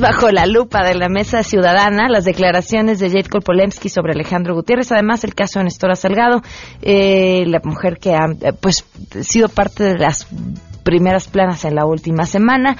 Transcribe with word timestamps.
bajo 0.00 0.30
la 0.30 0.46
lupa 0.46 0.82
de 0.84 0.94
la 0.94 1.08
mesa 1.08 1.42
ciudadana 1.42 2.08
las 2.08 2.24
declaraciones 2.24 2.98
de 2.98 3.08
Jade 3.08 3.28
Kolpolemsky 3.28 3.88
sobre 3.88 4.12
Alejandro 4.12 4.54
Gutiérrez, 4.54 4.90
además 4.92 5.24
el 5.24 5.34
caso 5.34 5.58
de 5.58 5.64
Nestora 5.64 5.96
Salgado, 5.96 6.42
eh, 6.82 7.44
la 7.46 7.60
mujer 7.64 7.98
que 7.98 8.14
ha 8.14 8.26
eh, 8.40 8.52
pues 8.52 8.84
sido 9.22 9.48
parte 9.48 9.84
de 9.84 9.98
las 9.98 10.26
primeras 10.82 11.28
planas 11.28 11.64
en 11.64 11.74
la 11.74 11.86
última 11.86 12.24
semana, 12.26 12.76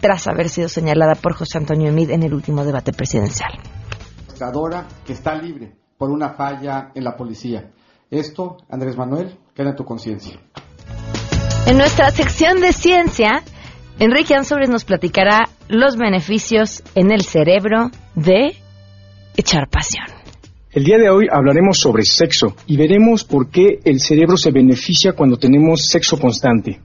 tras 0.00 0.28
haber 0.28 0.48
sido 0.48 0.68
señalada 0.68 1.14
por 1.14 1.34
José 1.34 1.58
Antonio 1.58 1.88
Emid 1.88 2.10
en 2.10 2.22
el 2.22 2.32
último 2.32 2.64
debate 2.64 2.92
presidencial. 2.92 3.52
Que 5.04 5.12
está 5.12 5.34
libre 5.34 5.74
por 5.98 6.10
una 6.10 6.30
falla 6.30 6.92
en 6.94 7.04
la 7.04 7.16
policía. 7.16 7.70
Esto, 8.10 8.56
Andrés 8.70 8.96
Manuel, 8.96 9.38
queda 9.54 9.70
en 9.70 9.76
tu 9.76 9.84
conciencia. 9.84 10.40
En 11.66 11.76
nuestra 11.76 12.10
sección 12.10 12.60
de 12.60 12.72
ciencia, 12.72 13.42
Enrique 13.98 14.34
Ansores 14.34 14.70
nos 14.70 14.84
platicará 14.84 15.48
los 15.70 15.96
beneficios 15.96 16.82
en 16.94 17.12
el 17.12 17.22
cerebro 17.22 17.90
de 18.14 18.56
echar 19.36 19.68
pasión. 19.68 20.04
El 20.72 20.84
día 20.84 20.98
de 20.98 21.08
hoy 21.10 21.26
hablaremos 21.30 21.78
sobre 21.78 22.04
sexo 22.04 22.54
y 22.66 22.76
veremos 22.76 23.24
por 23.24 23.50
qué 23.50 23.80
el 23.84 24.00
cerebro 24.00 24.36
se 24.36 24.50
beneficia 24.50 25.12
cuando 25.12 25.36
tenemos 25.36 25.86
sexo 25.86 26.18
constante. 26.18 26.80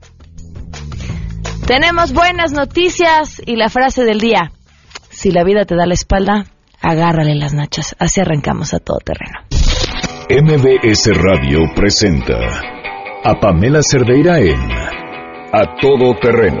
Tenemos 1.66 2.12
buenas 2.12 2.52
noticias 2.52 3.42
y 3.44 3.56
la 3.56 3.68
frase 3.68 4.04
del 4.04 4.20
día. 4.20 4.52
Si 5.10 5.30
la 5.30 5.44
vida 5.44 5.64
te 5.64 5.74
da 5.74 5.86
la 5.86 5.94
espalda, 5.94 6.46
agárrale 6.80 7.34
las 7.34 7.54
nachas. 7.54 7.96
Así 7.98 8.20
arrancamos 8.20 8.72
a 8.74 8.78
todo 8.78 8.98
terreno. 8.98 9.40
MBS 10.28 11.10
Radio 11.14 11.60
presenta 11.74 12.36
a 13.24 13.40
Pamela 13.40 13.80
Cerdeira 13.82 14.40
en 14.40 14.58
A 15.52 15.76
Todo 15.80 16.14
Terreno, 16.20 16.60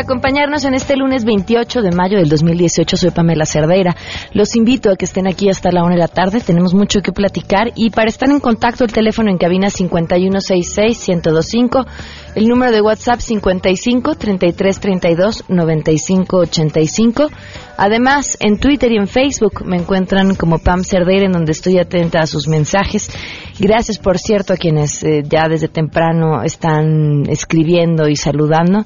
Acompañarnos 0.00 0.64
en 0.64 0.74
este 0.74 0.96
lunes 0.96 1.24
28 1.24 1.82
de 1.82 1.90
mayo 1.90 2.18
del 2.18 2.28
2018. 2.28 2.96
Soy 2.96 3.10
Pamela 3.10 3.46
Cerdeira. 3.46 3.96
Los 4.32 4.54
invito 4.56 4.90
a 4.90 4.96
que 4.96 5.04
estén 5.04 5.26
aquí 5.26 5.48
hasta 5.48 5.72
la 5.72 5.84
una 5.84 5.94
de 5.94 6.00
la 6.00 6.08
tarde. 6.08 6.40
Tenemos 6.40 6.74
mucho 6.74 7.00
que 7.00 7.12
platicar 7.12 7.72
y 7.74 7.90
para 7.90 8.08
estar 8.08 8.30
en 8.30 8.40
contacto 8.40 8.84
el 8.84 8.92
teléfono 8.92 9.30
en 9.30 9.38
cabina 9.38 9.68
5166-1025, 9.68 11.86
el 12.34 12.48
número 12.48 12.72
de 12.72 12.80
WhatsApp 12.80 13.20
55 13.20 14.16
33 14.16 14.80
32 14.80 15.44
95 15.48 16.36
85. 16.36 17.30
Además, 17.78 18.36
en 18.40 18.58
Twitter 18.58 18.90
y 18.92 18.96
en 18.96 19.06
Facebook 19.06 19.64
me 19.64 19.76
encuentran 19.76 20.34
como 20.34 20.58
Pam 20.58 20.82
Cerdeira, 20.82 21.26
en 21.26 21.32
donde 21.32 21.52
estoy 21.52 21.78
atenta 21.78 22.20
a 22.20 22.26
sus 22.26 22.48
mensajes. 22.48 23.10
Gracias, 23.58 23.98
por 23.98 24.18
cierto, 24.18 24.52
a 24.52 24.56
quienes 24.56 25.02
eh, 25.02 25.22
ya 25.28 25.48
desde 25.48 25.68
temprano 25.68 26.42
están 26.42 27.24
escribiendo 27.28 28.08
y 28.08 28.16
saludando. 28.16 28.84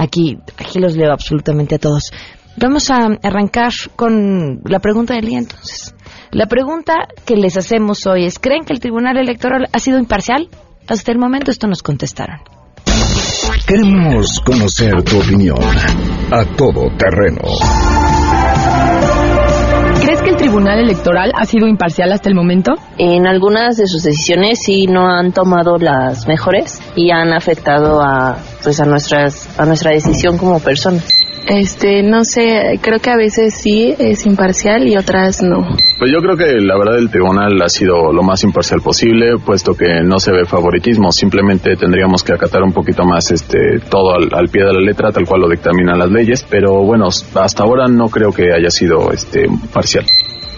Aquí, 0.00 0.38
aquí 0.56 0.78
los 0.78 0.96
leo 0.96 1.12
absolutamente 1.12 1.74
a 1.74 1.78
todos. 1.78 2.10
Vamos 2.56 2.90
a 2.90 3.06
arrancar 3.22 3.70
con 3.96 4.62
la 4.64 4.78
pregunta 4.78 5.12
del 5.14 5.26
día 5.26 5.38
entonces. 5.38 5.94
La 6.30 6.46
pregunta 6.46 6.94
que 7.26 7.36
les 7.36 7.58
hacemos 7.58 8.06
hoy 8.06 8.24
es, 8.24 8.38
¿creen 8.38 8.64
que 8.64 8.72
el 8.72 8.80
Tribunal 8.80 9.18
Electoral 9.18 9.68
ha 9.70 9.78
sido 9.78 9.98
imparcial? 9.98 10.48
Hasta 10.88 11.12
el 11.12 11.18
momento 11.18 11.50
esto 11.50 11.66
nos 11.66 11.82
contestaron. 11.82 12.40
Queremos 13.66 14.40
conocer 14.40 15.02
tu 15.02 15.20
opinión 15.20 15.58
a 16.32 16.44
todo 16.56 16.88
terreno. 16.96 17.42
¿Crees 20.40 20.52
que 20.52 20.56
el 20.56 20.64
Tribunal 20.64 20.78
Electoral 20.78 21.32
ha 21.34 21.44
sido 21.44 21.66
imparcial 21.68 22.12
hasta 22.12 22.30
el 22.30 22.34
momento? 22.34 22.72
En 22.96 23.26
algunas 23.26 23.76
de 23.76 23.86
sus 23.86 24.02
decisiones 24.02 24.60
sí 24.64 24.86
no 24.86 25.06
han 25.06 25.32
tomado 25.32 25.76
las 25.76 26.26
mejores 26.26 26.80
y 26.96 27.10
han 27.10 27.34
afectado 27.34 28.00
a 28.00 28.38
pues 28.62 28.80
a 28.80 28.86
nuestras 28.86 29.58
a 29.58 29.66
nuestra 29.66 29.90
decisión 29.90 30.38
como 30.38 30.58
personas. 30.58 31.06
Este, 31.46 32.02
no 32.02 32.24
sé, 32.24 32.78
creo 32.80 33.00
que 33.00 33.10
a 33.10 33.16
veces 33.16 33.54
sí 33.54 33.94
es 33.98 34.24
imparcial 34.24 34.88
y 34.88 34.96
otras 34.96 35.42
no. 35.42 35.58
Pues 35.98 36.10
yo 36.10 36.20
creo 36.20 36.36
que 36.36 36.60
la 36.60 36.78
verdad 36.78 36.98
el 36.98 37.10
tribunal 37.10 37.60
ha 37.60 37.68
sido 37.68 38.12
lo 38.12 38.22
más 38.22 38.42
imparcial 38.42 38.80
posible, 38.80 39.36
puesto 39.44 39.74
que 39.74 40.02
no 40.02 40.18
se 40.20 40.32
ve 40.32 40.46
favoritismo, 40.46 41.12
simplemente 41.12 41.76
tendríamos 41.76 42.22
que 42.22 42.32
acatar 42.32 42.62
un 42.62 42.72
poquito 42.72 43.04
más 43.04 43.30
este 43.30 43.80
todo 43.90 44.14
al, 44.14 44.48
pie 44.48 44.64
de 44.64 44.72
la 44.72 44.80
letra, 44.80 45.10
tal 45.12 45.26
cual 45.26 45.42
lo 45.42 45.48
dictaminan 45.48 45.98
las 45.98 46.10
leyes, 46.10 46.46
pero 46.48 46.82
bueno, 46.82 47.08
hasta 47.08 47.62
ahora 47.62 47.88
no 47.88 48.08
creo 48.08 48.32
que 48.32 48.52
haya 48.54 48.70
sido 48.70 49.10
este 49.12 49.46
parcial. 49.72 50.06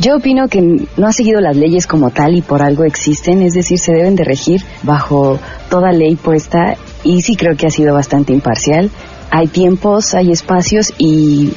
Yo 0.03 0.17
opino 0.17 0.49
que 0.49 0.61
no 0.97 1.07
ha 1.07 1.13
seguido 1.13 1.41
las 1.41 1.57
leyes 1.57 1.87
como 1.87 2.11
tal 2.11 2.35
y 2.35 2.43
por 2.43 2.61
algo 2.61 2.85
existen, 2.85 3.41
es 3.41 3.55
decir, 3.55 3.79
se 3.79 3.93
deben 3.93 4.17
de 4.17 4.25
regir 4.25 4.61
bajo 4.83 5.39
toda 5.71 5.93
ley 5.93 6.17
puesta 6.17 6.77
y 7.05 7.23
sí 7.23 7.37
creo 7.37 7.57
que 7.57 7.69
ha 7.69 7.71
sido 7.71 7.95
bastante 7.95 8.35
imparcial 8.35 8.91
hay 9.35 9.49
tiempos, 9.49 10.13
hay 10.13 10.31
espacios 10.31 10.93
y 10.99 11.55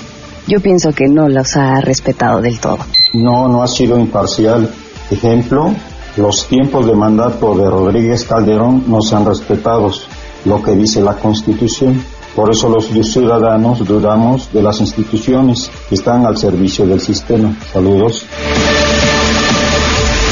yo 0.48 0.62
pienso 0.62 0.94
que 0.94 1.10
no 1.10 1.28
los 1.28 1.58
ha 1.58 1.82
respetado 1.82 2.40
del 2.42 2.58
todo. 2.62 2.78
No, 3.14 3.50
no 3.50 3.62
ha 3.62 3.68
sido 3.68 4.00
imparcial. 4.00 4.72
Ejemplo, 5.12 5.74
los 6.16 6.48
tiempos 6.48 6.88
de 6.88 6.96
mandato 6.96 7.54
de 7.54 7.70
Rodríguez 7.70 8.24
Calderón 8.24 8.86
no 8.88 9.02
se 9.02 9.16
han 9.18 9.26
respetado, 9.26 9.92
lo 10.46 10.64
que 10.64 10.72
dice 10.72 11.02
la 11.02 11.16
Constitución. 11.16 12.02
Por 12.36 12.52
eso 12.52 12.68
los 12.68 12.88
ciudadanos 12.88 13.80
dudamos 13.86 14.52
de 14.52 14.62
las 14.62 14.82
instituciones 14.82 15.72
que 15.88 15.96
están 15.96 16.26
al 16.26 16.38
servicio 16.38 16.86
del 16.86 17.00
sistema. 17.00 17.56
Saludos. 17.72 18.26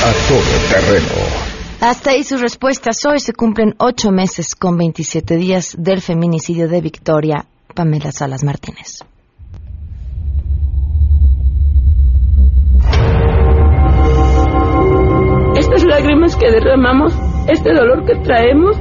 A 0.04 0.12
todo 0.28 0.82
terreno. 0.82 1.54
Hasta 1.80 2.12
ahí 2.12 2.24
sus 2.24 2.42
respuestas. 2.42 3.06
Hoy 3.06 3.20
se 3.22 3.32
cumplen 3.32 3.76
ocho 3.78 4.12
meses 4.12 4.54
con 4.56 4.78
27 4.78 5.38
días 5.38 5.76
del 5.78 6.02
feminicidio 6.02 6.68
de 6.68 6.82
Victoria 6.82 7.46
Pamela 7.74 8.12
Salas 8.12 8.44
Martínez. 8.44 9.00
Estas 15.56 15.84
lágrimas 15.86 16.36
que 16.36 16.52
derramamos, 16.52 17.14
este 17.48 17.74
dolor 17.74 18.06
que 18.06 18.16
traemos, 18.16 18.76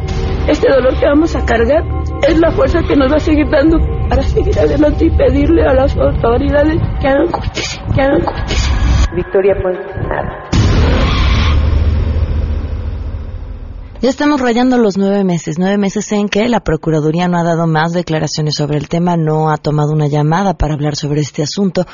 este 0.48 0.68
dolor 0.68 0.98
que 0.98 1.06
vamos 1.06 1.36
a 1.36 1.44
cargar, 1.44 1.84
es 2.28 2.38
la 2.38 2.50
fuerza 2.52 2.82
que 2.82 2.96
nos 2.96 3.10
va 3.10 3.16
a 3.16 3.20
seguir 3.20 3.48
dando 3.50 3.78
para 4.08 4.22
seguir 4.22 4.58
adelante 4.58 5.04
y 5.06 5.10
pedirle 5.10 5.66
a 5.66 5.74
las 5.74 5.96
autoridades 5.96 6.80
que 7.00 7.08
hagan 7.08 7.30
justicia, 7.30 7.84
que 7.94 8.00
hagan 8.02 8.20
justicia. 8.24 8.72
Victoria, 9.14 9.54
pues 9.62 9.78
nada 10.08 10.48
Ya 14.02 14.10
estamos 14.10 14.40
rayando 14.40 14.78
los 14.78 14.98
nueve 14.98 15.22
meses, 15.22 15.60
nueve 15.60 15.78
meses 15.78 16.10
en 16.10 16.28
que 16.28 16.48
la 16.48 16.58
Procuraduría 16.58 17.28
no 17.28 17.38
ha 17.38 17.44
dado 17.44 17.68
más 17.68 17.92
declaraciones 17.92 18.56
sobre 18.56 18.76
el 18.76 18.88
tema, 18.88 19.16
no 19.16 19.48
ha 19.48 19.58
tomado 19.58 19.92
una 19.92 20.08
llamada 20.08 20.54
para 20.54 20.74
hablar 20.74 20.96
sobre 20.96 21.20
este 21.20 21.44
asunto. 21.44 21.86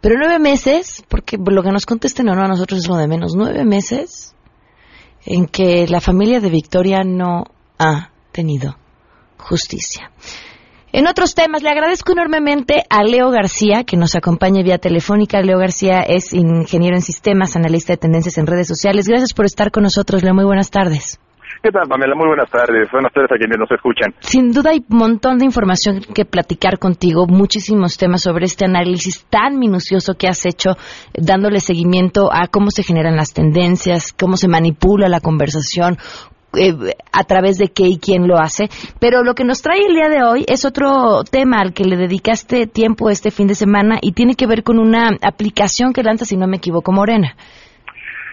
Pero 0.00 0.14
nueve 0.18 0.38
meses, 0.38 1.04
porque 1.06 1.36
lo 1.36 1.62
que 1.62 1.70
nos 1.70 1.84
contesten 1.84 2.30
o 2.30 2.34
no 2.34 2.44
a 2.44 2.48
nosotros 2.48 2.80
es 2.80 2.88
lo 2.88 2.96
de 2.96 3.08
menos, 3.08 3.34
nueve 3.36 3.66
meses 3.66 4.34
en 5.26 5.44
que 5.44 5.86
la 5.86 6.00
familia 6.00 6.40
de 6.40 6.48
Victoria 6.48 7.02
no 7.04 7.44
ha 7.78 8.10
tenido 8.32 8.79
justicia. 9.40 10.10
En 10.92 11.06
otros 11.06 11.36
temas, 11.36 11.62
le 11.62 11.70
agradezco 11.70 12.12
enormemente 12.12 12.82
a 12.90 13.04
Leo 13.04 13.30
García, 13.30 13.84
que 13.84 13.96
nos 13.96 14.16
acompaña 14.16 14.62
vía 14.64 14.78
telefónica. 14.78 15.40
Leo 15.40 15.58
García 15.58 16.00
es 16.00 16.32
ingeniero 16.32 16.96
en 16.96 17.02
sistemas, 17.02 17.54
analista 17.54 17.92
de 17.92 17.98
tendencias 17.98 18.38
en 18.38 18.48
redes 18.48 18.66
sociales. 18.66 19.06
Gracias 19.06 19.32
por 19.32 19.44
estar 19.44 19.70
con 19.70 19.84
nosotros, 19.84 20.24
Leo. 20.24 20.34
Muy 20.34 20.44
buenas 20.44 20.70
tardes. 20.70 21.20
¿Qué 21.62 21.70
tal, 21.70 21.86
Pamela? 21.88 22.14
Muy 22.14 22.26
buenas 22.26 22.50
tardes. 22.50 22.90
Buenas 22.90 23.12
tardes 23.12 23.30
a 23.32 23.36
quienes 23.36 23.58
nos 23.58 23.70
escuchan. 23.70 24.14
Sin 24.20 24.50
duda 24.50 24.70
hay 24.70 24.82
un 24.88 24.96
montón 24.96 25.38
de 25.38 25.44
información 25.44 26.00
que 26.14 26.24
platicar 26.24 26.78
contigo, 26.78 27.26
muchísimos 27.26 27.98
temas 27.98 28.22
sobre 28.22 28.46
este 28.46 28.64
análisis 28.64 29.26
tan 29.26 29.58
minucioso 29.58 30.14
que 30.14 30.26
has 30.26 30.46
hecho, 30.46 30.70
dándole 31.12 31.60
seguimiento 31.60 32.30
a 32.32 32.46
cómo 32.46 32.70
se 32.70 32.82
generan 32.82 33.14
las 33.14 33.34
tendencias, 33.34 34.12
cómo 34.12 34.38
se 34.38 34.48
manipula 34.48 35.08
la 35.08 35.20
conversación, 35.20 35.98
eh, 36.58 36.94
a 37.12 37.24
través 37.24 37.58
de 37.58 37.68
qué 37.68 37.84
y 37.86 37.98
quién 37.98 38.26
lo 38.26 38.36
hace. 38.38 38.68
Pero 39.00 39.22
lo 39.22 39.34
que 39.34 39.44
nos 39.44 39.62
trae 39.62 39.86
el 39.86 39.94
día 39.94 40.08
de 40.08 40.22
hoy 40.22 40.44
es 40.48 40.64
otro 40.64 41.22
tema 41.30 41.60
al 41.60 41.72
que 41.72 41.84
le 41.84 41.96
dedicaste 41.96 42.66
tiempo 42.66 43.10
este 43.10 43.30
fin 43.30 43.46
de 43.46 43.54
semana 43.54 43.98
y 44.00 44.12
tiene 44.12 44.34
que 44.34 44.46
ver 44.46 44.62
con 44.62 44.78
una 44.78 45.10
aplicación 45.22 45.92
que 45.92 46.02
lanza, 46.02 46.24
si 46.24 46.36
no 46.36 46.46
me 46.46 46.56
equivoco, 46.56 46.92
Morena. 46.92 47.34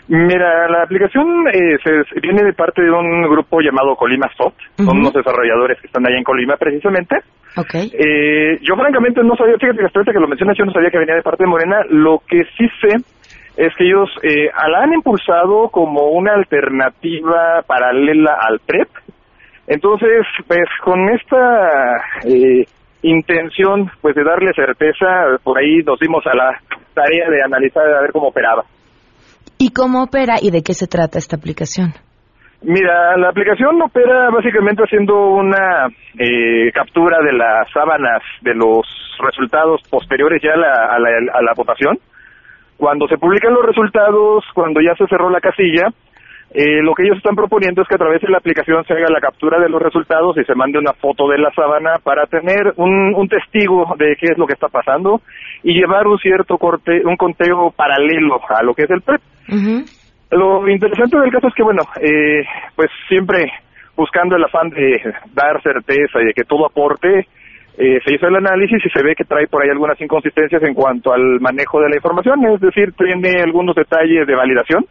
Mira, 0.09 0.69
la 0.69 0.83
aplicación 0.83 1.47
eh, 1.49 1.75
se, 1.83 2.19
viene 2.21 2.41
de 2.43 2.53
parte 2.53 2.81
de 2.81 2.89
un 2.89 3.23
grupo 3.23 3.59
llamado 3.59 3.95
Colima 3.95 4.29
Soft, 4.37 4.55
son 4.77 4.99
unos 4.99 5.13
desarrolladores 5.13 5.81
que 5.81 5.87
están 5.87 6.07
allá 6.07 6.17
en 6.17 6.23
Colima 6.23 6.55
precisamente. 6.55 7.17
Okay. 7.57 7.91
Eh, 7.91 8.59
yo 8.61 8.75
francamente 8.75 9.21
no 9.23 9.35
sabía, 9.35 9.55
fíjate 9.59 9.79
que 9.79 9.85
hasta 9.85 10.13
que 10.13 10.19
lo 10.19 10.27
mencionas 10.27 10.55
yo 10.57 10.63
no 10.63 10.71
sabía 10.71 10.91
que 10.91 10.99
venía 10.99 11.15
de 11.15 11.23
parte 11.23 11.43
de 11.43 11.49
Morena, 11.49 11.81
lo 11.89 12.19
que 12.19 12.39
sí 12.57 12.67
sé 12.79 12.95
es 13.57 13.73
que 13.75 13.85
ellos 13.85 14.09
eh, 14.21 14.49
la 14.69 14.83
han 14.83 14.93
impulsado 14.93 15.69
como 15.69 16.09
una 16.11 16.33
alternativa 16.33 17.63
paralela 17.65 18.37
al 18.39 18.59
PREP. 18.59 18.87
Entonces, 19.65 20.25
pues 20.47 20.65
con 20.83 21.09
esta 21.09 21.97
eh, 22.23 22.65
intención 23.01 23.89
pues 23.99 24.15
de 24.15 24.23
darle 24.23 24.51
certeza, 24.53 25.39
por 25.43 25.57
ahí 25.57 25.79
nos 25.83 25.99
dimos 25.99 26.23
a 26.27 26.35
la 26.35 26.61
tarea 26.93 27.29
de 27.29 27.41
analizar 27.43 27.83
a 27.83 28.01
ver 28.01 28.11
cómo 28.11 28.27
operaba. 28.27 28.63
¿Y 29.57 29.73
cómo 29.73 30.03
opera 30.03 30.35
y 30.39 30.51
de 30.51 30.61
qué 30.61 30.73
se 30.73 30.87
trata 30.87 31.17
esta 31.17 31.35
aplicación? 31.35 31.93
Mira, 32.61 33.17
la 33.17 33.29
aplicación 33.29 33.81
opera 33.81 34.29
básicamente 34.29 34.83
haciendo 34.83 35.29
una 35.29 35.87
eh, 36.17 36.71
captura 36.73 37.17
de 37.23 37.33
las 37.33 37.69
sábanas 37.71 38.21
de 38.41 38.53
los 38.53 38.85
resultados 39.19 39.81
posteriores 39.89 40.41
ya 40.43 40.53
a 40.53 40.57
la, 40.57 40.73
a 40.95 40.99
la, 40.99 41.09
a 41.33 41.41
la 41.41 41.53
votación. 41.55 41.97
Cuando 42.77 43.07
se 43.07 43.17
publican 43.17 43.53
los 43.53 43.65
resultados, 43.65 44.45
cuando 44.53 44.81
ya 44.81 44.95
se 44.95 45.07
cerró 45.07 45.29
la 45.29 45.41
casilla, 45.41 45.89
eh, 46.53 46.81
lo 46.81 46.93
que 46.93 47.03
ellos 47.03 47.17
están 47.17 47.35
proponiendo 47.35 47.81
es 47.81 47.87
que 47.87 47.95
a 47.95 47.97
través 47.97 48.21
de 48.21 48.29
la 48.29 48.37
aplicación 48.37 48.83
se 48.85 48.93
haga 48.93 49.09
la 49.09 49.19
captura 49.19 49.59
de 49.59 49.67
los 49.67 49.81
resultados 49.81 50.37
y 50.37 50.45
se 50.45 50.55
mande 50.55 50.79
una 50.79 50.93
foto 50.93 51.27
de 51.27 51.37
la 51.37 51.51
sábana 51.51 51.95
para 52.01 52.25
tener 52.25 52.73
un, 52.77 53.13
un 53.15 53.27
testigo 53.27 53.93
de 53.97 54.15
qué 54.15 54.27
es 54.31 54.37
lo 54.37 54.47
que 54.47 54.53
está 54.53 54.69
pasando 54.69 55.21
y 55.63 55.73
llevar 55.73 56.07
un 56.07 56.17
cierto 56.19 56.57
corte, 56.57 57.01
un 57.05 57.17
conteo 57.17 57.71
paralelo 57.71 58.39
a 58.47 58.63
lo 58.63 58.73
que 58.73 58.83
es 58.83 58.89
el 58.91 59.01
PREP. 59.01 59.21
Lo 60.31 60.67
interesante 60.69 61.19
del 61.19 61.31
caso 61.31 61.47
es 61.47 61.53
que, 61.53 61.63
bueno, 61.63 61.83
eh, 62.01 62.43
pues 62.75 62.89
siempre 63.07 63.51
buscando 63.95 64.35
el 64.35 64.43
afán 64.43 64.69
de 64.69 65.01
dar 65.33 65.61
certeza 65.61 66.21
y 66.21 66.27
de 66.27 66.33
que 66.33 66.43
todo 66.43 66.65
aporte, 66.65 67.27
eh, 67.77 67.99
se 68.03 68.15
hizo 68.15 68.27
el 68.27 68.35
análisis 68.35 68.83
y 68.83 68.89
se 68.89 69.03
ve 69.03 69.13
que 69.15 69.23
trae 69.23 69.47
por 69.47 69.63
ahí 69.63 69.69
algunas 69.69 69.99
inconsistencias 70.01 70.63
en 70.63 70.73
cuanto 70.73 71.13
al 71.13 71.39
manejo 71.39 71.79
de 71.79 71.89
la 71.89 71.95
información, 71.95 72.43
es 72.47 72.59
decir, 72.59 72.93
tiene 72.93 73.41
algunos 73.41 73.75
detalles 73.75 74.25
de 74.25 74.35
validación 74.35 74.85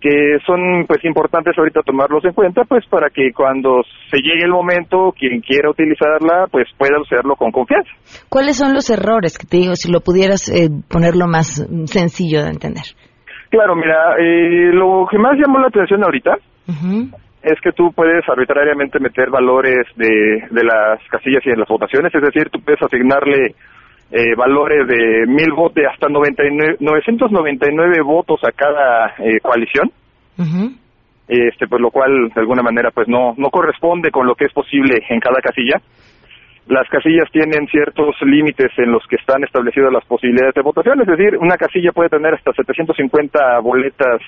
que 0.00 0.38
son 0.46 0.86
pues 0.86 1.04
importantes 1.04 1.52
ahorita 1.58 1.82
tomarlos 1.82 2.24
en 2.24 2.32
cuenta 2.32 2.62
pues 2.64 2.86
para 2.88 3.10
que 3.10 3.32
cuando 3.34 3.82
se 4.10 4.16
llegue 4.18 4.44
el 4.44 4.50
momento 4.50 5.12
quien 5.16 5.40
quiera 5.42 5.70
utilizarla 5.70 6.46
pues 6.50 6.68
pueda 6.78 6.96
hacerlo 7.04 7.36
con 7.36 7.52
confianza. 7.52 7.90
¿Cuáles 8.28 8.56
son 8.56 8.72
los 8.72 8.88
errores 8.88 9.36
que 9.36 9.46
te 9.46 9.58
digo 9.58 9.76
si 9.76 9.92
lo 9.92 10.00
pudieras 10.00 10.48
eh, 10.48 10.70
ponerlo 10.88 11.26
más 11.26 11.66
sencillo 11.84 12.42
de 12.42 12.48
entender? 12.48 12.84
Claro, 13.50 13.76
mira, 13.76 14.16
eh, 14.18 14.72
lo 14.72 15.06
que 15.10 15.18
más 15.18 15.36
llamó 15.36 15.58
la 15.58 15.68
atención 15.68 16.02
ahorita 16.02 16.38
es 17.42 17.60
que 17.60 17.72
tú 17.72 17.92
puedes 17.92 18.28
arbitrariamente 18.28 19.00
meter 19.00 19.30
valores 19.30 19.86
de, 19.96 20.46
de 20.50 20.64
las 20.64 21.00
casillas 21.08 21.44
y 21.46 21.50
en 21.50 21.60
las 21.60 21.68
votaciones, 21.68 22.14
es 22.14 22.22
decir, 22.22 22.50
tú 22.50 22.60
puedes 22.60 22.82
asignarle 22.82 23.54
eh, 24.12 24.34
valores 24.34 24.88
de 24.88 25.24
mil 25.26 25.52
votos, 25.52 25.84
hasta 25.90 26.08
99, 26.08 26.76
999 26.80 28.02
votos 28.02 28.40
a 28.42 28.50
cada 28.50 29.14
eh, 29.18 29.38
coalición. 29.40 29.90
Este, 31.28 31.68
pues 31.68 31.80
lo 31.80 31.90
cual 31.90 32.30
de 32.34 32.40
alguna 32.40 32.62
manera 32.62 32.90
pues 32.90 33.06
no 33.06 33.34
no 33.36 33.50
corresponde 33.50 34.10
con 34.10 34.26
lo 34.26 34.34
que 34.34 34.46
es 34.46 34.52
posible 34.52 34.98
en 35.08 35.20
cada 35.20 35.40
casilla. 35.40 35.80
Las 36.66 36.88
casillas 36.88 37.30
tienen 37.30 37.66
ciertos 37.68 38.16
límites 38.22 38.72
en 38.78 38.90
los 38.90 39.06
que 39.06 39.16
están 39.16 39.44
establecidas 39.44 39.92
las 39.92 40.04
posibilidades 40.06 40.54
de 40.54 40.62
votación, 40.62 41.00
es 41.00 41.06
decir, 41.06 41.36
una 41.38 41.56
casilla 41.56 41.92
puede 41.92 42.08
tener 42.08 42.34
hasta 42.34 42.52
750 42.52 43.60
boletas 43.60 44.22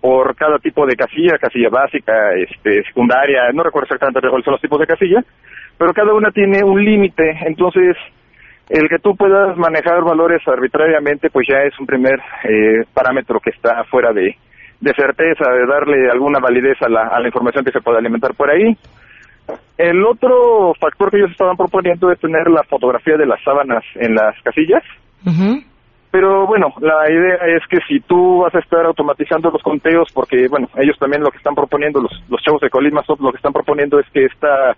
por 0.00 0.34
cada 0.36 0.58
tipo 0.58 0.86
de 0.86 0.96
casilla, 0.96 1.38
casilla 1.38 1.68
básica, 1.70 2.12
este, 2.34 2.84
secundaria, 2.84 3.50
no 3.52 3.62
recuerdo 3.62 3.86
exactamente 3.86 4.28
cuáles 4.28 4.44
son 4.44 4.52
los 4.52 4.60
tipos 4.60 4.78
de 4.78 4.86
casilla, 4.86 5.24
pero 5.76 5.92
cada 5.92 6.14
una 6.14 6.30
tiene 6.30 6.62
un 6.62 6.84
límite, 6.84 7.38
entonces 7.46 7.96
el 8.68 8.88
que 8.88 8.98
tú 8.98 9.16
puedas 9.16 9.56
manejar 9.56 10.02
valores 10.04 10.46
arbitrariamente, 10.46 11.30
pues 11.30 11.46
ya 11.48 11.62
es 11.62 11.78
un 11.80 11.86
primer 11.86 12.20
eh, 12.44 12.84
parámetro 12.92 13.40
que 13.40 13.50
está 13.50 13.84
fuera 13.84 14.12
de, 14.12 14.36
de 14.80 14.92
certeza, 14.94 15.50
de 15.50 15.66
darle 15.66 16.10
alguna 16.10 16.38
validez 16.38 16.76
a 16.82 16.88
la, 16.88 17.08
a 17.08 17.18
la 17.20 17.28
información 17.28 17.64
que 17.64 17.72
se 17.72 17.80
puede 17.80 17.98
alimentar 17.98 18.34
por 18.34 18.50
ahí. 18.50 18.76
El 19.78 20.04
otro 20.04 20.74
factor 20.78 21.10
que 21.10 21.16
ellos 21.16 21.30
estaban 21.30 21.56
proponiendo 21.56 22.12
es 22.12 22.20
tener 22.20 22.48
la 22.48 22.62
fotografía 22.64 23.16
de 23.16 23.26
las 23.26 23.42
sábanas 23.42 23.82
en 23.94 24.14
las 24.14 24.34
casillas. 24.42 24.82
Pero 26.10 26.46
bueno, 26.46 26.72
la 26.80 27.10
idea 27.10 27.36
es 27.56 27.66
que 27.68 27.78
si 27.86 28.00
tú 28.00 28.38
vas 28.38 28.54
a 28.54 28.60
estar 28.60 28.84
automatizando 28.86 29.50
los 29.50 29.62
conteos, 29.62 30.10
porque 30.12 30.48
bueno, 30.48 30.68
ellos 30.76 30.96
también 30.98 31.22
lo 31.22 31.30
que 31.30 31.36
están 31.36 31.54
proponiendo, 31.54 32.00
los, 32.00 32.12
los 32.30 32.42
chavos 32.42 32.62
de 32.62 32.70
Colima 32.70 33.02
Soft 33.02 33.20
lo 33.20 33.30
que 33.30 33.36
están 33.36 33.52
proponiendo 33.52 34.00
es 34.00 34.06
que 34.10 34.24
esta, 34.24 34.72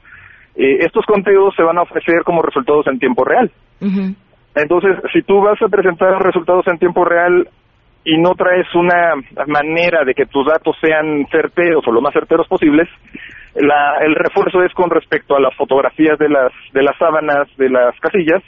eh, 0.56 0.78
estos 0.80 1.06
conteos 1.06 1.54
se 1.54 1.62
van 1.62 1.78
a 1.78 1.82
ofrecer 1.82 2.24
como 2.24 2.42
resultados 2.42 2.86
en 2.88 2.98
tiempo 2.98 3.24
real. 3.24 3.50
Entonces, 4.54 4.96
si 5.12 5.22
tú 5.22 5.40
vas 5.40 5.60
a 5.62 5.68
presentar 5.68 6.20
resultados 6.20 6.66
en 6.66 6.78
tiempo 6.78 7.04
real 7.04 7.48
y 8.04 8.18
no 8.18 8.34
traes 8.34 8.66
una 8.74 9.14
manera 9.46 10.04
de 10.04 10.14
que 10.14 10.26
tus 10.26 10.46
datos 10.46 10.76
sean 10.80 11.26
certeros 11.30 11.86
o 11.86 11.92
lo 11.92 12.00
más 12.00 12.12
certeros 12.12 12.48
posibles, 12.48 12.88
la, 13.54 13.98
el 14.00 14.14
refuerzo 14.14 14.62
es 14.62 14.72
con 14.74 14.90
respecto 14.90 15.36
a 15.36 15.40
las 15.40 15.54
fotografías 15.54 16.18
de 16.18 16.28
las, 16.28 16.52
de 16.72 16.82
las 16.82 16.96
sábanas, 16.98 17.48
de 17.56 17.68
las 17.68 17.98
casillas, 18.00 18.42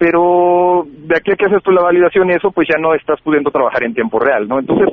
pero 0.00 0.86
de 0.86 1.14
aquí 1.14 1.30
a 1.30 1.36
que 1.36 1.44
haces 1.44 1.62
tú 1.62 1.70
la 1.72 1.82
validación 1.82 2.30
y 2.30 2.32
eso, 2.32 2.50
pues 2.52 2.66
ya 2.66 2.80
no 2.80 2.94
estás 2.94 3.20
pudiendo 3.20 3.50
trabajar 3.50 3.84
en 3.84 3.92
tiempo 3.92 4.18
real, 4.18 4.48
¿no? 4.48 4.58
Entonces, 4.58 4.88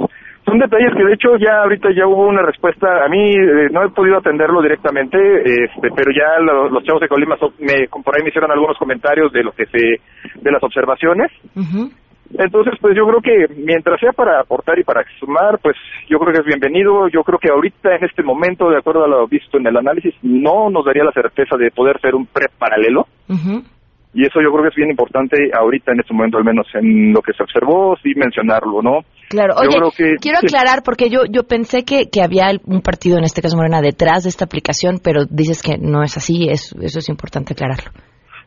son 0.45 0.59
detalles 0.59 0.91
que 0.97 1.05
de 1.05 1.13
hecho 1.13 1.37
ya 1.37 1.63
ahorita 1.63 1.95
ya 1.95 2.05
hubo 2.05 2.27
una 2.27 2.41
respuesta, 2.41 3.05
a 3.05 3.07
mí 3.07 3.31
eh, 3.31 3.69
no 3.71 3.85
he 3.85 3.89
podido 3.91 4.17
atenderlo 4.17 4.61
directamente, 4.61 5.17
este, 5.17 5.87
pero 5.95 6.11
ya 6.11 6.43
los 6.43 6.83
chavos 6.83 6.99
de 6.99 7.07
Colima 7.07 7.37
me, 7.57 7.87
por 7.87 8.17
ahí 8.17 8.21
me 8.21 8.29
hicieron 8.29 8.51
algunos 8.51 8.77
comentarios 8.77 9.31
de 9.31 9.43
lo 9.43 9.53
que 9.53 9.65
se, 9.67 10.01
de 10.41 10.51
las 10.51 10.61
observaciones. 10.61 11.31
Entonces, 12.37 12.73
pues 12.81 12.93
yo 12.93 13.07
creo 13.07 13.21
que 13.21 13.53
mientras 13.63 14.01
sea 14.01 14.11
para 14.11 14.41
aportar 14.41 14.77
y 14.77 14.83
para 14.83 15.05
sumar, 15.21 15.57
pues 15.63 15.77
yo 16.09 16.19
creo 16.19 16.33
que 16.33 16.39
es 16.41 16.45
bienvenido. 16.45 17.07
Yo 17.07 17.23
creo 17.23 17.39
que 17.39 17.49
ahorita, 17.49 17.95
en 17.95 18.03
este 18.03 18.23
momento, 18.23 18.69
de 18.69 18.79
acuerdo 18.79 19.05
a 19.05 19.07
lo 19.07 19.25
visto 19.29 19.57
en 19.57 19.67
el 19.67 19.77
análisis, 19.77 20.13
no 20.21 20.69
nos 20.69 20.83
daría 20.83 21.05
la 21.05 21.13
certeza 21.13 21.55
de 21.55 21.71
poder 21.71 21.97
ser 22.01 22.15
un 22.15 22.25
PREP 22.25 22.51
paralelo. 22.59 23.07
Y 24.13 24.25
eso 24.25 24.41
yo 24.41 24.51
creo 24.51 24.63
que 24.63 24.69
es 24.69 24.75
bien 24.75 24.89
importante 24.89 25.37
ahorita, 25.53 25.91
en 25.91 25.99
este 25.99 26.13
momento, 26.13 26.37
al 26.37 26.43
menos 26.43 26.65
en 26.73 27.13
lo 27.13 27.21
que 27.21 27.33
se 27.33 27.43
observó, 27.43 27.95
sí 28.01 28.13
mencionarlo, 28.15 28.81
¿no? 28.81 29.01
Claro, 29.29 29.55
oye, 29.57 29.77
quiero 30.21 30.39
aclarar 30.39 30.81
porque 30.83 31.09
yo 31.09 31.21
yo 31.29 31.43
pensé 31.43 31.83
que, 31.83 32.09
que 32.09 32.23
había 32.23 32.47
un 32.65 32.81
partido, 32.81 33.17
en 33.17 33.25
este 33.25 33.41
caso 33.41 33.57
Morena, 33.57 33.81
detrás 33.81 34.23
de 34.23 34.29
esta 34.29 34.45
aplicación, 34.45 34.99
pero 35.03 35.25
dices 35.29 35.61
que 35.61 35.77
no 35.77 36.01
es 36.01 36.15
así, 36.17 36.49
es, 36.49 36.73
eso 36.81 36.99
es 36.99 37.09
importante 37.09 37.53
aclararlo. 37.53 37.91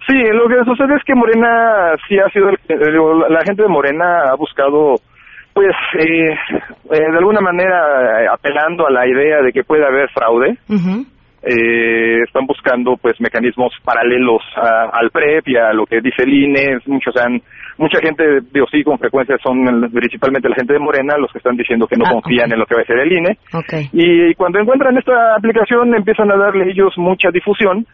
Sí, 0.08 0.16
lo 0.32 0.48
que 0.48 0.64
sucede 0.64 0.96
es 0.96 1.04
que 1.04 1.14
Morena 1.14 1.94
sí 2.08 2.18
ha 2.18 2.28
sido, 2.30 2.50
la 3.28 3.44
gente 3.44 3.62
de 3.62 3.68
Morena 3.68 4.30
ha 4.32 4.34
buscado, 4.34 4.96
pues, 5.52 5.70
eh, 5.98 6.32
eh, 6.32 7.10
de 7.12 7.18
alguna 7.18 7.40
manera 7.40 8.22
eh, 8.22 8.26
apelando 8.32 8.86
a 8.86 8.90
la 8.90 9.06
idea 9.06 9.42
de 9.42 9.52
que 9.52 9.62
puede 9.62 9.84
haber 9.84 10.08
fraude. 10.10 10.56
Eh, 11.42 12.22
están 12.26 12.46
buscando 12.46 12.98
pues 12.98 13.18
mecanismos 13.18 13.72
paralelos 13.82 14.42
al 14.56 15.10
PREP 15.10 15.48
y 15.48 15.56
a 15.56 15.72
lo 15.72 15.86
que 15.86 16.00
dice 16.02 16.24
el 16.24 16.34
INE, 16.34 16.78
muchos 16.86 17.16
han 17.16 17.40
mucha 17.80 17.98
gente, 17.98 18.22
digo 18.52 18.66
sí, 18.70 18.84
con 18.84 18.98
frecuencia 18.98 19.36
son 19.42 19.64
principalmente 19.90 20.50
la 20.50 20.54
gente 20.54 20.74
de 20.74 20.78
Morena 20.78 21.16
los 21.16 21.32
que 21.32 21.38
están 21.38 21.56
diciendo 21.56 21.86
que 21.86 21.96
no 21.96 22.04
ah, 22.06 22.12
confían 22.12 22.52
en 22.52 22.58
lo 22.58 22.66
que 22.66 22.74
va 22.74 22.82
a 22.82 22.84
ser 22.84 23.00
el 23.00 23.10
INE. 23.10 23.38
Y, 23.92 24.34
cuando 24.34 24.60
encuentran 24.60 24.96
esta 24.98 25.34
aplicación 25.34 25.94
empiezan 25.94 26.30
a 26.30 26.36
darle 26.36 26.70
ellos 26.70 26.92
mucha 26.98 27.30
difusión. 27.32 27.86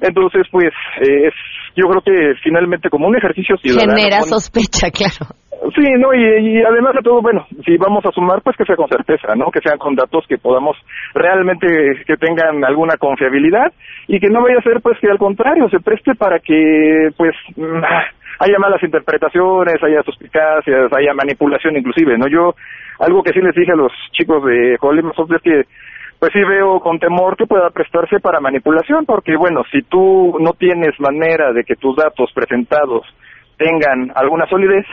Entonces, 0.00 0.46
pues, 0.50 0.72
eh, 1.02 1.28
es, 1.28 1.34
yo 1.76 1.84
creo 1.88 2.00
que 2.00 2.34
finalmente 2.42 2.88
como 2.88 3.06
un 3.06 3.16
ejercicio 3.16 3.56
ciudadano... 3.58 3.94
Genera 3.94 4.22
sospecha, 4.22 4.90
claro. 4.92 5.36
Sí, 5.74 5.84
no, 5.98 6.12
y, 6.12 6.62
además 6.62 6.94
de 6.94 7.02
todo, 7.02 7.22
bueno, 7.22 7.46
si 7.64 7.76
vamos 7.76 8.04
a 8.04 8.12
sumar, 8.12 8.40
pues 8.42 8.56
que 8.56 8.64
sea 8.64 8.76
con 8.76 8.88
certeza, 8.88 9.34
¿no? 9.36 9.50
Que 9.50 9.60
sean 9.60 9.78
con 9.78 9.94
datos 9.94 10.24
que 10.28 10.36
podamos 10.36 10.76
realmente 11.14 11.66
que 12.06 12.16
tengan 12.16 12.64
alguna 12.64 12.96
confiabilidad 12.96 13.72
y 14.08 14.20
que 14.20 14.28
no 14.28 14.42
vaya 14.42 14.58
a 14.58 14.62
ser, 14.62 14.80
pues, 14.82 14.98
que 15.00 15.10
al 15.10 15.18
contrario, 15.18 15.68
se 15.70 15.80
preste 15.80 16.14
para 16.14 16.38
que, 16.38 17.08
pues, 17.16 17.34
mm, 17.56 17.82
haya 18.38 18.58
malas 18.58 18.82
interpretaciones, 18.82 19.82
haya 19.82 20.02
suspicacias, 20.02 20.92
haya 20.92 21.14
manipulación 21.14 21.76
inclusive, 21.76 22.18
¿no? 22.18 22.26
Yo, 22.28 22.54
algo 22.98 23.22
que 23.22 23.32
sí 23.32 23.40
les 23.40 23.54
dije 23.54 23.72
a 23.72 23.76
los 23.76 23.92
chicos 24.12 24.44
de 24.44 24.76
Colima 24.78 25.12
es 25.12 25.42
que 25.42 25.62
pues 26.18 26.32
sí 26.32 26.42
veo 26.42 26.80
con 26.80 26.98
temor 26.98 27.36
que 27.36 27.46
pueda 27.46 27.68
prestarse 27.70 28.20
para 28.20 28.40
manipulación, 28.40 29.04
porque 29.04 29.36
bueno, 29.36 29.62
si 29.70 29.82
tú 29.82 30.38
no 30.40 30.52
tienes 30.52 30.98
manera 30.98 31.52
de 31.52 31.64
que 31.64 31.76
tus 31.76 31.96
datos 31.96 32.30
presentados 32.32 33.02
tengan 33.58 34.10
alguna 34.14 34.46
solidez, 34.46 34.86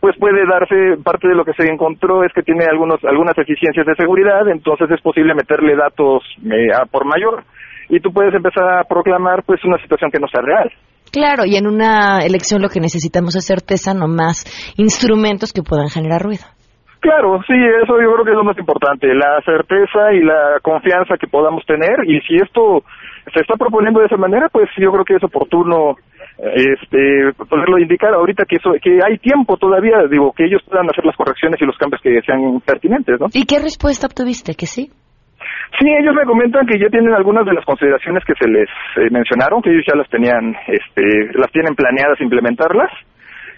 pues 0.00 0.16
puede 0.18 0.44
darse, 0.46 1.02
parte 1.02 1.28
de 1.28 1.34
lo 1.34 1.44
que 1.44 1.54
se 1.54 1.64
encontró 1.64 2.24
es 2.24 2.32
que 2.34 2.42
tiene 2.42 2.66
algunos, 2.66 3.02
algunas 3.04 3.38
eficiencias 3.38 3.86
de 3.86 3.94
seguridad, 3.94 4.46
entonces 4.48 4.90
es 4.90 5.00
posible 5.00 5.34
meterle 5.34 5.74
datos 5.74 6.22
eh, 6.44 6.68
a 6.74 6.84
por 6.84 7.06
mayor 7.06 7.44
y 7.88 8.00
tú 8.00 8.12
puedes 8.12 8.34
empezar 8.34 8.80
a 8.80 8.84
proclamar 8.84 9.42
pues 9.44 9.64
una 9.64 9.78
situación 9.78 10.10
que 10.10 10.20
no 10.20 10.28
sea 10.28 10.42
real. 10.42 10.70
Claro, 11.14 11.44
y 11.46 11.54
en 11.54 11.68
una 11.68 12.26
elección 12.26 12.60
lo 12.60 12.68
que 12.68 12.80
necesitamos 12.80 13.36
es 13.36 13.46
certeza, 13.46 13.94
no 13.94 14.08
más 14.08 14.42
instrumentos 14.76 15.52
que 15.52 15.62
puedan 15.62 15.88
generar 15.88 16.20
ruido. 16.22 16.42
Claro, 16.98 17.38
sí, 17.46 17.54
eso 17.54 18.02
yo 18.02 18.10
creo 18.14 18.24
que 18.24 18.32
es 18.32 18.36
lo 18.36 18.42
más 18.42 18.58
importante, 18.58 19.06
la 19.14 19.38
certeza 19.46 20.12
y 20.12 20.24
la 20.24 20.58
confianza 20.60 21.14
que 21.16 21.28
podamos 21.28 21.64
tener 21.66 22.02
y 22.04 22.18
si 22.22 22.34
esto 22.34 22.82
se 23.32 23.42
está 23.42 23.54
proponiendo 23.54 24.00
de 24.00 24.06
esa 24.06 24.16
manera, 24.16 24.48
pues 24.50 24.68
yo 24.76 24.90
creo 24.90 25.04
que 25.04 25.14
es 25.14 25.22
oportuno 25.22 25.94
este 26.36 27.30
poderlo 27.48 27.78
indicar 27.78 28.12
ahorita 28.12 28.42
que 28.48 28.56
eso 28.56 28.72
que 28.82 28.98
hay 29.06 29.18
tiempo 29.18 29.56
todavía 29.56 30.02
digo 30.10 30.32
que 30.32 30.46
ellos 30.46 30.62
puedan 30.68 30.90
hacer 30.90 31.04
las 31.04 31.14
correcciones 31.14 31.62
y 31.62 31.64
los 31.64 31.78
cambios 31.78 32.02
que 32.02 32.20
sean 32.26 32.60
pertinentes 32.66 33.20
no 33.20 33.28
y 33.32 33.44
qué 33.44 33.60
respuesta 33.60 34.08
obtuviste 34.08 34.56
que 34.56 34.66
sí 34.66 34.90
Sí, 35.78 35.88
ellos 35.88 36.14
me 36.14 36.24
comentan 36.24 36.66
que 36.66 36.78
ya 36.78 36.88
tienen 36.88 37.14
algunas 37.14 37.44
de 37.44 37.52
las 37.52 37.64
consideraciones 37.64 38.24
que 38.24 38.34
se 38.38 38.48
les 38.48 38.68
eh, 38.96 39.08
mencionaron, 39.10 39.60
que 39.60 39.70
ellos 39.70 39.84
ya 39.86 39.96
las 39.96 40.08
tenían, 40.08 40.54
este, 40.68 41.32
las 41.34 41.50
tienen 41.50 41.74
planeadas 41.74 42.20
implementarlas. 42.20 42.90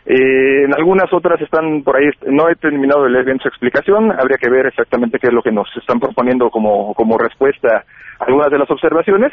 Eh, 0.06 0.64
en 0.64 0.74
algunas 0.74 1.12
otras 1.12 1.40
están 1.40 1.82
por 1.82 1.96
ahí, 1.96 2.08
no 2.28 2.48
he 2.48 2.54
terminado 2.54 3.04
de 3.04 3.10
leer 3.10 3.24
bien 3.24 3.40
su 3.40 3.48
explicación, 3.48 4.12
habría 4.12 4.38
que 4.38 4.48
ver 4.48 4.66
exactamente 4.66 5.18
qué 5.18 5.26
es 5.26 5.32
lo 5.32 5.42
que 5.42 5.50
nos 5.50 5.68
están 5.76 5.98
proponiendo 5.98 6.48
como, 6.48 6.94
como 6.94 7.18
respuesta 7.18 7.84
a 8.20 8.24
algunas 8.24 8.50
de 8.50 8.58
las 8.58 8.70
observaciones, 8.70 9.32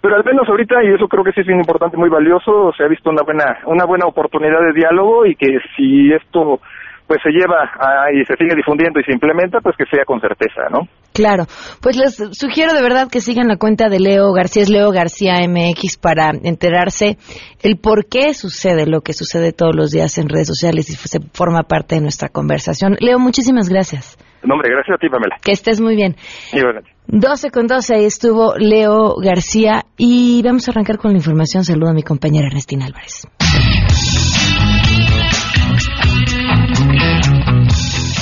pero 0.00 0.14
al 0.14 0.24
menos 0.24 0.48
ahorita, 0.48 0.82
y 0.84 0.94
eso 0.94 1.08
creo 1.08 1.24
que 1.24 1.32
sí 1.32 1.40
es 1.40 1.46
bien 1.46 1.58
importante, 1.58 1.96
muy 1.96 2.08
valioso, 2.08 2.72
se 2.76 2.84
ha 2.84 2.88
visto 2.88 3.10
una 3.10 3.22
buena, 3.22 3.58
una 3.66 3.84
buena 3.84 4.06
oportunidad 4.06 4.60
de 4.60 4.72
diálogo 4.72 5.26
y 5.26 5.34
que 5.34 5.58
si 5.76 6.12
esto 6.12 6.60
pues 7.06 7.20
se 7.22 7.30
lleva 7.30 7.70
y 8.12 8.24
se 8.24 8.34
sigue 8.36 8.54
difundiendo 8.54 9.00
y 9.00 9.04
se 9.04 9.12
implementa, 9.12 9.60
pues 9.60 9.76
que 9.76 9.84
sea 9.86 10.04
con 10.04 10.20
certeza, 10.20 10.68
¿no? 10.70 10.88
Claro, 11.12 11.44
pues 11.82 11.96
les 11.96 12.16
sugiero 12.38 12.72
de 12.72 12.82
verdad 12.82 13.08
que 13.10 13.20
sigan 13.20 13.48
la 13.48 13.56
cuenta 13.56 13.88
de 13.88 14.00
Leo 14.00 14.32
García, 14.32 14.62
es 14.62 14.70
Leo 14.70 14.90
García 14.92 15.34
MX, 15.46 15.98
para 15.98 16.30
enterarse 16.42 17.18
el 17.62 17.76
por 17.76 18.06
qué 18.06 18.32
sucede 18.32 18.86
lo 18.86 19.02
que 19.02 19.12
sucede 19.12 19.52
todos 19.52 19.76
los 19.76 19.90
días 19.90 20.16
en 20.16 20.28
redes 20.28 20.46
sociales 20.46 20.88
y 20.88 20.94
se 20.94 21.20
forma 21.34 21.64
parte 21.64 21.96
de 21.96 22.00
nuestra 22.00 22.28
conversación. 22.28 22.96
Leo, 22.98 23.18
muchísimas 23.18 23.68
gracias. 23.68 24.16
No, 24.42 24.54
hombre, 24.54 24.70
gracias 24.70 24.96
a 24.96 24.98
ti, 24.98 25.08
Pamela. 25.08 25.36
Que 25.44 25.52
estés 25.52 25.80
muy 25.80 25.94
bien. 25.94 26.16
Igualmente. 26.52 26.90
12 27.06 27.50
con 27.50 27.66
12, 27.66 27.94
ahí 27.94 28.04
estuvo 28.06 28.54
Leo 28.56 29.16
García 29.22 29.84
y 29.96 30.42
vamos 30.42 30.66
a 30.66 30.72
arrancar 30.72 30.98
con 30.98 31.12
la 31.12 31.18
información. 31.18 31.62
Saludo 31.62 31.90
a 31.90 31.94
mi 31.94 32.02
compañera 32.02 32.46
Ernestina 32.46 32.86
Álvarez. 32.86 33.28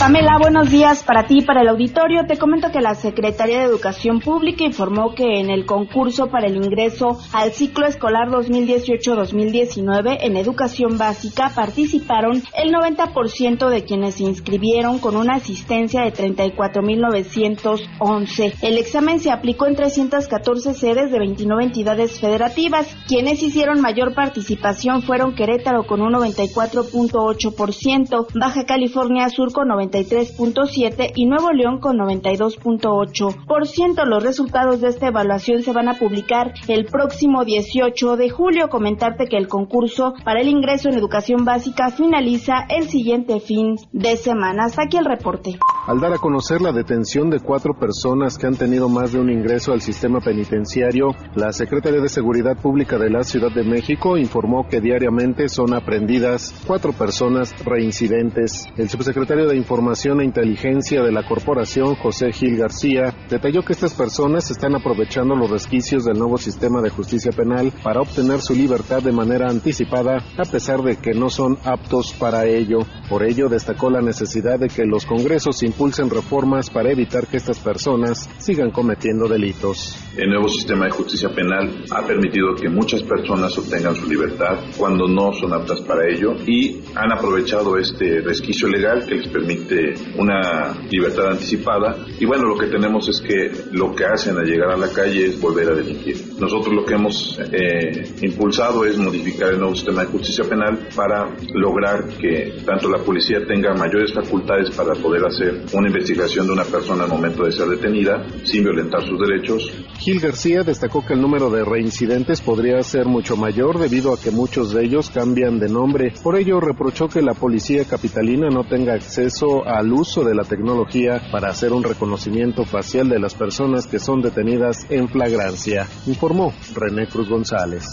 Pamela, 0.01 0.39
buenos 0.41 0.71
días 0.71 1.03
para 1.03 1.27
ti 1.27 1.41
y 1.41 1.45
para 1.45 1.61
el 1.61 1.69
auditorio. 1.69 2.25
Te 2.27 2.39
comento 2.39 2.73
que 2.73 2.81
la 2.81 2.95
Secretaría 2.95 3.59
de 3.59 3.65
Educación 3.65 4.21
Pública 4.21 4.65
informó 4.65 5.15
que 5.15 5.41
en 5.41 5.51
el 5.51 5.67
concurso 5.67 6.29
para 6.29 6.47
el 6.47 6.57
ingreso 6.57 7.19
al 7.35 7.53
ciclo 7.53 7.87
escolar 7.87 8.31
2018-2019 8.31 10.17
en 10.23 10.39
educación 10.39 10.97
básica 10.97 11.53
participaron 11.55 12.43
el 12.55 12.73
90% 12.73 13.69
de 13.69 13.85
quienes 13.85 14.15
se 14.15 14.23
inscribieron 14.23 15.01
con 15.01 15.17
una 15.17 15.35
asistencia 15.35 16.01
de 16.01 16.15
34.911. 16.15 18.55
El 18.63 18.79
examen 18.79 19.21
se 19.21 19.31
aplicó 19.31 19.67
en 19.67 19.77
314 19.77 20.73
sedes 20.73 21.13
de 21.13 21.19
29 21.19 21.63
entidades 21.63 22.19
federativas. 22.19 22.97
Quienes 23.07 23.43
hicieron 23.43 23.83
mayor 23.83 24.15
participación 24.15 25.03
fueron 25.03 25.35
Querétaro 25.35 25.87
con 25.87 26.01
un 26.01 26.15
94.8%, 26.15 28.29
Baja 28.41 28.65
California 28.65 29.29
Sur 29.29 29.53
con 29.53 29.69
90 29.69 29.90
93.7 29.91 31.13
y 31.15 31.27
Nuevo 31.27 31.53
León 31.53 31.81
con 31.81 31.99
92.8%. 31.99 34.07
Los 34.07 34.23
resultados 34.23 34.81
de 34.81 34.89
esta 34.89 35.09
evaluación 35.09 35.63
se 35.63 35.73
van 35.73 35.89
a 35.89 35.95
publicar 35.95 36.55
el 36.69 36.87
próximo 36.87 37.45
18 37.45 38.17
de 38.17 38.31
julio. 38.31 38.69
Comentarte 38.69 39.27
que 39.27 39.37
el 39.37 39.49
concurso 39.49 40.15
para 40.25 40.41
el 40.41 40.47
ingreso 40.49 40.89
en 40.89 40.97
educación 40.97 41.45
básica 41.45 41.91
finaliza 41.91 42.67
el 42.69 42.89
siguiente 42.89 43.41
fin 43.41 43.75
de 43.93 44.17
semana. 44.17 44.67
Hasta 44.67 44.85
aquí 44.85 44.97
el 44.97 45.05
reporte. 45.05 45.59
Al 45.87 45.99
dar 45.99 46.13
a 46.13 46.19
conocer 46.19 46.61
la 46.61 46.73
detención 46.73 47.31
de 47.31 47.41
cuatro 47.41 47.75
personas 47.75 48.39
que 48.39 48.47
han 48.47 48.57
tenido 48.57 48.89
más 48.89 49.13
de 49.13 49.21
un 49.21 49.29
ingreso 49.31 49.73
al 49.73 49.81
sistema 49.81 50.21
penitenciario, 50.21 51.09
la 51.35 51.53
Secretaría 51.53 52.01
de 52.01 52.09
Seguridad 52.09 52.57
Pública 52.57 52.97
de 52.99 53.11
la 53.11 53.25
Ciudad 53.25 53.53
de 53.53 53.65
México 53.65 54.17
informó 54.17 54.69
que 54.69 54.81
diariamente 54.81 55.49
son 55.49 55.75
aprendidas 55.75 56.55
cuatro 56.67 56.93
personas 56.93 57.53
reincidentes. 57.65 58.69
El 58.77 58.89
subsecretario 58.89 59.49
de 59.49 59.57
Información 59.57 59.80
Información 59.81 60.21
e 60.21 60.25
Inteligencia 60.27 61.03
de 61.03 61.11
la 61.11 61.27
Corporación, 61.27 61.95
José 61.95 62.33
Gil 62.33 62.59
García, 62.59 63.15
detalló 63.31 63.63
que 63.63 63.73
estas 63.73 63.95
personas 63.95 64.51
están 64.51 64.75
aprovechando 64.75 65.35
los 65.35 65.49
resquicios 65.51 66.05
del 66.05 66.19
nuevo 66.19 66.37
sistema 66.37 66.83
de 66.83 66.91
justicia 66.91 67.33
penal 67.33 67.73
para 67.83 68.03
obtener 68.03 68.43
su 68.43 68.55
libertad 68.55 69.03
de 69.03 69.11
manera 69.11 69.49
anticipada, 69.49 70.19
a 70.37 70.43
pesar 70.43 70.83
de 70.83 70.97
que 70.97 71.15
no 71.15 71.31
son 71.31 71.57
aptos 71.65 72.13
para 72.13 72.45
ello. 72.45 72.81
Por 73.09 73.25
ello, 73.25 73.49
destacó 73.49 73.89
la 73.89 74.03
necesidad 74.03 74.59
de 74.59 74.69
que 74.69 74.85
los 74.85 75.07
congresos 75.07 75.63
impulsen 75.63 76.11
reformas 76.11 76.69
para 76.69 76.93
evitar 76.93 77.27
que 77.27 77.39
estas 77.39 77.59
personas 77.59 78.29
sigan 78.37 78.73
cometiendo 78.73 79.29
delitos. 79.29 79.97
El 80.15 80.29
nuevo 80.29 80.49
sistema 80.49 80.85
de 80.85 80.91
justicia 80.91 81.31
penal 81.31 81.85
ha 81.91 82.07
permitido 82.07 82.55
que 82.55 82.69
muchas 82.69 83.03
personas 83.03 83.57
obtengan 83.57 83.95
su 83.95 84.07
libertad 84.07 84.59
cuando 84.77 85.09
no 85.09 85.33
son 85.33 85.55
aptas 85.55 85.81
para 85.81 86.07
ello 86.07 86.35
y 86.47 86.83
han 86.95 87.11
aprovechado 87.13 87.79
este 87.79 88.21
resquicio 88.21 88.69
legal 88.69 89.07
que 89.07 89.15
les 89.15 89.29
permite 89.29 89.70
una 90.17 90.75
libertad 90.91 91.33
anticipada 91.33 91.97
y 92.19 92.25
bueno, 92.25 92.45
lo 92.45 92.57
que 92.57 92.67
tenemos 92.67 93.09
es 93.09 93.21
que 93.21 93.51
lo 93.73 93.95
que 93.95 94.05
hacen 94.05 94.37
al 94.37 94.45
llegar 94.45 94.71
a 94.71 94.77
la 94.77 94.89
calle 94.89 95.27
es 95.27 95.41
volver 95.41 95.69
a 95.69 95.75
delinquir. 95.75 96.17
Nosotros 96.39 96.75
lo 96.75 96.85
que 96.85 96.95
hemos 96.95 97.39
eh, 97.53 98.15
impulsado 98.23 98.85
es 98.85 98.97
modificar 98.99 99.51
el 99.51 99.59
nuevo 99.59 99.75
sistema 99.75 100.03
de 100.03 100.09
justicia 100.09 100.45
penal 100.45 100.89
para 100.95 101.29
lograr 101.55 102.09
que 102.09 102.63
tanto 102.65 102.89
la 102.89 102.99
policía 102.99 103.47
tenga 103.47 103.75
mayores 103.75 104.13
facultades 104.13 104.71
para 104.71 104.95
poder 104.95 105.25
hacer 105.25 105.63
una 105.73 105.89
investigación 105.89 106.47
de 106.47 106.53
una 106.53 106.65
persona 106.65 107.05
al 107.05 107.11
momento 107.11 107.45
de 107.45 107.53
ser 107.53 107.69
detenida 107.69 108.27
sin 108.45 108.65
violentar 108.65 109.03
sus 109.07 109.19
derechos. 109.19 109.73
Gil 109.99 110.21
García 110.21 110.63
destacó 110.63 111.05
que 111.05 111.15
el 111.15 111.21
número 111.21 111.51
de 111.51 111.65
reincidentes 111.65 112.41
podría 112.41 112.83
ser 112.83 113.07
mucho 113.07 113.37
mayor 113.37 113.79
debido 113.79 114.13
a 114.13 114.21
que 114.21 114.31
muchos 114.31 114.73
de 114.73 114.85
ellos 114.85 115.11
cambian 115.11 115.59
de 115.59 115.69
nombre. 115.69 116.13
Por 116.23 116.37
ello 116.37 116.61
reprochó 116.61 117.09
que 117.09 117.23
la 117.23 117.35
policía 117.35 117.85
capitalina 117.85 118.49
no 118.51 118.65
tenga 118.65 118.95
acceso 118.95 119.60
al 119.67 119.93
uso 119.93 120.25
de 120.25 120.35
la 120.35 120.45
tecnología 120.45 121.21
para 121.33 121.49
hacer 121.49 121.73
un 121.73 121.83
reconocimiento 121.83 122.65
facial 122.65 123.09
de 123.09 123.19
las 123.19 123.35
personas 123.35 123.87
que 123.87 123.99
son 123.99 124.21
detenidas 124.23 124.87
en 124.91 125.09
flagrancia, 125.09 125.87
informó 126.07 126.53
René 126.75 127.07
Cruz 127.07 127.29
González. 127.29 127.85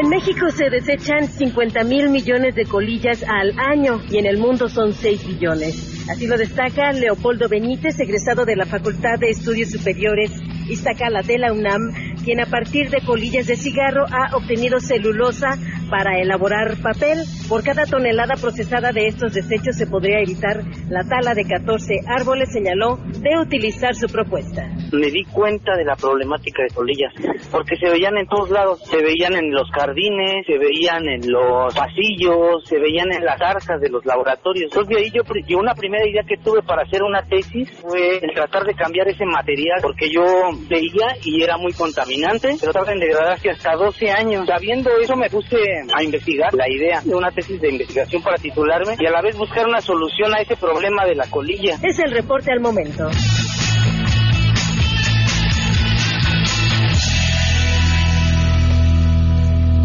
En 0.00 0.08
México 0.08 0.48
se 0.48 0.70
desechan 0.70 1.28
50 1.28 1.84
mil 1.84 2.08
millones 2.08 2.54
de 2.54 2.64
colillas 2.64 3.22
al 3.28 3.52
año 3.58 4.00
y 4.10 4.18
en 4.18 4.26
el 4.26 4.38
mundo 4.38 4.68
son 4.68 4.92
6 4.94 5.26
billones. 5.26 6.08
Así 6.10 6.26
lo 6.26 6.36
destaca 6.36 6.92
Leopoldo 6.92 7.48
Benítez, 7.48 8.00
egresado 8.00 8.44
de 8.44 8.56
la 8.56 8.64
Facultad 8.64 9.18
de 9.20 9.30
Estudios 9.30 9.70
Superiores 9.70 10.30
Iztacala 10.68 11.22
de 11.22 11.38
la 11.38 11.52
UNAM, 11.52 11.92
quien 12.24 12.40
a 12.40 12.46
partir 12.46 12.88
de 12.88 13.04
colillas 13.04 13.46
de 13.46 13.56
cigarro 13.56 14.06
ha 14.06 14.34
obtenido 14.36 14.80
celulosa 14.80 15.58
para 15.92 16.18
elaborar 16.18 16.80
papel. 16.82 17.18
Por 17.50 17.62
cada 17.62 17.84
tonelada 17.84 18.34
procesada 18.40 18.92
de 18.92 19.08
estos 19.08 19.34
desechos 19.34 19.76
se 19.76 19.86
podría 19.86 20.20
evitar 20.20 20.64
la 20.88 21.04
tala 21.04 21.34
de 21.34 21.44
14 21.44 22.00
árboles, 22.06 22.50
señaló, 22.50 22.96
de 23.20 23.38
utilizar 23.38 23.94
su 23.94 24.06
propuesta. 24.06 24.64
Me 24.90 25.10
di 25.10 25.22
cuenta 25.24 25.76
de 25.76 25.84
la 25.84 25.94
problemática 25.94 26.62
de 26.62 26.74
colillas, 26.74 27.12
porque 27.50 27.76
se 27.76 27.90
veían 27.90 28.16
en 28.16 28.26
todos 28.26 28.48
lados, 28.48 28.80
se 28.88 29.02
veían 29.02 29.34
en 29.36 29.52
los 29.52 29.68
jardines, 29.70 30.46
se 30.46 30.56
veían 30.56 31.06
en 31.06 31.30
los 31.30 31.74
pasillos, 31.74 32.64
se 32.64 32.78
veían 32.78 33.12
en 33.12 33.24
las 33.24 33.38
arcas 33.42 33.78
de 33.78 33.90
los 33.90 34.02
laboratorios. 34.06 34.72
Entonces 34.72 34.96
de 34.96 35.02
ahí 35.02 35.10
yo, 35.12 35.22
yo 35.46 35.58
una 35.58 35.74
primera 35.74 36.08
idea 36.08 36.22
que 36.26 36.38
tuve 36.42 36.62
para 36.62 36.84
hacer 36.84 37.02
una 37.02 37.20
tesis 37.22 37.70
fue 37.82 38.16
el 38.16 38.32
tratar 38.32 38.64
de 38.64 38.72
cambiar 38.74 39.08
ese 39.08 39.26
material, 39.26 39.80
porque 39.82 40.08
yo 40.08 40.24
veía 40.70 41.16
y 41.22 41.42
era 41.42 41.58
muy 41.58 41.74
contaminante, 41.74 42.56
pero 42.58 42.72
tarda 42.72 42.92
en 42.92 43.00
degradarse 43.00 43.50
hasta 43.50 43.76
12 43.76 44.10
años. 44.10 44.46
Sabiendo 44.46 44.90
eso 44.98 45.16
me 45.16 45.28
puse 45.28 45.81
a 45.94 46.02
investigar 46.02 46.52
la 46.54 46.68
idea 46.68 47.00
de 47.02 47.14
una 47.14 47.30
tesis 47.30 47.60
de 47.60 47.70
investigación 47.70 48.22
para 48.22 48.36
titularme 48.36 48.96
y 48.98 49.06
a 49.06 49.10
la 49.10 49.22
vez 49.22 49.36
buscar 49.36 49.66
una 49.66 49.80
solución 49.80 50.34
a 50.34 50.40
ese 50.40 50.56
problema 50.56 51.04
de 51.04 51.14
la 51.14 51.26
colilla. 51.28 51.76
Es 51.82 51.98
el 51.98 52.10
reporte 52.12 52.52
al 52.52 52.60
momento. 52.60 53.08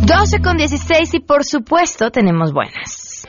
Doce 0.07 0.41
con 0.41 0.55
16 0.55 1.15
y 1.15 1.19
por 1.19 1.43
supuesto 1.43 2.11
tenemos 2.11 2.53
buenas. 2.53 3.27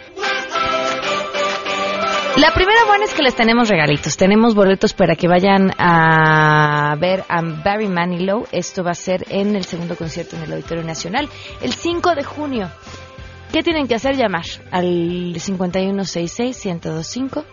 La 2.39 2.55
primera 2.55 2.85
buena 2.87 3.05
es 3.05 3.13
que 3.15 3.23
les 3.25 3.35
tenemos 3.35 3.69
regalitos. 3.69 4.17
Tenemos 4.17 4.55
boletos 4.55 4.93
para 4.93 5.17
que 5.17 5.27
vayan 5.27 5.73
a 5.77 6.95
ver 6.95 7.25
a 7.29 7.43
Barry 7.43 7.89
Manilow. 7.89 8.47
Esto 8.53 8.85
va 8.85 8.93
a 8.93 8.95
ser 8.95 9.25
en 9.29 9.57
el 9.57 9.65
segundo 9.65 9.97
concierto 9.97 10.37
en 10.37 10.45
el 10.45 10.53
Auditorio 10.53 10.85
Nacional 10.85 11.29
el 11.61 11.73
5 11.73 12.15
de 12.15 12.23
junio. 12.23 12.71
¿Qué 13.53 13.65
tienen 13.65 13.89
que 13.89 13.97
hacer? 13.97 14.17
Llamar 14.17 14.45
al 14.71 15.35
5166-1025 15.35 17.45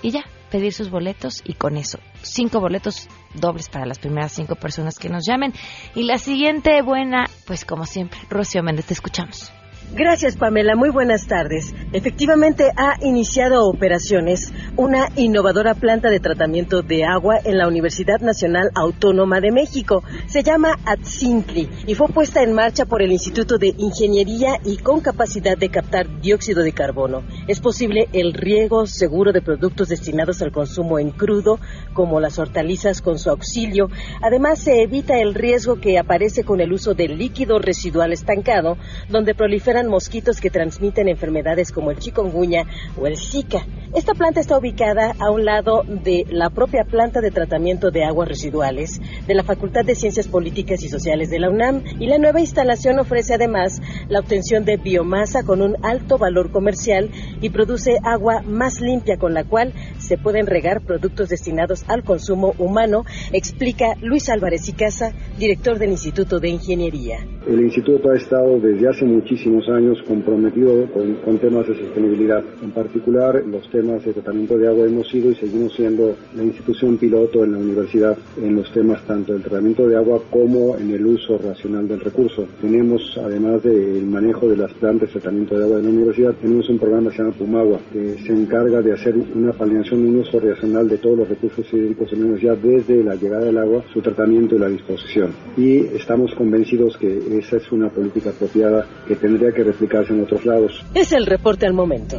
y 0.00 0.10
ya, 0.10 0.24
pedir 0.50 0.72
sus 0.72 0.88
boletos 0.88 1.42
y 1.44 1.52
con 1.52 1.76
eso, 1.76 1.98
cinco 2.22 2.60
boletos 2.60 3.08
dobles 3.34 3.68
para 3.68 3.84
las 3.84 3.98
primeras 3.98 4.32
cinco 4.32 4.54
personas 4.54 4.98
que 4.98 5.10
nos 5.10 5.26
llamen. 5.26 5.52
Y 5.94 6.04
la 6.04 6.16
siguiente 6.16 6.80
buena, 6.80 7.26
pues 7.46 7.66
como 7.66 7.84
siempre, 7.84 8.18
Rocío 8.30 8.62
Méndez, 8.62 8.86
te 8.86 8.94
escuchamos. 8.94 9.52
Gracias, 9.92 10.36
Pamela. 10.36 10.76
Muy 10.76 10.90
buenas 10.90 11.26
tardes. 11.26 11.74
Efectivamente, 11.92 12.70
ha 12.76 12.94
iniciado 13.02 13.66
operaciones 13.68 14.52
una 14.76 15.08
innovadora 15.16 15.74
planta 15.74 16.10
de 16.10 16.20
tratamiento 16.20 16.82
de 16.82 17.04
agua 17.04 17.38
en 17.44 17.58
la 17.58 17.66
Universidad 17.66 18.20
Nacional 18.20 18.70
Autónoma 18.76 19.40
de 19.40 19.50
México. 19.50 20.04
Se 20.28 20.44
llama 20.44 20.78
Atzintli 20.84 21.68
y 21.88 21.96
fue 21.96 22.06
puesta 22.06 22.40
en 22.40 22.52
marcha 22.52 22.84
por 22.84 23.02
el 23.02 23.10
Instituto 23.10 23.58
de 23.58 23.74
Ingeniería 23.78 24.60
y 24.64 24.76
con 24.76 25.00
capacidad 25.00 25.58
de 25.58 25.70
captar 25.70 26.20
dióxido 26.20 26.62
de 26.62 26.70
carbono. 26.70 27.24
Es 27.48 27.58
posible 27.58 28.08
el 28.12 28.32
riego 28.32 28.86
seguro 28.86 29.32
de 29.32 29.42
productos 29.42 29.88
destinados 29.88 30.40
al 30.40 30.52
consumo 30.52 31.00
en 31.00 31.10
crudo, 31.10 31.58
como 31.94 32.20
las 32.20 32.38
hortalizas 32.38 33.02
con 33.02 33.18
su 33.18 33.28
auxilio. 33.28 33.88
Además, 34.22 34.60
se 34.60 34.82
evita 34.82 35.18
el 35.18 35.34
riesgo 35.34 35.80
que 35.80 35.98
aparece 35.98 36.44
con 36.44 36.60
el 36.60 36.72
uso 36.72 36.94
de 36.94 37.08
líquido 37.08 37.58
residual 37.58 38.12
estancado, 38.12 38.76
donde 39.08 39.34
proliferan 39.34 39.79
mosquitos 39.88 40.40
que 40.40 40.50
transmiten 40.50 41.08
enfermedades 41.08 41.72
como 41.72 41.90
el 41.90 41.98
chikungunya 41.98 42.64
o 42.96 43.06
el 43.06 43.16
Zika. 43.16 43.64
Esta 43.94 44.14
planta 44.14 44.40
está 44.40 44.56
ubicada 44.56 45.14
a 45.18 45.30
un 45.30 45.44
lado 45.44 45.82
de 45.84 46.24
la 46.30 46.50
propia 46.50 46.84
planta 46.84 47.20
de 47.20 47.32
tratamiento 47.32 47.90
de 47.90 48.04
aguas 48.04 48.28
residuales 48.28 49.00
de 49.26 49.34
la 49.34 49.42
Facultad 49.42 49.84
de 49.84 49.96
Ciencias 49.96 50.28
Políticas 50.28 50.84
y 50.84 50.88
Sociales 50.88 51.28
de 51.30 51.40
la 51.40 51.50
UNAM 51.50 51.82
y 51.98 52.06
la 52.06 52.18
nueva 52.18 52.40
instalación 52.40 53.00
ofrece 53.00 53.34
además 53.34 53.82
la 54.08 54.20
obtención 54.20 54.64
de 54.64 54.76
biomasa 54.76 55.42
con 55.42 55.60
un 55.60 55.76
alto 55.84 56.18
valor 56.18 56.50
comercial 56.50 57.10
y 57.40 57.50
produce 57.50 57.98
agua 58.04 58.42
más 58.42 58.80
limpia 58.80 59.16
con 59.16 59.34
la 59.34 59.44
cual 59.44 59.72
se 59.98 60.18
pueden 60.18 60.46
regar 60.46 60.82
productos 60.82 61.28
destinados 61.28 61.84
al 61.88 62.04
consumo 62.04 62.54
humano, 62.58 63.04
explica 63.32 63.94
Luis 64.00 64.28
Álvarez 64.28 64.68
y 64.68 64.72
Casa, 64.72 65.12
director 65.38 65.78
del 65.78 65.90
Instituto 65.90 66.38
de 66.38 66.48
Ingeniería. 66.48 67.18
El 67.46 67.60
instituto 67.60 68.10
ha 68.10 68.16
estado 68.16 68.60
desde 68.60 68.88
hace 68.88 69.04
muchísimos 69.04 69.68
años 69.70 70.02
comprometido 70.06 70.86
con, 70.92 71.38
temas 71.38 71.66
de 71.66 71.78
sostenibilidad. 71.78 72.44
En 72.62 72.70
particular, 72.70 73.42
los 73.46 73.68
temas 73.70 74.04
de 74.04 74.12
tratamiento 74.12 74.58
de 74.58 74.68
agua 74.68 74.86
hemos 74.86 75.08
sido 75.08 75.30
y 75.30 75.34
seguimos 75.34 75.74
siendo 75.74 76.16
la 76.36 76.42
institución 76.42 76.96
piloto 76.96 77.44
en 77.44 77.52
la 77.52 77.58
universidad 77.58 78.16
en 78.42 78.56
los 78.56 78.70
temas 78.72 79.02
tanto 79.06 79.32
del 79.32 79.42
tratamiento 79.42 79.88
de 79.88 79.96
agua 79.96 80.20
como 80.30 80.76
en 80.76 80.90
el 80.90 81.06
uso 81.06 81.38
racional 81.38 81.88
del 81.88 82.00
recurso. 82.00 82.46
Tenemos, 82.60 83.18
además 83.22 83.62
del 83.62 84.04
manejo 84.04 84.48
de 84.48 84.56
las 84.56 84.72
plantas 84.74 85.08
de 85.08 85.20
tratamiento 85.20 85.56
de 85.56 85.64
agua 85.64 85.76
de 85.78 85.82
la 85.84 85.88
universidad, 85.88 86.34
tenemos 86.34 86.68
un 86.68 86.78
programa 86.78 87.10
que 87.10 87.16
se 87.16 87.22
llama 87.22 87.36
Pumagua, 87.36 87.80
que 87.92 88.18
se 88.18 88.32
encarga 88.32 88.82
de 88.82 88.92
hacer 88.92 89.14
una 89.34 89.52
planeación 89.52 90.00
un 90.06 90.16
uso 90.18 90.40
racional 90.40 90.88
de 90.88 90.98
todos 90.98 91.18
los 91.18 91.28
recursos 91.28 91.66
hídricos 91.72 92.12
en 92.12 92.20
la 92.20 92.24
universidad 92.26 92.56
desde 92.56 93.04
la 93.04 93.14
llegada 93.14 93.44
del 93.44 93.58
agua, 93.58 93.84
su 93.92 94.00
tratamiento 94.00 94.56
y 94.56 94.58
la 94.58 94.68
disposición. 94.68 95.32
Y 95.56 95.78
estamos 95.78 96.34
convencidos 96.34 96.96
que 96.96 97.38
esa 97.38 97.56
es 97.56 97.70
una 97.72 97.88
política 97.88 98.30
apropiada 98.30 98.86
que 99.06 99.16
tendría 99.16 99.52
que 99.52 99.59
replicarse 99.64 100.12
en 100.12 100.22
otros 100.22 100.44
lados. 100.44 100.84
Es 100.94 101.12
el 101.12 101.26
reporte 101.26 101.66
al 101.66 101.74
momento. 101.74 102.18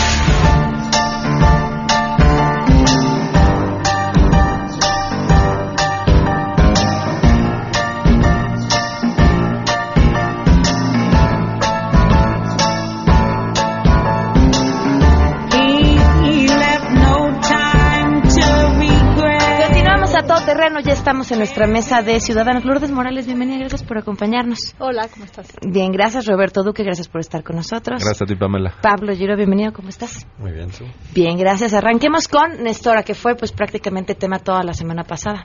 Estamos 21.05 21.31
en 21.33 21.37
nuestra 21.37 21.67
mesa 21.67 22.01
de 22.01 22.19
ciudadanos. 22.19 22.65
Lourdes 22.65 22.91
Morales, 22.91 23.27
bienvenida, 23.27 23.59
gracias 23.59 23.83
por 23.83 23.99
acompañarnos. 23.99 24.75
Hola, 24.79 25.07
¿cómo 25.13 25.27
estás? 25.27 25.49
Bien, 25.61 25.93
gracias. 25.93 26.25
Roberto 26.25 26.63
Duque, 26.63 26.83
gracias 26.83 27.09
por 27.09 27.21
estar 27.21 27.45
con 27.45 27.57
nosotros. 27.57 28.03
Gracias 28.03 28.23
a 28.23 28.25
ti, 28.25 28.35
Pamela. 28.35 28.73
Pablo 28.81 29.15
Giro, 29.15 29.37
bienvenido, 29.37 29.75
¿cómo 29.75 29.91
estás? 29.91 30.27
Muy 30.39 30.53
bien, 30.53 30.71
¿tú? 30.71 30.87
Bien, 31.15 31.37
gracias. 31.37 31.75
Arranquemos 31.75 32.27
con 32.27 32.63
Nestora, 32.63 33.03
que 33.03 33.13
fue 33.13 33.35
pues 33.37 33.53
prácticamente 33.53 34.15
tema 34.15 34.39
toda 34.39 34.63
la 34.63 34.73
semana 34.73 35.05
pasada. 35.05 35.45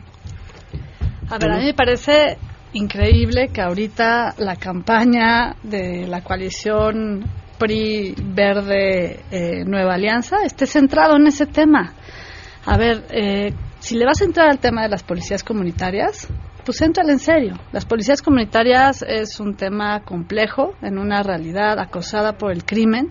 A 1.30 1.38
ver, 1.38 1.52
a 1.52 1.58
mí 1.58 1.65
me 1.65 1.74
parece 1.74 2.38
increíble 2.72 3.50
que 3.54 3.60
ahorita 3.60 4.36
la 4.38 4.56
campaña 4.56 5.58
de 5.62 6.08
la 6.08 6.22
coalición 6.22 7.26
PRI 7.58 8.15
Verde 8.17 9.26
eh, 9.30 9.65
Nueva 9.65 9.95
Alianza 9.95 10.38
esté 10.45 10.65
centrado 10.65 11.17
en 11.17 11.28
ese 11.28 11.48
tema. 11.48 11.95
A 12.65 12.78
ver, 12.78 13.06
eh, 13.10 13.54
si 13.80 13.96
le 13.96 14.06
vas 14.06 14.22
a 14.22 14.26
entrar 14.26 14.50
al 14.50 14.60
tema 14.60 14.84
de 14.84 14.89
las 14.89 15.04
policías 15.04 15.44
comunitarias, 15.44 16.28
pues 16.65 16.82
entrale 16.82 17.13
en 17.13 17.20
serio. 17.20 17.54
Las 17.72 17.86
policías 17.86 18.22
comunitarias 18.22 19.02
es 19.02 19.39
un 19.39 19.56
tema 19.56 20.02
complejo 20.04 20.74
en 20.82 20.98
una 20.98 21.24
realidad 21.24 21.80
acosada 21.80 22.38
por 22.38 22.52
el 22.52 22.65
crimen 22.65 23.10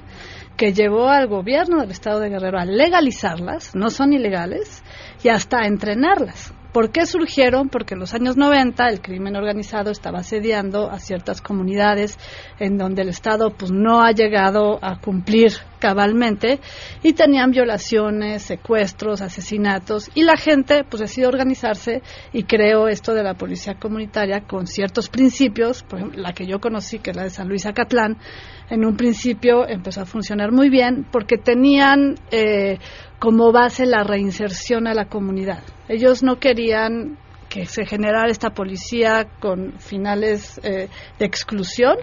que 0.56 0.72
llevó 0.72 1.08
al 1.08 1.28
gobierno 1.28 1.80
del 1.80 1.90
estado 1.90 2.20
de 2.20 2.30
Guerrero 2.30 2.58
a 2.58 2.64
legalizarlas, 2.64 3.74
no 3.74 3.90
son 3.90 4.12
ilegales, 4.12 4.82
y 5.22 5.28
hasta 5.28 5.60
a 5.60 5.66
entrenarlas. 5.66 6.52
¿Por 6.72 6.90
qué 6.90 7.06
surgieron? 7.06 7.70
Porque 7.70 7.94
en 7.94 8.00
los 8.00 8.12
años 8.12 8.36
90 8.36 8.88
el 8.88 9.00
crimen 9.00 9.36
organizado 9.36 9.90
estaba 9.90 10.18
asediando 10.18 10.90
a 10.90 10.98
ciertas 10.98 11.40
comunidades 11.40 12.18
en 12.58 12.76
donde 12.76 13.02
el 13.02 13.08
Estado 13.08 13.50
pues 13.56 13.70
no 13.70 14.02
ha 14.02 14.12
llegado 14.12 14.78
a 14.82 15.00
cumplir 15.00 15.52
cabalmente 15.78 16.60
y 17.02 17.12
tenían 17.12 17.50
violaciones, 17.50 18.42
secuestros, 18.42 19.20
asesinatos 19.20 20.10
y 20.14 20.22
la 20.22 20.36
gente 20.36 20.84
pues 20.84 21.00
decidió 21.00 21.28
organizarse 21.28 22.02
y 22.32 22.44
creó 22.44 22.88
esto 22.88 23.14
de 23.14 23.22
la 23.22 23.34
policía 23.34 23.74
comunitaria 23.74 24.40
con 24.40 24.66
ciertos 24.66 25.08
principios, 25.08 25.82
por 25.82 25.98
ejemplo, 25.98 26.20
la 26.22 26.32
que 26.32 26.46
yo 26.46 26.60
conocí 26.60 26.98
que 26.98 27.10
es 27.10 27.16
la 27.16 27.24
de 27.24 27.30
San 27.30 27.48
Luis 27.48 27.66
Acatlán, 27.66 28.18
en 28.70 28.84
un 28.84 28.96
principio 28.96 29.66
empezó 29.66 30.02
a 30.02 30.06
funcionar 30.06 30.52
muy 30.52 30.68
bien 30.68 31.06
porque 31.10 31.38
tenían 31.38 32.16
eh, 32.30 32.78
como 33.18 33.52
base 33.52 33.86
la 33.86 34.04
reinserción 34.04 34.86
a 34.86 34.94
la 34.94 35.06
comunidad. 35.06 35.62
Ellos 35.88 36.22
no 36.22 36.38
querían 36.38 37.16
que 37.48 37.66
se 37.66 37.86
generara 37.86 38.30
esta 38.30 38.50
policía 38.50 39.26
con 39.40 39.72
finales 39.78 40.60
eh, 40.62 40.88
de 41.18 41.24
exclusión 41.24 41.96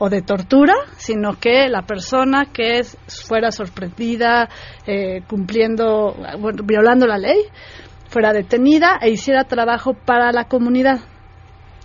o 0.00 0.08
de 0.08 0.22
tortura, 0.22 0.72
sino 0.96 1.38
que 1.38 1.68
la 1.68 1.82
persona 1.82 2.46
que 2.46 2.80
fuera 3.06 3.52
sorprendida 3.52 4.48
eh, 4.86 5.20
cumpliendo, 5.28 6.16
violando 6.64 7.06
la 7.06 7.18
ley, 7.18 7.38
fuera 8.08 8.32
detenida 8.32 8.98
e 9.00 9.10
hiciera 9.10 9.44
trabajo 9.44 9.92
para 9.92 10.32
la 10.32 10.44
comunidad. 10.44 11.00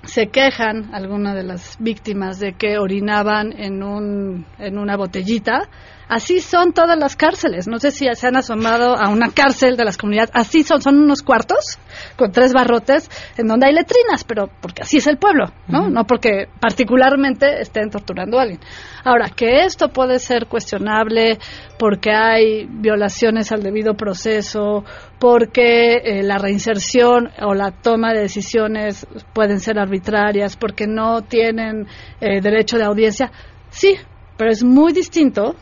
Se 0.04 0.28
quejan 0.28 0.96
algunas 0.96 1.36
de 1.36 1.44
las 1.44 1.78
víctimas 1.80 2.40
de 2.40 2.54
que 2.54 2.78
orinaban 2.78 3.52
en, 3.52 3.84
un, 3.84 4.46
en 4.60 4.78
una 4.78 4.96
botellita 4.96 5.68
Así 6.08 6.40
son 6.40 6.74
todas 6.74 6.98
las 6.98 7.16
cárceles. 7.16 7.68
No 7.68 7.80
sé 7.80 7.92
si 7.92 8.08
se 8.14 8.28
han 8.28 8.36
asomado 8.36 8.96
a 8.96 9.10
una 9.10 9.32
cárcel 9.32 9.76
de 9.76 9.86
las 9.86 9.98
comunidades. 9.98 10.32
Así 10.34 10.64
son, 10.64 10.82
son 10.82 10.98
unos 11.00 11.22
cuartos 11.22 11.80
con 12.16 12.32
tres 12.32 12.54
barrotes 12.54 13.10
en 13.38 13.48
donde 13.48 13.68
hay 13.68 13.74
letrinas, 13.74 14.24
pero 14.24 14.50
porque 14.62 14.84
así 14.84 14.98
es 14.98 15.08
el 15.08 15.18
pueblo, 15.18 15.46
¿no? 15.68 15.90
No 15.90 16.06
porque 16.06 16.48
particularmente 16.60 17.62
estén 17.62 17.90
torturando 17.90 18.40
a 18.40 18.44
alguien. 18.44 18.60
Ahora, 19.04 19.30
que 19.30 19.64
esto 19.64 19.90
puede 19.90 20.20
ser 20.20 20.48
cuestionable 20.48 21.38
porque 21.78 22.12
hay 22.12 22.66
violaciones 22.66 23.52
al 23.52 23.62
debido 23.62 23.96
proceso, 23.96 24.84
porque 25.20 25.98
eh, 25.98 26.24
la 26.24 26.38
reinserción 26.38 27.30
o 27.42 27.54
la 27.54 27.72
toma 27.72 28.14
de 28.14 28.22
decisiones 28.22 29.08
pueden 29.34 29.60
ser 29.60 29.80
arbitrarias, 29.80 30.56
porque 30.58 30.88
no 30.88 31.22
tienen 31.22 31.88
eh, 32.20 32.42
derecho 32.42 32.78
de 32.78 32.86
audiencia, 32.86 33.32
sí, 33.70 33.96
pero 34.38 34.52
es 34.52 34.64
muy 34.64 34.94
distinto 34.94 35.56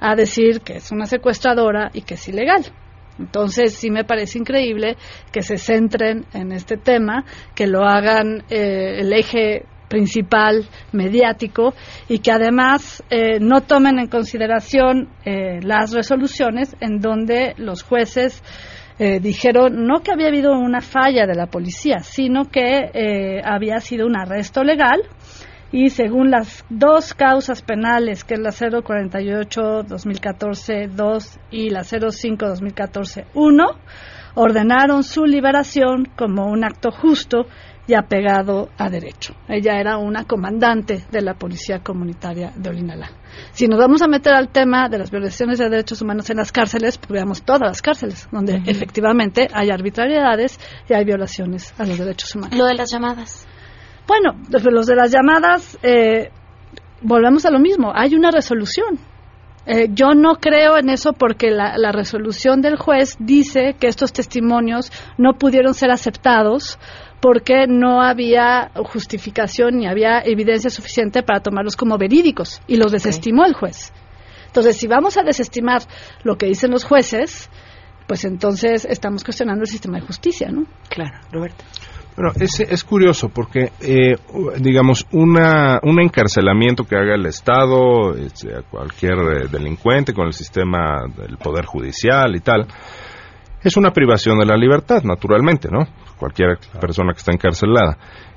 a 0.00 0.14
decir 0.14 0.60
que 0.62 0.76
es 0.76 0.90
una 0.90 1.06
secuestradora 1.06 1.90
y 1.92 2.02
que 2.02 2.14
es 2.14 2.28
ilegal. 2.28 2.64
Entonces 3.18 3.74
sí 3.74 3.90
me 3.90 4.04
parece 4.04 4.38
increíble 4.38 4.96
que 5.30 5.42
se 5.42 5.58
centren 5.58 6.24
en 6.32 6.52
este 6.52 6.76
tema, 6.76 7.24
que 7.54 7.66
lo 7.66 7.84
hagan 7.84 8.44
eh, 8.48 9.00
el 9.00 9.12
eje 9.12 9.66
principal 9.88 10.66
mediático 10.92 11.74
y 12.08 12.20
que 12.20 12.30
además 12.30 13.02
eh, 13.10 13.40
no 13.40 13.60
tomen 13.60 13.98
en 13.98 14.06
consideración 14.06 15.08
eh, 15.24 15.60
las 15.62 15.92
resoluciones 15.92 16.74
en 16.80 17.00
donde 17.00 17.54
los 17.58 17.82
jueces 17.82 18.42
eh, 19.02 19.18
dijeron 19.18 19.86
no 19.86 20.00
que 20.00 20.12
había 20.12 20.28
habido 20.28 20.52
una 20.52 20.82
falla 20.82 21.26
de 21.26 21.34
la 21.34 21.46
policía, 21.46 22.00
sino 22.00 22.44
que 22.44 22.90
eh, 22.92 23.40
había 23.42 23.78
sido 23.78 24.06
un 24.06 24.14
arresto 24.14 24.62
legal 24.62 25.00
y 25.72 25.90
según 25.90 26.30
las 26.30 26.64
dos 26.68 27.14
causas 27.14 27.62
penales, 27.62 28.24
que 28.24 28.34
es 28.34 28.40
la 28.40 28.50
048-2014-2 28.50 31.38
y 31.50 31.70
la 31.70 31.80
05-2014-1, 31.80 33.76
ordenaron 34.34 35.02
su 35.02 35.24
liberación 35.24 36.06
como 36.16 36.46
un 36.46 36.64
acto 36.64 36.90
justo 36.90 37.46
y 37.86 37.94
apegado 37.94 38.68
a 38.78 38.88
derecho. 38.88 39.34
Ella 39.48 39.80
era 39.80 39.98
una 39.98 40.24
comandante 40.24 41.04
de 41.10 41.20
la 41.22 41.34
Policía 41.34 41.80
Comunitaria 41.80 42.52
de 42.54 42.70
Olinalá. 42.70 43.10
Si 43.52 43.66
nos 43.66 43.80
vamos 43.80 44.00
a 44.02 44.06
meter 44.06 44.32
al 44.34 44.50
tema 44.50 44.88
de 44.88 44.98
las 44.98 45.10
violaciones 45.10 45.58
de 45.58 45.68
derechos 45.68 46.00
humanos 46.00 46.30
en 46.30 46.36
las 46.36 46.52
cárceles, 46.52 46.98
pues 46.98 47.10
veamos 47.10 47.42
todas 47.42 47.62
las 47.62 47.82
cárceles, 47.82 48.28
donde 48.30 48.62
efectivamente 48.66 49.48
hay 49.52 49.70
arbitrariedades 49.70 50.60
y 50.88 50.94
hay 50.94 51.04
violaciones 51.04 51.74
a 51.78 51.86
los 51.86 51.98
derechos 51.98 52.36
humanos. 52.36 52.56
Lo 52.56 52.66
de 52.66 52.74
las 52.74 52.92
llamadas. 52.92 53.48
Bueno, 54.10 54.34
los 54.48 54.86
de 54.88 54.96
las 54.96 55.12
llamadas, 55.12 55.78
eh, 55.84 56.32
volvemos 57.00 57.46
a 57.46 57.50
lo 57.52 57.60
mismo, 57.60 57.92
hay 57.94 58.16
una 58.16 58.32
resolución. 58.32 58.98
Eh, 59.66 59.86
yo 59.92 60.14
no 60.16 60.34
creo 60.34 60.76
en 60.78 60.90
eso 60.90 61.12
porque 61.12 61.52
la, 61.52 61.78
la, 61.78 61.92
resolución 61.92 62.60
del 62.60 62.76
juez 62.76 63.14
dice 63.20 63.76
que 63.78 63.86
estos 63.86 64.12
testimonios 64.12 64.90
no 65.16 65.34
pudieron 65.34 65.74
ser 65.74 65.92
aceptados 65.92 66.76
porque 67.20 67.68
no 67.68 68.02
había 68.02 68.72
justificación 68.74 69.76
ni 69.76 69.86
había 69.86 70.22
evidencia 70.24 70.70
suficiente 70.70 71.22
para 71.22 71.38
tomarlos 71.38 71.76
como 71.76 71.96
verídicos 71.96 72.60
y 72.66 72.78
los 72.78 72.90
desestimó 72.90 73.44
el 73.44 73.54
juez. 73.54 73.92
Entonces, 74.46 74.76
si 74.76 74.88
vamos 74.88 75.18
a 75.18 75.22
desestimar 75.22 75.82
lo 76.24 76.36
que 76.36 76.46
dicen 76.46 76.72
los 76.72 76.82
jueces, 76.82 77.48
pues 78.08 78.24
entonces 78.24 78.84
estamos 78.86 79.22
cuestionando 79.22 79.62
el 79.62 79.68
sistema 79.68 80.00
de 80.00 80.06
justicia, 80.06 80.50
¿no? 80.50 80.66
Claro, 80.88 81.16
Roberto. 81.30 81.64
Bueno, 82.20 82.34
es, 82.38 82.60
es 82.60 82.84
curioso 82.84 83.30
porque, 83.30 83.72
eh, 83.80 84.14
digamos, 84.58 85.06
una, 85.10 85.80
un 85.82 86.02
encarcelamiento 86.02 86.84
que 86.84 86.94
haga 86.94 87.14
el 87.14 87.24
Estado, 87.24 88.14
este, 88.14 88.60
cualquier 88.70 89.14
eh, 89.14 89.48
delincuente 89.50 90.12
con 90.12 90.26
el 90.26 90.34
sistema 90.34 91.06
del 91.16 91.38
Poder 91.38 91.64
Judicial 91.64 92.36
y 92.36 92.40
tal, 92.40 92.66
es 93.62 93.74
una 93.78 93.90
privación 93.92 94.38
de 94.38 94.44
la 94.44 94.54
libertad, 94.58 95.02
naturalmente, 95.02 95.70
¿no? 95.72 95.86
Cualquier 96.18 96.58
persona 96.78 97.14
que 97.14 97.20
está 97.20 97.32
encarcelada. 97.32 97.96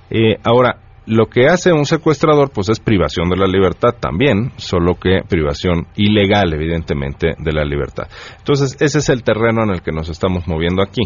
Eh, 0.09 0.37
ahora, 0.45 0.77
lo 1.05 1.25
que 1.25 1.47
hace 1.47 1.73
un 1.73 1.85
secuestrador, 1.85 2.51
pues 2.51 2.69
es 2.69 2.79
privación 2.79 3.29
de 3.29 3.35
la 3.35 3.47
libertad 3.47 3.95
también, 3.99 4.51
solo 4.55 4.95
que 4.95 5.21
privación 5.27 5.87
ilegal, 5.97 6.53
evidentemente, 6.53 7.33
de 7.37 7.51
la 7.51 7.65
libertad. 7.65 8.07
Entonces, 8.37 8.77
ese 8.79 8.99
es 8.99 9.09
el 9.09 9.23
terreno 9.23 9.63
en 9.63 9.71
el 9.71 9.81
que 9.81 9.91
nos 9.91 10.09
estamos 10.09 10.47
moviendo 10.47 10.81
aquí, 10.81 11.01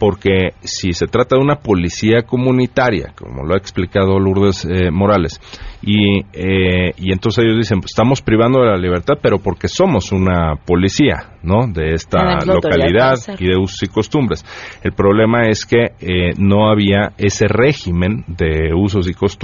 porque 0.00 0.50
si 0.62 0.92
se 0.92 1.06
trata 1.06 1.36
de 1.36 1.42
una 1.42 1.56
policía 1.56 2.22
comunitaria, 2.22 3.12
como 3.16 3.44
lo 3.44 3.54
ha 3.54 3.58
explicado 3.58 4.18
Lourdes 4.18 4.64
eh, 4.64 4.90
Morales, 4.90 5.40
y, 5.82 6.20
eh, 6.32 6.92
y 6.96 7.12
entonces 7.12 7.44
ellos 7.44 7.58
dicen, 7.58 7.80
pues 7.80 7.92
estamos 7.92 8.22
privando 8.22 8.60
de 8.60 8.70
la 8.70 8.76
libertad, 8.76 9.14
pero 9.22 9.38
porque 9.38 9.68
somos 9.68 10.10
una 10.10 10.56
policía, 10.56 11.34
¿no? 11.44 11.68
De 11.68 11.94
esta 11.94 12.44
localidad 12.44 13.14
y 13.38 13.46
de 13.46 13.56
usos 13.56 13.84
y 13.84 13.86
costumbres. 13.86 14.44
El 14.82 14.92
problema 14.92 15.46
es 15.48 15.64
que 15.64 15.92
eh, 16.00 16.32
no 16.38 16.68
había 16.68 17.12
ese 17.16 17.46
régimen 17.46 18.24
de 18.26 18.74
usos 18.74 19.08
y 19.08 19.14
costumbres 19.14 19.35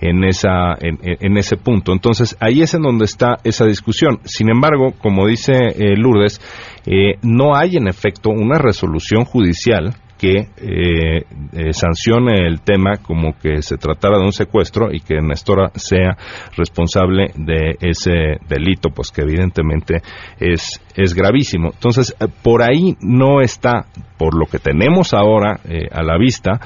en, 0.00 0.24
esa, 0.24 0.74
en, 0.80 1.36
ese 1.36 1.56
punto. 1.56 1.92
Entonces, 1.92 2.36
ahí 2.40 2.62
es 2.62 2.74
en 2.74 2.82
donde 2.82 3.04
está 3.04 3.38
esa 3.44 3.64
discusión. 3.64 4.20
Sin 4.24 4.50
embargo, 4.50 4.92
como 4.98 5.26
dice 5.26 5.52
eh, 5.52 5.96
Lourdes, 5.96 6.40
eh, 6.86 7.18
no 7.22 7.54
hay 7.54 7.76
en 7.76 7.88
efecto 7.88 8.30
una 8.30 8.58
resolución 8.58 9.24
judicial 9.24 9.94
que 10.22 10.38
eh, 10.38 11.24
eh, 11.52 11.72
sancione 11.72 12.46
el 12.46 12.60
tema 12.60 12.98
como 12.98 13.36
que 13.36 13.60
se 13.60 13.76
tratara 13.76 14.18
de 14.18 14.24
un 14.24 14.32
secuestro 14.32 14.92
y 14.92 15.00
que 15.00 15.20
Nestora 15.20 15.72
sea 15.74 16.16
responsable 16.56 17.32
de 17.34 17.76
ese 17.80 18.38
delito, 18.48 18.90
pues 18.90 19.10
que 19.10 19.22
evidentemente 19.22 20.00
es, 20.38 20.80
gravísimo. 21.12 21.70
Entonces, 21.72 22.14
eh, 22.20 22.28
por 22.40 22.62
ahí 22.62 22.96
no 23.00 23.40
está, 23.40 23.86
por 24.16 24.38
lo 24.38 24.46
que 24.46 24.60
tenemos 24.60 25.12
ahora 25.12 25.58
a 25.90 26.02
la 26.04 26.16
vista, 26.16 26.60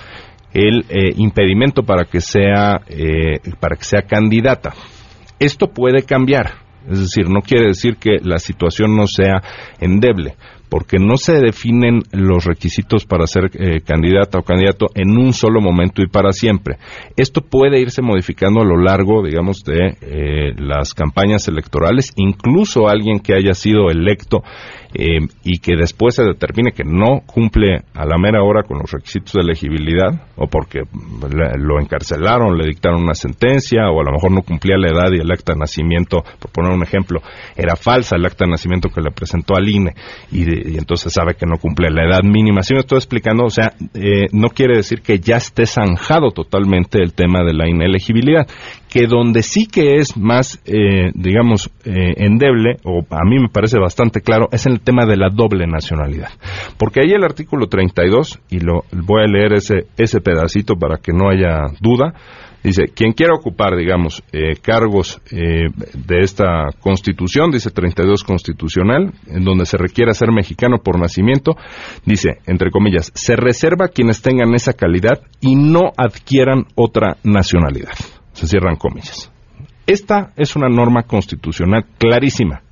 el 0.56 0.84
eh, 0.88 1.12
impedimento 1.16 1.82
para 1.82 2.04
que 2.04 2.20
sea 2.20 2.80
para 3.60 3.76
que 3.76 3.84
sea 3.84 4.02
candidata. 4.02 4.72
Esto 5.38 5.68
puede 5.68 6.02
cambiar, 6.02 6.54
es 6.90 7.00
decir, 7.00 7.28
no 7.28 7.42
quiere 7.42 7.66
decir 7.66 7.96
que 7.96 8.18
la 8.22 8.38
situación 8.38 8.96
no 8.96 9.06
sea 9.06 9.42
endeble 9.80 10.34
porque 10.68 10.98
no 10.98 11.16
se 11.16 11.40
definen 11.40 12.02
los 12.12 12.44
requisitos 12.44 13.04
para 13.04 13.26
ser 13.26 13.50
eh, 13.54 13.80
candidata 13.80 14.38
o 14.38 14.42
candidato 14.42 14.86
en 14.94 15.16
un 15.16 15.32
solo 15.32 15.60
momento 15.60 16.02
y 16.02 16.08
para 16.08 16.32
siempre. 16.32 16.76
Esto 17.16 17.40
puede 17.40 17.80
irse 17.80 18.02
modificando 18.02 18.60
a 18.60 18.64
lo 18.64 18.76
largo, 18.76 19.22
digamos, 19.24 19.62
de 19.64 19.96
eh, 20.00 20.54
las 20.58 20.94
campañas 20.94 21.46
electorales, 21.48 22.12
incluso 22.16 22.88
alguien 22.88 23.20
que 23.20 23.34
haya 23.34 23.54
sido 23.54 23.90
electo 23.90 24.42
eh, 24.94 25.20
y 25.44 25.58
que 25.58 25.76
después 25.76 26.14
se 26.14 26.24
determine 26.24 26.72
que 26.72 26.84
no 26.84 27.20
cumple 27.26 27.82
a 27.94 28.04
la 28.04 28.18
mera 28.18 28.42
hora 28.42 28.62
con 28.62 28.78
los 28.78 28.90
requisitos 28.90 29.34
de 29.34 29.42
elegibilidad 29.42 30.26
o 30.36 30.46
porque 30.46 30.82
lo 31.58 31.80
encarcelaron, 31.80 32.56
le 32.56 32.66
dictaron 32.66 33.02
una 33.02 33.14
sentencia 33.14 33.90
o 33.90 34.00
a 34.00 34.04
lo 34.04 34.12
mejor 34.12 34.32
no 34.32 34.42
cumplía 34.42 34.76
la 34.76 34.90
edad 34.90 35.12
y 35.12 35.20
el 35.20 35.30
acta 35.30 35.52
de 35.54 35.60
nacimiento, 35.60 36.22
por 36.38 36.50
poner 36.50 36.72
un 36.72 36.82
ejemplo, 36.82 37.20
era 37.56 37.76
falsa 37.76 38.16
el 38.16 38.26
acta 38.26 38.44
de 38.44 38.52
nacimiento 38.52 38.88
que 38.88 39.00
le 39.00 39.10
presentó 39.10 39.56
al 39.56 39.68
INE 39.68 39.94
y, 40.30 40.76
entonces 40.76 41.12
sabe 41.12 41.34
que 41.34 41.46
no 41.46 41.58
cumple 41.58 41.90
la 41.90 42.04
edad 42.04 42.22
mínima. 42.22 42.62
Si 42.62 42.74
me 42.74 42.80
estoy 42.80 42.98
explicando, 42.98 43.44
o 43.44 43.50
sea, 43.50 43.72
eh, 43.94 44.26
no 44.32 44.48
quiere 44.48 44.76
decir 44.76 45.00
que 45.00 45.18
ya 45.18 45.36
esté 45.36 45.66
zanjado 45.66 46.30
totalmente 46.30 47.02
el 47.02 47.14
tema 47.14 47.42
de 47.44 47.54
la 47.54 47.68
inelegibilidad 47.68 48.46
que 48.96 49.06
donde 49.06 49.42
sí 49.42 49.66
que 49.66 49.96
es 49.96 50.16
más, 50.16 50.60
eh, 50.64 51.10
digamos, 51.14 51.70
eh, 51.84 52.14
endeble, 52.16 52.76
o 52.84 53.04
a 53.10 53.24
mí 53.24 53.38
me 53.38 53.48
parece 53.48 53.78
bastante 53.78 54.22
claro, 54.22 54.48
es 54.52 54.64
en 54.64 54.75
el 54.76 54.80
tema 54.82 55.04
de 55.06 55.16
la 55.16 55.28
doble 55.30 55.66
nacionalidad. 55.66 56.30
Porque 56.78 57.00
ahí 57.00 57.12
el 57.12 57.24
artículo 57.24 57.66
32, 57.66 58.40
y 58.50 58.60
lo 58.60 58.84
voy 58.92 59.22
a 59.22 59.26
leer 59.26 59.54
ese, 59.54 59.86
ese 59.96 60.20
pedacito 60.20 60.74
para 60.76 60.98
que 60.98 61.12
no 61.12 61.28
haya 61.28 61.66
duda, 61.80 62.14
Dice, 62.66 62.88
quien 62.92 63.12
quiera 63.12 63.32
ocupar, 63.32 63.76
digamos, 63.76 64.24
eh, 64.32 64.56
cargos 64.60 65.20
eh, 65.30 65.68
de 65.94 66.18
esta 66.18 66.70
constitución, 66.80 67.52
dice 67.52 67.70
32 67.70 68.24
constitucional, 68.24 69.12
en 69.28 69.44
donde 69.44 69.66
se 69.66 69.76
requiera 69.76 70.12
ser 70.14 70.32
mexicano 70.32 70.78
por 70.82 70.98
nacimiento, 70.98 71.52
dice, 72.04 72.38
entre 72.44 72.72
comillas, 72.72 73.12
se 73.14 73.36
reserva 73.36 73.86
quienes 73.86 74.20
tengan 74.20 74.52
esa 74.52 74.72
calidad 74.72 75.20
y 75.40 75.54
no 75.54 75.92
adquieran 75.96 76.64
otra 76.74 77.18
nacionalidad. 77.22 77.94
Se 78.32 78.48
cierran 78.48 78.74
comillas. 78.74 79.30
Esta 79.86 80.32
es 80.34 80.56
una 80.56 80.68
norma 80.68 81.04
constitucional 81.04 81.86
clarísima. 81.98 82.62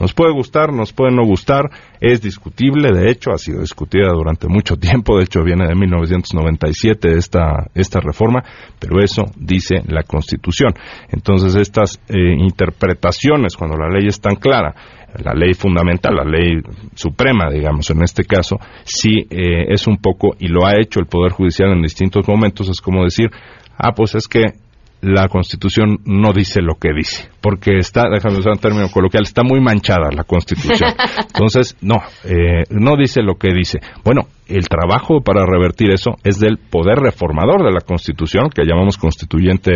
Nos 0.00 0.14
puede 0.14 0.32
gustar, 0.32 0.72
nos 0.72 0.92
puede 0.92 1.12
no 1.12 1.24
gustar, 1.24 1.70
es 2.00 2.20
discutible, 2.20 2.92
de 2.92 3.10
hecho, 3.10 3.30
ha 3.30 3.38
sido 3.38 3.60
discutida 3.60 4.08
durante 4.12 4.48
mucho 4.48 4.76
tiempo, 4.76 5.16
de 5.16 5.24
hecho 5.24 5.42
viene 5.44 5.66
de 5.66 5.74
1997 5.74 7.14
esta, 7.16 7.66
esta 7.74 8.00
reforma, 8.00 8.42
pero 8.78 9.02
eso 9.02 9.22
dice 9.36 9.82
la 9.86 10.02
Constitución. 10.02 10.74
Entonces, 11.10 11.54
estas 11.54 12.00
eh, 12.08 12.34
interpretaciones, 12.38 13.56
cuando 13.56 13.76
la 13.76 13.88
ley 13.88 14.06
es 14.08 14.20
tan 14.20 14.36
clara, 14.36 14.74
la 15.22 15.34
ley 15.34 15.54
fundamental, 15.54 16.14
la 16.14 16.24
ley 16.24 16.62
suprema, 16.94 17.50
digamos, 17.50 17.90
en 17.90 18.02
este 18.02 18.24
caso, 18.24 18.56
sí 18.84 19.26
eh, 19.30 19.66
es 19.68 19.86
un 19.86 19.98
poco, 19.98 20.34
y 20.38 20.48
lo 20.48 20.66
ha 20.66 20.80
hecho 20.80 21.00
el 21.00 21.06
Poder 21.06 21.32
Judicial 21.32 21.70
en 21.72 21.82
distintos 21.82 22.26
momentos, 22.26 22.68
es 22.68 22.80
como 22.80 23.04
decir, 23.04 23.30
ah, 23.76 23.92
pues 23.92 24.14
es 24.14 24.26
que 24.26 24.61
la 25.02 25.28
Constitución 25.28 25.98
no 26.04 26.32
dice 26.32 26.62
lo 26.62 26.76
que 26.76 26.90
dice, 26.94 27.28
porque 27.40 27.76
está, 27.76 28.04
déjame 28.08 28.38
usar 28.38 28.52
un 28.52 28.58
término 28.58 28.88
coloquial, 28.88 29.24
está 29.24 29.42
muy 29.42 29.60
manchada 29.60 30.12
la 30.14 30.22
Constitución. 30.22 30.94
Entonces, 31.18 31.76
no, 31.80 31.96
eh, 32.22 32.62
no 32.70 32.96
dice 32.96 33.20
lo 33.20 33.34
que 33.34 33.48
dice. 33.52 33.80
Bueno, 34.04 34.28
el 34.46 34.68
trabajo 34.68 35.20
para 35.20 35.44
revertir 35.44 35.90
eso 35.90 36.12
es 36.22 36.38
del 36.38 36.56
poder 36.58 37.00
reformador 37.00 37.64
de 37.64 37.72
la 37.72 37.80
Constitución, 37.80 38.48
que 38.48 38.64
llamamos 38.64 38.96
constituyente, 38.96 39.72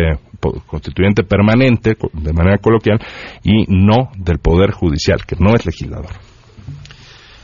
constituyente 0.65 1.23
permanente, 1.23 1.97
de 2.13 2.33
manera 2.33 2.57
coloquial, 2.59 2.99
y 3.43 3.65
no 3.67 4.11
del 4.17 4.39
poder 4.39 4.71
judicial, 4.71 5.25
que 5.27 5.35
no 5.37 5.53
es 5.55 5.65
legislador. 5.65 6.11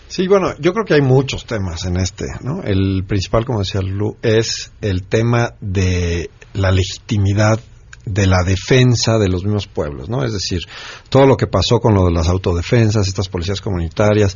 Sí, 0.07 0.27
bueno, 0.27 0.53
yo 0.59 0.71
creo 0.73 0.85
que 0.85 0.93
hay 0.93 1.01
muchos 1.01 1.45
temas 1.45 1.85
en 1.85 1.97
este, 1.97 2.25
¿no? 2.43 2.61
El 2.63 3.03
principal, 3.05 3.43
como 3.43 3.59
decía 3.59 3.81
Lu, 3.81 4.15
es 4.21 4.71
el 4.79 5.03
tema 5.07 5.55
de 5.59 6.29
la 6.53 6.71
legitimidad 6.71 7.59
de 8.05 8.27
la 8.27 8.43
defensa 8.43 9.17
de 9.17 9.29
los 9.29 9.43
mismos 9.43 9.67
pueblos, 9.67 10.09
¿no? 10.09 10.23
Es 10.23 10.33
decir, 10.33 10.61
todo 11.09 11.25
lo 11.25 11.37
que 11.37 11.47
pasó 11.47 11.79
con 11.79 11.93
lo 11.93 12.05
de 12.05 12.11
las 12.11 12.27
autodefensas, 12.27 13.07
estas 13.07 13.29
policías 13.29 13.61
comunitarias, 13.61 14.35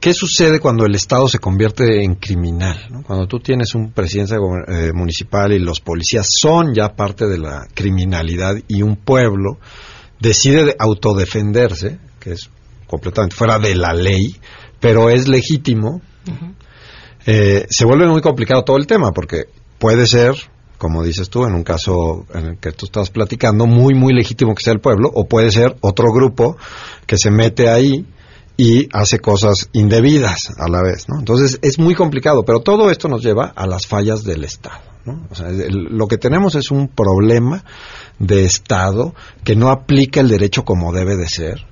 ¿qué 0.00 0.14
sucede 0.14 0.60
cuando 0.60 0.86
el 0.86 0.94
Estado 0.94 1.28
se 1.28 1.38
convierte 1.38 2.02
en 2.02 2.14
criminal? 2.14 2.86
¿no? 2.90 3.02
Cuando 3.02 3.26
tú 3.26 3.40
tienes 3.40 3.74
un 3.74 3.92
presidencia 3.92 4.38
eh, 4.68 4.92
municipal 4.94 5.52
y 5.52 5.58
los 5.58 5.80
policías 5.80 6.28
son 6.30 6.74
ya 6.74 6.94
parte 6.94 7.26
de 7.26 7.38
la 7.38 7.66
criminalidad 7.74 8.56
y 8.68 8.82
un 8.82 8.96
pueblo 8.96 9.58
decide 10.18 10.76
autodefenderse, 10.78 11.98
que 12.20 12.32
es 12.32 12.50
completamente 12.86 13.36
fuera 13.36 13.58
de 13.58 13.74
la 13.74 13.92
ley, 13.92 14.36
pero 14.80 15.10
es 15.10 15.28
legítimo. 15.28 16.00
Uh 16.26 16.30
-huh 16.30 16.54
eh, 17.26 17.66
se 17.70 17.84
vuelve 17.84 18.06
muy 18.06 18.20
complicado 18.20 18.64
todo 18.64 18.76
el 18.76 18.86
tema, 18.86 19.12
porque 19.12 19.44
puede 19.78 20.06
ser, 20.06 20.34
como 20.84 21.02
dices 21.02 21.30
tú, 21.30 21.46
en 21.46 21.54
un 21.54 21.62
caso 21.62 22.26
en 22.34 22.44
el 22.44 22.58
que 22.58 22.70
tú 22.72 22.84
estás 22.84 23.08
platicando, 23.08 23.64
muy, 23.66 23.94
muy 23.94 24.12
legítimo 24.12 24.54
que 24.54 24.62
sea 24.62 24.74
el 24.74 24.80
pueblo, 24.80 25.10
o 25.14 25.26
puede 25.26 25.50
ser 25.50 25.76
otro 25.80 26.12
grupo 26.12 26.58
que 27.06 27.16
se 27.16 27.30
mete 27.30 27.70
ahí 27.70 28.04
y 28.58 28.86
hace 28.92 29.18
cosas 29.18 29.70
indebidas 29.72 30.50
a 30.58 30.68
la 30.68 30.82
vez, 30.82 31.08
¿no? 31.08 31.18
Entonces 31.18 31.58
es 31.62 31.78
muy 31.78 31.94
complicado, 31.94 32.42
pero 32.44 32.60
todo 32.60 32.90
esto 32.90 33.08
nos 33.08 33.22
lleva 33.24 33.46
a 33.56 33.66
las 33.66 33.86
fallas 33.86 34.24
del 34.24 34.44
Estado, 34.44 34.82
¿no? 35.06 35.26
O 35.30 35.34
sea, 35.34 35.48
el- 35.48 35.88
lo 35.90 36.06
que 36.06 36.18
tenemos 36.18 36.54
es 36.54 36.70
un 36.70 36.88
problema 36.88 37.64
de 38.18 38.44
Estado 38.44 39.14
que 39.42 39.56
no 39.56 39.70
aplica 39.70 40.20
el 40.20 40.28
derecho 40.28 40.64
como 40.66 40.92
debe 40.92 41.16
de 41.16 41.28
ser 41.30 41.64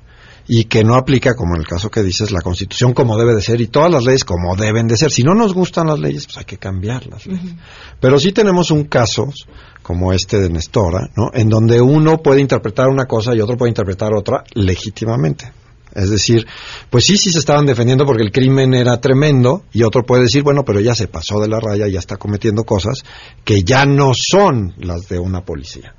y 0.48 0.64
que 0.64 0.84
no 0.84 0.94
aplica, 0.94 1.34
como 1.34 1.54
en 1.54 1.62
el 1.62 1.66
caso 1.66 1.90
que 1.90 2.02
dices, 2.02 2.30
la 2.32 2.40
Constitución 2.40 2.94
como 2.94 3.16
debe 3.16 3.34
de 3.34 3.42
ser 3.42 3.60
y 3.60 3.68
todas 3.68 3.90
las 3.90 4.04
leyes 4.04 4.24
como 4.24 4.56
deben 4.56 4.88
de 4.88 4.96
ser. 4.96 5.10
Si 5.10 5.22
no 5.22 5.34
nos 5.34 5.54
gustan 5.54 5.86
las 5.86 5.98
leyes, 5.98 6.26
pues 6.26 6.38
hay 6.38 6.44
que 6.44 6.58
cambiarlas. 6.58 7.24
Pero 8.00 8.18
sí 8.18 8.32
tenemos 8.32 8.70
un 8.70 8.84
caso 8.84 9.32
como 9.82 10.12
este 10.12 10.40
de 10.40 10.48
Nestora, 10.48 11.08
¿no? 11.16 11.30
En 11.32 11.48
donde 11.48 11.80
uno 11.80 12.18
puede 12.18 12.40
interpretar 12.40 12.88
una 12.88 13.06
cosa 13.06 13.34
y 13.34 13.40
otro 13.40 13.56
puede 13.56 13.70
interpretar 13.70 14.12
otra 14.14 14.44
legítimamente. 14.54 15.52
Es 15.94 16.10
decir, 16.10 16.46
pues 16.88 17.04
sí, 17.04 17.16
sí 17.16 17.30
se 17.30 17.38
estaban 17.38 17.66
defendiendo 17.66 18.06
porque 18.06 18.22
el 18.22 18.32
crimen 18.32 18.72
era 18.74 18.98
tremendo 19.00 19.64
y 19.72 19.82
otro 19.82 20.04
puede 20.04 20.22
decir, 20.22 20.42
bueno, 20.42 20.64
pero 20.64 20.80
ya 20.80 20.94
se 20.94 21.08
pasó 21.08 21.38
de 21.40 21.48
la 21.48 21.60
raya, 21.60 21.86
ya 21.86 21.98
está 21.98 22.16
cometiendo 22.16 22.64
cosas 22.64 23.02
que 23.44 23.62
ya 23.62 23.84
no 23.84 24.12
son 24.14 24.74
las 24.78 25.08
de 25.08 25.18
una 25.18 25.44
policía. 25.44 25.94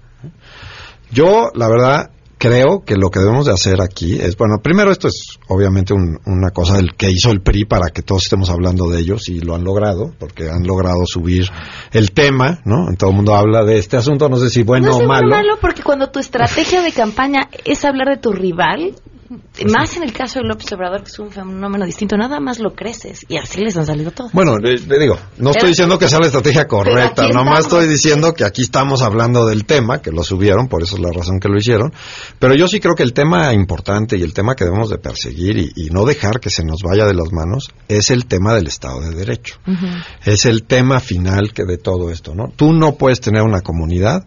Yo, 1.11 1.51
la 1.53 1.67
verdad, 1.67 2.09
creo 2.43 2.83
que 2.85 2.97
lo 2.97 3.09
que 3.09 3.19
debemos 3.21 3.45
de 3.45 3.53
hacer 3.53 3.81
aquí 3.81 4.19
es, 4.19 4.35
bueno, 4.35 4.55
primero 4.61 4.91
esto 4.91 5.07
es 5.07 5.37
obviamente 5.47 5.93
un- 5.93 6.19
una 6.25 6.49
cosa 6.51 6.75
del 6.75 6.93
que 6.93 7.09
hizo 7.09 7.31
el 7.31 7.39
PRI 7.41 7.63
para 7.63 7.87
que 7.91 8.01
todos 8.01 8.23
estemos 8.23 8.49
hablando 8.49 8.89
de 8.89 8.99
ellos 8.99 9.29
y 9.29 9.39
lo 9.39 9.55
han 9.55 9.63
logrado, 9.63 10.13
porque 10.19 10.49
han 10.49 10.63
logrado 10.67 11.05
subir 11.05 11.47
el 11.93 12.11
tema, 12.11 12.59
¿no? 12.65 12.87
Todo 12.97 13.11
el 13.11 13.15
mundo 13.15 13.33
habla 13.33 13.63
de 13.63 13.77
este 13.77 13.95
asunto, 13.95 14.27
no 14.27 14.35
sé 14.35 14.49
si 14.49 14.63
bueno 14.63 14.87
no 14.87 14.97
o 14.97 15.01
es 15.03 15.07
malo. 15.07 15.29
malo 15.29 15.53
porque 15.61 15.83
cuando 15.83 16.09
tu 16.09 16.19
estrategia 16.19 16.81
de 16.81 16.91
campaña 16.91 17.47
es 17.63 17.85
hablar 17.85 18.09
de 18.09 18.17
tu 18.17 18.33
rival, 18.33 18.93
más 19.67 19.97
en 19.97 20.03
el 20.03 20.13
caso 20.13 20.39
de 20.39 20.47
López 20.47 20.71
Obrador, 20.73 21.03
que 21.03 21.09
es 21.09 21.19
un 21.19 21.31
fenómeno 21.31 21.85
distinto, 21.85 22.17
nada 22.17 22.39
más 22.39 22.59
lo 22.59 22.73
creces 22.73 23.25
y 23.27 23.37
así 23.37 23.61
les 23.61 23.77
han 23.77 23.85
salido 23.85 24.11
todos. 24.11 24.31
Bueno, 24.33 24.57
le, 24.57 24.77
le 24.77 24.99
digo, 24.99 25.17
no 25.37 25.51
estoy 25.51 25.69
diciendo 25.69 25.97
que 25.97 26.07
sea 26.07 26.19
la 26.19 26.27
estrategia 26.27 26.67
correcta, 26.67 27.27
nomás 27.29 27.61
estoy 27.61 27.87
diciendo 27.87 28.33
que 28.33 28.43
aquí 28.45 28.61
estamos 28.61 29.01
hablando 29.01 29.45
del 29.45 29.65
tema, 29.65 30.01
que 30.01 30.11
lo 30.11 30.23
subieron, 30.23 30.67
por 30.67 30.83
eso 30.83 30.95
es 30.95 31.01
la 31.01 31.11
razón 31.11 31.39
que 31.39 31.49
lo 31.49 31.57
hicieron, 31.57 31.93
pero 32.39 32.55
yo 32.55 32.67
sí 32.67 32.79
creo 32.79 32.95
que 32.95 33.03
el 33.03 33.13
tema 33.13 33.53
importante 33.53 34.17
y 34.17 34.21
el 34.21 34.33
tema 34.33 34.55
que 34.55 34.65
debemos 34.65 34.89
de 34.89 34.97
perseguir 34.97 35.57
y, 35.57 35.71
y 35.75 35.89
no 35.89 36.05
dejar 36.05 36.39
que 36.39 36.49
se 36.49 36.63
nos 36.63 36.81
vaya 36.81 37.05
de 37.05 37.13
las 37.13 37.31
manos 37.31 37.69
es 37.87 38.09
el 38.11 38.25
tema 38.25 38.53
del 38.53 38.67
Estado 38.67 39.01
de 39.01 39.15
Derecho. 39.15 39.57
Es 40.23 40.45
el 40.45 40.63
tema 40.63 40.99
final 40.99 41.53
que 41.53 41.63
de 41.65 41.77
todo 41.77 42.11
esto, 42.11 42.33
¿no? 42.35 42.51
Tú 42.55 42.73
no 42.73 42.95
puedes 42.95 43.19
tener 43.21 43.41
una 43.41 43.61
comunidad 43.61 44.25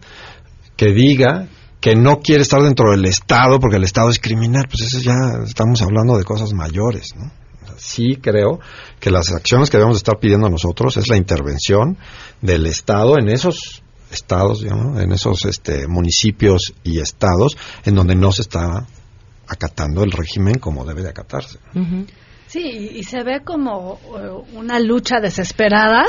que 0.77 0.93
diga 0.93 1.49
que 1.81 1.95
no 1.95 2.21
quiere 2.21 2.43
estar 2.43 2.63
dentro 2.63 2.91
del 2.91 3.05
Estado 3.05 3.61
porque 3.61 3.77
el 3.77 3.85
Estado 3.85 4.11
es 4.11 4.19
criminal, 4.19 4.65
pues 4.69 4.83
eso 4.83 4.99
ya 5.01 5.15
estamos 5.45 5.83
hablando 5.83 6.17
de 6.17 6.25
cosas 6.25 6.53
mayores, 6.53 7.15
¿no? 7.17 7.31
Sí 7.77 8.17
creo 8.21 8.59
que 9.01 9.11
las 9.11 9.31
acciones 9.33 9.69
que 9.69 9.77
debemos 9.77 9.97
de 9.97 9.99
estar 9.99 10.19
pidiendo 10.19 10.49
nosotros 10.49 10.97
es 10.97 11.09
la 11.09 11.17
intervención 11.17 11.99
del 12.41 12.67
Estado 12.67 13.19
en 13.19 13.29
esos 13.29 13.83
estados, 14.11 14.65
en 14.65 15.13
esos 15.13 15.45
este, 15.45 15.87
municipios 15.87 16.75
y 16.85 17.01
estados 17.01 17.57
en 17.85 17.95
donde 17.95 18.15
no 18.15 18.33
se 18.33 18.43
está 18.43 18.87
acatando 19.47 20.03
el 20.03 20.13
régimen 20.13 20.59
como 20.59 20.85
debe 20.85 21.03
de 21.03 21.11
acatarse. 21.11 21.59
Sí, 22.47 22.61
y 22.61 22.99
y 22.99 23.03
se 23.03 23.23
ve 23.23 23.43
como 23.45 23.99
eh, 24.17 24.55
una 24.55 24.79
lucha 24.79 25.21
desesperada 25.21 26.05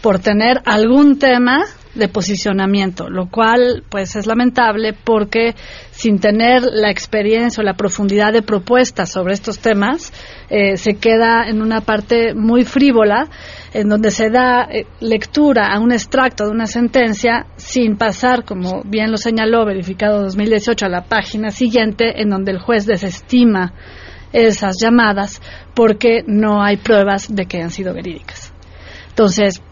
por 0.00 0.20
tener 0.20 0.62
algún 0.64 1.18
tema 1.18 1.64
de 1.94 2.08
posicionamiento, 2.08 3.10
lo 3.10 3.28
cual 3.28 3.84
pues 3.88 4.16
es 4.16 4.26
lamentable 4.26 4.94
porque 4.94 5.54
sin 5.90 6.18
tener 6.20 6.62
la 6.62 6.90
experiencia 6.90 7.60
o 7.60 7.64
la 7.64 7.74
profundidad 7.74 8.32
de 8.32 8.42
propuestas 8.42 9.12
sobre 9.12 9.34
estos 9.34 9.58
temas, 9.58 10.12
eh, 10.48 10.76
se 10.76 10.94
queda 10.94 11.46
en 11.46 11.60
una 11.60 11.82
parte 11.82 12.34
muy 12.34 12.64
frívola, 12.64 13.28
en 13.74 13.88
donde 13.88 14.10
se 14.10 14.30
da 14.30 14.62
eh, 14.70 14.86
lectura 15.00 15.72
a 15.72 15.80
un 15.80 15.92
extracto 15.92 16.44
de 16.44 16.50
una 16.50 16.66
sentencia 16.66 17.46
sin 17.56 17.96
pasar, 17.96 18.44
como 18.44 18.82
bien 18.84 19.10
lo 19.10 19.16
señaló 19.18 19.64
verificado 19.66 20.22
2018, 20.22 20.86
a 20.86 20.88
la 20.88 21.04
página 21.04 21.50
siguiente, 21.50 22.22
en 22.22 22.30
donde 22.30 22.52
el 22.52 22.58
juez 22.58 22.86
desestima 22.86 23.74
esas 24.32 24.76
llamadas 24.80 25.42
porque 25.74 26.22
no 26.26 26.62
hay 26.62 26.78
pruebas 26.78 27.34
de 27.34 27.44
que 27.46 27.60
han 27.60 27.70
sido 27.70 27.92
verídicas. 27.92 28.52
Entonces, 29.10 29.62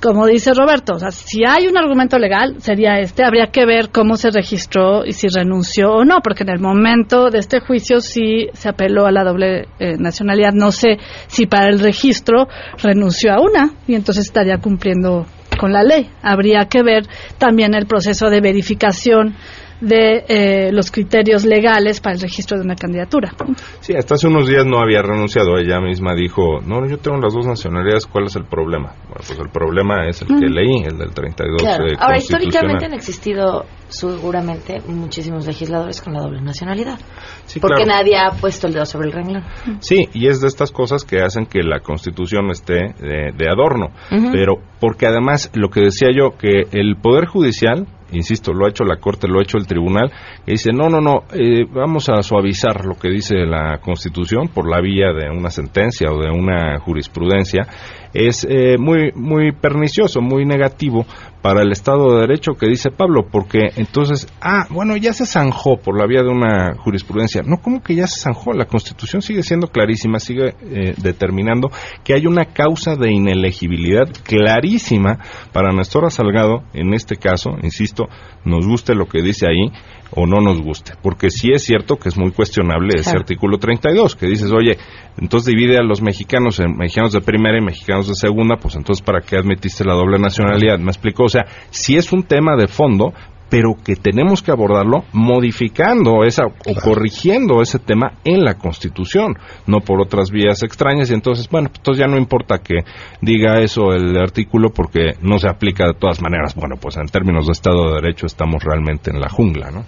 como 0.00 0.26
dice 0.26 0.52
Roberto, 0.54 0.94
o 0.94 0.98
sea, 0.98 1.10
si 1.10 1.44
hay 1.44 1.66
un 1.66 1.76
argumento 1.76 2.18
legal, 2.18 2.56
sería 2.60 3.00
este, 3.00 3.24
habría 3.24 3.48
que 3.48 3.66
ver 3.66 3.90
cómo 3.90 4.16
se 4.16 4.30
registró 4.30 5.04
y 5.04 5.12
si 5.12 5.28
renunció 5.28 5.92
o 5.92 6.04
no, 6.04 6.20
porque 6.22 6.42
en 6.42 6.50
el 6.50 6.58
momento 6.58 7.30
de 7.30 7.38
este 7.38 7.60
juicio 7.60 8.00
sí 8.00 8.48
se 8.54 8.68
apeló 8.68 9.06
a 9.06 9.12
la 9.12 9.24
doble 9.24 9.68
eh, 9.78 9.96
nacionalidad. 9.98 10.52
No 10.52 10.72
sé 10.72 10.98
si 11.26 11.46
para 11.46 11.68
el 11.68 11.80
registro 11.80 12.48
renunció 12.82 13.32
a 13.32 13.40
una 13.40 13.72
y 13.86 13.94
entonces 13.94 14.26
estaría 14.26 14.58
cumpliendo 14.58 15.26
con 15.58 15.72
la 15.72 15.82
ley. 15.82 16.10
Habría 16.22 16.64
que 16.64 16.82
ver 16.82 17.04
también 17.38 17.74
el 17.74 17.86
proceso 17.86 18.30
de 18.30 18.40
verificación 18.40 19.34
de 19.80 20.24
eh, 20.28 20.72
los 20.72 20.90
criterios 20.90 21.44
legales 21.44 22.00
para 22.00 22.14
el 22.14 22.20
registro 22.20 22.58
de 22.58 22.64
una 22.64 22.74
candidatura. 22.74 23.32
Sí, 23.80 23.94
hasta 23.94 24.14
hace 24.14 24.28
unos 24.28 24.48
días 24.48 24.66
no 24.66 24.78
había 24.78 25.02
renunciado. 25.02 25.56
Ella 25.58 25.80
misma 25.80 26.14
dijo, 26.14 26.60
no, 26.64 26.86
yo 26.86 26.98
tengo 26.98 27.18
las 27.18 27.32
dos 27.32 27.46
nacionalidades, 27.46 28.06
¿cuál 28.06 28.26
es 28.26 28.36
el 28.36 28.44
problema? 28.44 28.92
Bueno, 29.08 29.22
pues 29.26 29.38
el 29.38 29.50
problema 29.50 30.06
es 30.08 30.22
el 30.22 30.28
que 30.28 30.46
Ujú. 30.46 30.54
leí, 30.54 30.84
el 30.84 30.98
del 30.98 31.12
32 31.12 31.62
Claro. 31.62 31.84
Ahora, 31.98 32.18
históricamente 32.18 32.84
han 32.84 32.94
existido 32.94 33.64
seguramente 33.90 34.80
muchísimos 34.86 35.46
legisladores 35.46 36.00
con 36.00 36.14
la 36.14 36.20
doble 36.20 36.40
nacionalidad. 36.40 36.98
Sí, 37.44 37.60
porque 37.60 37.84
claro. 37.84 37.98
nadie 37.98 38.16
ha 38.16 38.30
puesto 38.30 38.66
el 38.66 38.74
dedo 38.74 38.86
sobre 38.86 39.08
el 39.08 39.12
renglón. 39.12 39.44
Sí, 39.80 40.08
y 40.14 40.28
es 40.28 40.40
de 40.40 40.48
estas 40.48 40.70
cosas 40.70 41.04
que 41.04 41.20
hacen 41.20 41.46
que 41.46 41.62
la 41.62 41.80
Constitución 41.80 42.50
esté 42.50 42.94
de, 42.98 43.32
de 43.36 43.48
adorno. 43.48 43.88
Pero 44.32 44.60
porque 44.80 45.06
además, 45.06 45.50
lo 45.54 45.68
que 45.68 45.82
decía 45.82 46.08
yo, 46.10 46.36
que 46.38 46.64
el 46.72 46.96
Poder 46.96 47.26
Judicial, 47.26 47.86
insisto, 48.12 48.52
lo 48.52 48.66
ha 48.66 48.70
hecho 48.70 48.84
la 48.84 48.96
Corte, 48.96 49.28
lo 49.28 49.38
ha 49.38 49.42
hecho 49.42 49.58
el 49.58 49.66
Tribunal, 49.66 50.10
y 50.46 50.52
dice, 50.52 50.70
no, 50.72 50.88
no, 50.88 51.00
no, 51.00 51.24
eh, 51.34 51.66
vamos 51.70 52.08
a 52.08 52.22
suavizar 52.22 52.86
lo 52.86 52.94
que 52.94 53.10
dice 53.10 53.36
la 53.46 53.78
Constitución 53.78 54.48
por 54.48 54.68
la 54.68 54.80
vía 54.80 55.12
de 55.12 55.28
una 55.30 55.50
sentencia 55.50 56.10
o 56.10 56.18
de 56.18 56.30
una 56.30 56.78
jurisprudencia, 56.80 57.66
es 58.14 58.46
eh, 58.48 58.76
muy, 58.78 59.12
muy 59.14 59.52
pernicioso, 59.52 60.20
muy 60.20 60.44
negativo 60.44 61.04
para 61.42 61.62
el 61.62 61.72
Estado 61.72 62.14
de 62.14 62.20
Derecho 62.20 62.54
que 62.54 62.66
dice 62.66 62.90
Pablo, 62.90 63.26
porque 63.30 63.70
entonces, 63.76 64.26
ah, 64.40 64.66
bueno, 64.70 64.96
ya 64.96 65.12
se 65.12 65.26
zanjó 65.26 65.78
por 65.78 65.98
la 65.98 66.06
vía 66.06 66.22
de 66.22 66.28
una 66.28 66.74
jurisprudencia. 66.76 67.42
No, 67.42 67.58
como 67.58 67.82
que 67.82 67.94
ya 67.94 68.06
se 68.06 68.20
zanjó? 68.20 68.52
La 68.52 68.66
Constitución 68.66 69.22
sigue 69.22 69.42
siendo 69.42 69.68
clarísima, 69.68 70.18
sigue 70.18 70.54
eh, 70.62 70.94
determinando 70.98 71.70
que 72.04 72.14
hay 72.14 72.26
una 72.26 72.46
causa 72.46 72.96
de 72.96 73.12
inelegibilidad 73.12 74.08
clarísima 74.22 75.18
para 75.52 75.72
Nestora 75.72 76.10
Salgado, 76.10 76.64
en 76.74 76.94
este 76.94 77.16
caso, 77.16 77.50
insisto, 77.62 78.08
nos 78.44 78.66
guste 78.66 78.94
lo 78.94 79.06
que 79.06 79.22
dice 79.22 79.46
ahí 79.46 79.70
o 80.12 80.26
no 80.26 80.40
nos 80.40 80.60
guste, 80.60 80.92
porque 81.02 81.30
sí 81.30 81.50
es 81.52 81.62
cierto 81.64 81.96
que 81.96 82.08
es 82.08 82.18
muy 82.18 82.30
cuestionable 82.32 82.94
ese 82.96 83.04
Claro. 83.10 83.20
artículo 83.20 83.58
32, 83.58 84.16
que 84.16 84.26
dices, 84.26 84.50
oye, 84.52 84.76
entonces 85.18 85.54
divide 85.54 85.78
a 85.78 85.82
los 85.82 86.02
mexicanos 86.02 86.60
en 86.60 86.76
mexicanos 86.76 87.12
de 87.12 87.20
primera 87.20 87.58
y 87.58 87.64
mexicanos 87.64 88.08
de 88.08 88.14
segunda, 88.14 88.56
pues 88.56 88.76
entonces 88.76 89.04
¿para 89.04 89.20
qué 89.20 89.36
admitiste 89.36 89.84
la 89.84 89.94
doble 89.94 90.18
nacionalidad? 90.18 90.78
Me 90.78 90.90
explicó, 90.90 91.24
o 91.24 91.28
sea, 91.28 91.46
sí 91.70 91.96
es 91.96 92.12
un 92.12 92.24
tema 92.24 92.56
de 92.56 92.66
fondo, 92.66 93.12
pero 93.48 93.74
que 93.84 93.96
tenemos 93.96 94.42
que 94.42 94.52
abordarlo 94.52 95.02
modificando 95.12 96.22
esa 96.24 96.46
o 96.46 96.74
corrigiendo 96.84 97.60
ese 97.62 97.80
tema 97.80 98.12
en 98.24 98.44
la 98.44 98.54
Constitución, 98.54 99.34
no 99.66 99.80
por 99.80 100.00
otras 100.00 100.30
vías 100.30 100.62
extrañas. 100.62 101.10
Y 101.10 101.14
entonces, 101.14 101.48
bueno, 101.50 101.68
pues 101.68 101.80
entonces 101.80 102.00
ya 102.00 102.06
no 102.06 102.16
importa 102.16 102.58
que 102.58 102.84
diga 103.20 103.58
eso 103.60 103.92
el 103.92 104.16
artículo 104.16 104.70
porque 104.70 105.14
no 105.20 105.38
se 105.38 105.48
aplica 105.48 105.86
de 105.88 105.94
todas 105.94 106.22
maneras. 106.22 106.54
Bueno, 106.54 106.76
pues 106.80 106.96
en 106.96 107.06
términos 107.08 107.46
de 107.46 107.52
Estado 107.52 107.88
de 107.88 107.94
Derecho 108.00 108.26
estamos 108.26 108.62
realmente 108.62 109.10
en 109.10 109.20
la 109.20 109.28
jungla, 109.28 109.72
¿no? 109.72 109.84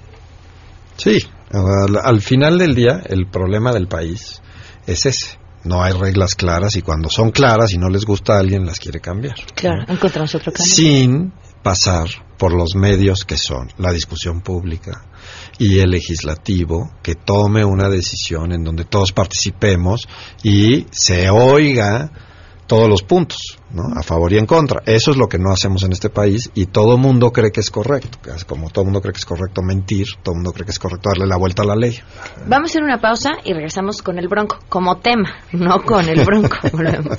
Sí, 0.97 1.19
al, 1.51 1.97
al 2.03 2.21
final 2.21 2.59
del 2.59 2.75
día 2.75 3.03
el 3.07 3.29
problema 3.29 3.73
del 3.73 3.89
país 3.89 4.41
es 4.87 5.07
ese. 5.07 5.39
No 5.65 5.83
hay 5.83 5.93
reglas 5.93 6.35
claras 6.35 6.75
y 6.75 6.83
cuando 6.83 7.09
son 7.09 7.31
claras 7.31 7.73
y 7.73 7.79
no 7.79 7.89
les 7.89 8.05
gusta 8.05 8.35
a 8.35 8.41
alguien 8.41 8.67
las 8.67 8.81
quiere 8.81 9.01
cambiar. 9.01 9.37
Claro, 9.55 9.85
encontramos 9.87 10.35
otro 10.35 10.53
camino. 10.53 10.75
Sin 10.75 11.33
pasar 11.63 12.09
por 12.37 12.53
los 12.53 12.75
medios 12.75 13.25
que 13.25 13.37
son 13.37 13.69
la 13.79 13.93
discusión 13.93 14.41
pública 14.41 15.05
y 15.59 15.79
el 15.79 15.91
legislativo 15.91 16.91
que 17.01 17.15
tome 17.15 17.65
una 17.65 17.89
decisión 17.89 18.53
en 18.53 18.65
donde 18.65 18.85
todos 18.85 19.13
participemos 19.13 20.09
y 20.43 20.87
se 20.91 21.31
oiga 21.31 22.11
todos 22.73 22.89
los 22.89 23.03
puntos, 23.03 23.59
¿no? 23.71 23.83
a 23.95 24.03
favor 24.03 24.33
y 24.33 24.39
en 24.39 24.47
contra. 24.47 24.83
Eso 24.87 25.11
es 25.11 25.19
lo 25.19 25.29
que 25.29 25.39
no 25.39 25.53
hacemos 25.53 25.83
en 25.83 25.93
este 25.93 26.09
país 26.09 26.51
y 26.55 26.65
todo 26.65 26.97
mundo 26.97 27.31
cree 27.31 27.53
que 27.53 27.61
es 27.61 27.71
correcto. 27.71 28.17
Como 28.47 28.71
todo 28.71 28.87
mundo 28.87 29.03
cree 29.03 29.13
que 29.13 29.19
es 29.19 29.27
correcto 29.27 29.61
mentir, 29.61 30.07
todo 30.23 30.37
mundo 30.37 30.53
cree 30.55 30.65
que 30.65 30.71
es 30.71 30.79
correcto 30.79 31.11
darle 31.11 31.27
la 31.27 31.37
vuelta 31.37 31.65
a 31.65 31.67
la 31.67 31.77
ley. 31.77 32.01
Vamos 32.47 32.71
a 32.71 32.73
hacer 32.73 32.83
una 32.83 32.99
pausa 32.99 33.33
y 33.45 33.53
regresamos 33.53 34.01
con 34.01 34.19
el 34.19 34.27
bronco, 34.27 34.59
como 34.71 34.97
tema, 35.01 35.35
no 35.53 35.83
con 35.83 36.09
el 36.09 36.25
bronco. 36.25 36.57
Volvemos. 36.73 37.19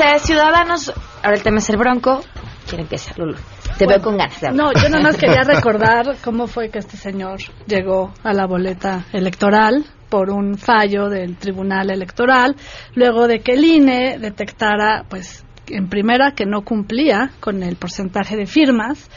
De 0.00 0.18
ciudadanos. 0.18 0.90
Ahora 1.22 1.36
el 1.36 1.42
tema 1.42 1.58
es 1.58 1.68
el 1.68 1.76
bronco. 1.76 2.22
¿Quién 2.66 2.80
empieza, 2.80 3.12
Lulu? 3.18 3.34
Te 3.76 3.84
Bueno, 3.84 4.00
veo 4.00 4.02
con 4.02 4.16
ganas 4.16 4.40
de. 4.40 4.50
No, 4.50 4.72
yo 4.72 4.88
nada 4.88 5.02
más 5.02 5.18
quería 5.18 5.42
recordar 5.46 6.16
cómo 6.24 6.46
fue 6.46 6.70
que 6.70 6.78
este 6.78 6.96
señor 6.96 7.40
llegó 7.66 8.10
a 8.22 8.32
la 8.32 8.46
boleta 8.46 9.04
electoral 9.12 9.84
por 10.08 10.30
un 10.30 10.56
fallo 10.56 11.10
del 11.10 11.36
Tribunal 11.36 11.90
Electoral, 11.90 12.56
luego 12.94 13.28
de 13.28 13.40
que 13.40 13.52
el 13.52 13.62
INE 13.62 14.18
detectara, 14.18 15.04
pues, 15.06 15.44
en 15.66 15.90
primera, 15.90 16.32
que 16.32 16.46
no 16.46 16.62
cumplía 16.62 17.32
con 17.38 17.62
el 17.62 17.76
porcentaje 17.76 18.38
de 18.38 18.46
firmas, 18.46 19.10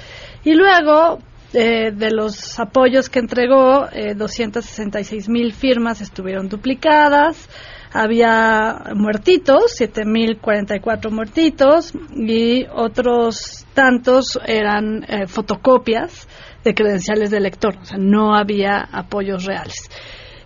y 0.44 0.54
luego 0.54 1.20
eh, 1.54 1.92
de 1.92 2.12
los 2.12 2.60
apoyos 2.60 3.10
que 3.10 3.20
entregó, 3.20 3.88
eh, 3.94 4.16
266 4.16 5.30
mil 5.30 5.54
firmas 5.54 6.02
estuvieron 6.02 6.50
duplicadas, 6.50 7.48
había 7.94 8.92
muertitos, 8.96 9.80
7.044 9.80 11.12
muertitos, 11.12 11.94
y 12.16 12.66
otros 12.74 13.66
tantos 13.74 14.40
eran 14.46 15.04
eh, 15.08 15.28
fotocopias 15.28 16.28
de 16.64 16.74
credenciales 16.74 17.30
de 17.32 17.38
elector, 17.38 17.78
o 17.78 17.86
sea, 17.86 17.98
no 18.00 18.36
había 18.36 18.80
apoyos 18.92 19.46
reales. 19.46 19.90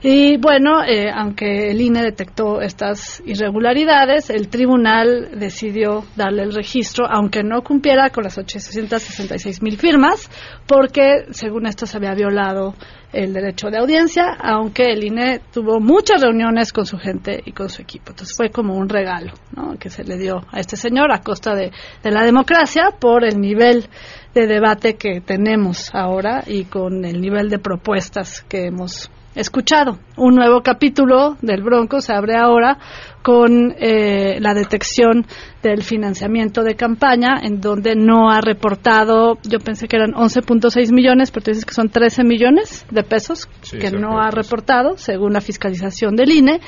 Y 0.02 0.38
bueno, 0.38 0.84
eh, 0.84 1.10
aunque 1.12 1.72
el 1.72 1.82
INE 1.82 2.04
detectó 2.04 2.62
estas 2.62 3.22
irregularidades, 3.26 4.30
el 4.30 4.48
tribunal 4.48 5.40
decidió 5.40 6.06
darle 6.16 6.44
el 6.44 6.54
registro, 6.54 7.08
aunque 7.10 7.44
no 7.44 7.64
cumpliera 7.64 8.12
con 8.12 8.24
las 8.24 8.38
866 8.38 9.62
mil 9.64 9.78
firmas, 9.78 10.30
porque 10.68 11.26
según 11.32 11.66
esto 11.66 11.88
se 11.88 11.98
había 11.98 12.14
violado 12.14 12.76
el 13.12 13.34
derecho 13.34 13.70
de 13.70 13.80
audiencia, 13.80 14.38
aunque 14.40 14.92
el 14.92 15.04
INE 15.04 15.42
tuvo 15.52 15.80
muchas 15.80 16.22
reuniones 16.22 16.72
con 16.72 16.86
su 16.86 16.98
gente 17.00 17.42
y 17.44 17.52
con 17.54 17.70
su 17.70 17.82
equipo. 17.82 18.12
Entonces 18.12 18.36
fue 18.38 18.52
como 18.52 18.76
un 18.76 18.90
regalo 18.90 19.34
que 19.80 19.90
se 19.90 20.04
le 20.04 20.18
dio 20.18 20.46
a 20.52 20.60
este 20.60 20.76
señor 20.76 21.12
a 21.12 21.22
costa 21.22 21.56
de, 21.56 21.72
de 22.04 22.12
la 22.12 22.24
democracia 22.24 22.92
por 23.00 23.26
el 23.26 23.40
nivel 23.40 23.88
de 24.36 24.46
debate 24.46 24.96
que 24.96 25.22
tenemos 25.22 25.90
ahora 25.96 26.44
y 26.46 26.66
con 26.66 27.04
el 27.06 27.20
nivel 27.20 27.50
de 27.50 27.58
propuestas 27.58 28.42
que 28.42 28.68
hemos 28.68 29.10
escuchado. 29.38 30.00
Un 30.18 30.36
nuevo 30.36 30.62
capítulo 30.62 31.38
del 31.42 31.62
Bronco 31.64 32.02
se 32.02 32.14
abre 32.14 32.36
ahora 32.36 32.78
con 33.24 33.74
eh, 33.78 34.38
la 34.40 34.54
detección 34.54 35.26
del 35.62 35.84
financiamiento 35.84 36.64
de 36.64 36.76
campaña, 36.76 37.40
en 37.42 37.60
donde 37.60 37.96
no 37.96 38.30
ha 38.32 38.40
reportado, 38.40 39.38
yo 39.44 39.60
pensé 39.60 39.88
que 39.88 39.98
eran 39.98 40.14
11.6 40.14 40.94
millones, 40.94 41.32
pero 41.32 41.44
tú 41.44 41.52
dices 41.52 41.66
que 41.66 41.74
son 41.74 41.90
13 41.90 42.24
millones 42.24 42.86
de 42.90 43.04
pesos 43.04 43.50
Sí, 43.62 43.78
que 43.80 43.92
no 43.92 44.20
ha 44.22 44.32
reportado, 44.32 44.98
según 44.98 45.34
la 45.34 45.42
fiscalización 45.42 46.16
del 46.16 46.32
INE. 46.32 46.62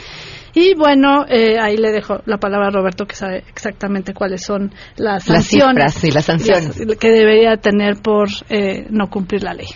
Y 0.54 0.74
bueno, 0.76 1.26
eh, 1.30 1.58
ahí 1.62 1.78
le 1.78 1.92
dejo 1.92 2.22
la 2.26 2.38
palabra 2.40 2.68
a 2.68 2.72
Roberto, 2.72 3.06
que 3.06 3.16
sabe 3.16 3.44
exactamente 3.48 4.14
cuáles 4.14 4.44
son 4.44 4.72
las 4.98 5.28
Las 5.30 5.46
sanciones, 5.46 5.94
cifras 5.94 6.04
y 6.04 6.12
las 6.12 6.26
sanciones. 6.26 6.80
las- 6.86 6.98
que 6.98 7.10
debería 7.10 7.56
tener 7.58 8.02
por 8.02 8.28
eh, 8.50 8.86
no 8.90 9.10
cumplir 9.10 9.44
la 9.44 9.54
ley. 9.54 9.68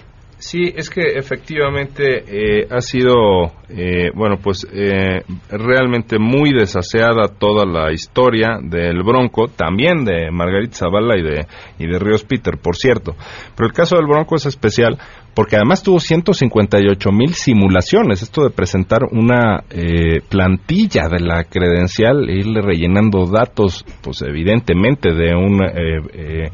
Sí, 0.43 0.73
es 0.75 0.89
que 0.89 1.17
efectivamente 1.17 2.25
eh, 2.27 2.67
ha 2.69 2.81
sido, 2.81 3.45
eh, 3.69 4.11
bueno, 4.13 4.35
pues 4.43 4.67
eh, 4.73 5.21
realmente 5.49 6.19
muy 6.19 6.51
desaseada 6.51 7.29
toda 7.29 7.65
la 7.65 7.93
historia 7.93 8.57
del 8.61 9.03
Bronco, 9.03 9.47
también 9.47 10.03
de 10.03 10.31
Margarita 10.31 10.79
Zavala 10.79 11.17
y 11.17 11.23
de, 11.23 11.47
y 11.79 11.87
de 11.87 11.97
Ríos 11.97 12.25
Peter, 12.25 12.57
por 12.61 12.75
cierto. 12.75 13.15
Pero 13.55 13.67
el 13.67 13.73
caso 13.73 13.95
del 13.95 14.05
Bronco 14.05 14.35
es 14.35 14.45
especial 14.45 14.97
porque 15.33 15.55
además 15.55 15.83
tuvo 15.83 15.99
158 15.99 17.11
mil 17.11 17.33
simulaciones, 17.33 18.21
esto 18.21 18.43
de 18.43 18.49
presentar 18.49 19.01
una 19.11 19.63
eh, 19.69 20.21
plantilla 20.29 21.07
de 21.09 21.19
la 21.19 21.43
credencial 21.45 22.29
e 22.29 22.39
irle 22.39 22.61
rellenando 22.61 23.25
datos, 23.25 23.85
pues 24.01 24.21
evidentemente 24.21 25.13
de 25.13 25.35
un 25.35 25.63
eh, 25.63 26.01
eh, 26.13 26.51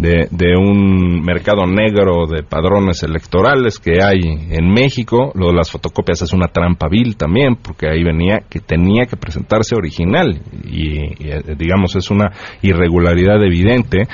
de, 0.00 0.56
un 0.56 1.22
mercado 1.22 1.66
negro 1.66 2.26
de 2.26 2.42
padrones 2.42 3.02
electorales 3.02 3.78
que 3.78 4.02
hay 4.02 4.20
en 4.50 4.72
México. 4.72 5.32
Lo 5.34 5.48
de 5.48 5.54
las 5.54 5.70
fotocopias 5.70 6.22
es 6.22 6.32
una 6.32 6.48
trampa 6.48 6.88
vil 6.88 7.16
también, 7.16 7.56
porque 7.56 7.88
ahí 7.88 8.02
venía 8.02 8.40
que 8.48 8.60
tenía 8.60 9.06
que 9.06 9.16
presentarse 9.16 9.74
original 9.74 10.40
y, 10.64 11.24
y, 11.24 11.30
eh, 11.30 11.42
digamos 11.56 11.96
es 11.96 12.10
una 12.10 12.32
irregularidad 12.62 13.42
evidente. 13.44 14.08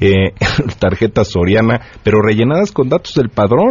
Eh, 0.00 0.32
tarjeta 0.78 1.24
soriana, 1.24 1.80
pero 2.02 2.20
rellenadas 2.22 2.72
con 2.72 2.88
datos 2.88 3.14
del 3.14 3.30
padrón. 3.30 3.61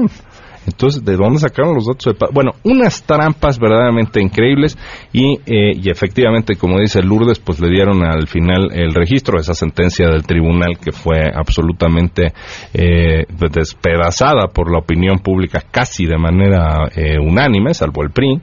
Entonces, 0.68 1.04
¿de 1.04 1.16
dónde 1.18 1.40
sacaron 1.40 1.74
los 1.74 1.88
datos? 1.88 2.14
pa- 2.16 2.30
Bueno, 2.32 2.52
unas 2.64 3.02
trampas 3.02 3.58
verdaderamente 3.58 4.22
increíbles 4.22 4.78
y, 5.12 5.40
eh, 5.48 5.72
y 5.76 5.90
efectivamente, 5.90 6.56
como 6.56 6.80
dice 6.80 7.02
Lourdes, 7.02 7.40
pues 7.40 7.60
le 7.60 7.68
dieron 7.70 8.04
al 8.04 8.28
final 8.28 8.70
el 8.72 8.94
registro 8.94 9.38
de 9.38 9.42
esa 9.42 9.56
sentencia 9.56 10.08
del 10.08 10.22
tribunal 10.24 10.78
que 10.78 10.92
fue 10.92 11.18
absolutamente 11.34 12.34
eh, 12.76 13.24
despedazada 13.52 14.50
por 14.54 14.72
la 14.72 14.78
opinión 14.80 15.18
pública 15.18 15.64
casi 15.72 16.06
de 16.06 16.18
manera 16.20 16.88
eh, 16.96 17.18
unánime, 17.20 17.74
salvo 17.74 18.04
el 18.04 18.12
PRI. 18.12 18.40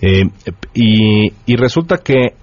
Eh, 0.00 0.22
y, 0.72 1.32
y 1.44 1.56
resulta 1.56 1.98
que 1.98 2.34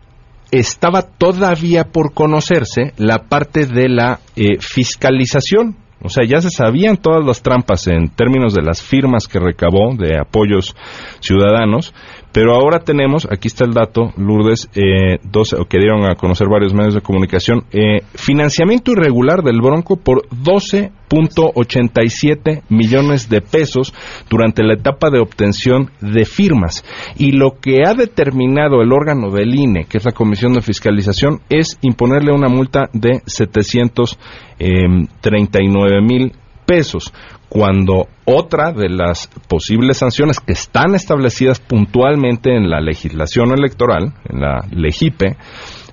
estaba 0.51 1.01
todavía 1.01 1.85
por 1.85 2.13
conocerse 2.13 2.93
la 2.97 3.23
parte 3.27 3.65
de 3.65 3.89
la 3.89 4.19
eh, 4.35 4.59
fiscalización. 4.59 5.77
O 6.03 6.09
sea, 6.09 6.25
ya 6.25 6.41
se 6.41 6.49
sabían 6.49 6.97
todas 6.97 7.25
las 7.25 7.41
trampas 7.41 7.87
en 7.87 8.09
términos 8.09 8.53
de 8.53 8.61
las 8.61 8.81
firmas 8.81 9.27
que 9.27 9.39
recabó 9.39 9.95
de 9.95 10.19
apoyos 10.19 10.75
ciudadanos, 11.21 11.93
pero 12.33 12.53
ahora 12.55 12.79
tenemos, 12.79 13.25
aquí 13.31 13.47
está 13.47 13.63
el 13.63 13.71
dato, 13.73 14.11
Lourdes, 14.17 14.67
eh, 14.73 15.19
12, 15.23 15.55
o 15.57 15.65
que 15.65 15.77
dieron 15.77 16.05
a 16.05 16.15
conocer 16.15 16.47
varios 16.49 16.73
medios 16.73 16.95
de 16.95 17.01
comunicación, 17.01 17.65
eh, 17.71 18.01
financiamiento 18.15 18.91
irregular 18.91 19.43
del 19.43 19.61
Bronco 19.61 19.97
por 19.97 20.27
12.87 20.29 22.63
millones 22.69 23.29
de 23.29 23.41
pesos 23.41 23.93
durante 24.29 24.63
la 24.63 24.73
etapa 24.73 25.11
de 25.11 25.19
obtención 25.19 25.91
de 26.01 26.25
firmas. 26.25 26.83
Y 27.17 27.33
lo 27.33 27.59
que 27.61 27.83
ha 27.85 27.93
determinado 27.93 28.81
el 28.81 28.91
órgano 28.91 29.29
del 29.29 29.53
INE, 29.53 29.85
que 29.85 29.99
es 29.99 30.05
la 30.05 30.11
Comisión 30.11 30.53
de 30.53 30.61
Fiscalización, 30.61 31.41
es 31.49 31.77
imponerle 31.81 32.33
una 32.33 32.49
multa 32.49 32.89
de 32.93 33.21
739 33.27 36.01
mil 36.01 36.33
pesos 36.65 37.13
cuando 37.49 38.07
otra 38.25 38.71
de 38.71 38.89
las 38.89 39.27
posibles 39.47 39.97
sanciones 39.97 40.39
que 40.39 40.53
están 40.53 40.95
establecidas 40.95 41.59
puntualmente 41.59 42.55
en 42.55 42.69
la 42.69 42.81
legislación 42.81 43.51
electoral, 43.51 44.13
en 44.27 44.41
la 44.41 44.65
LEGIPE, 44.71 45.37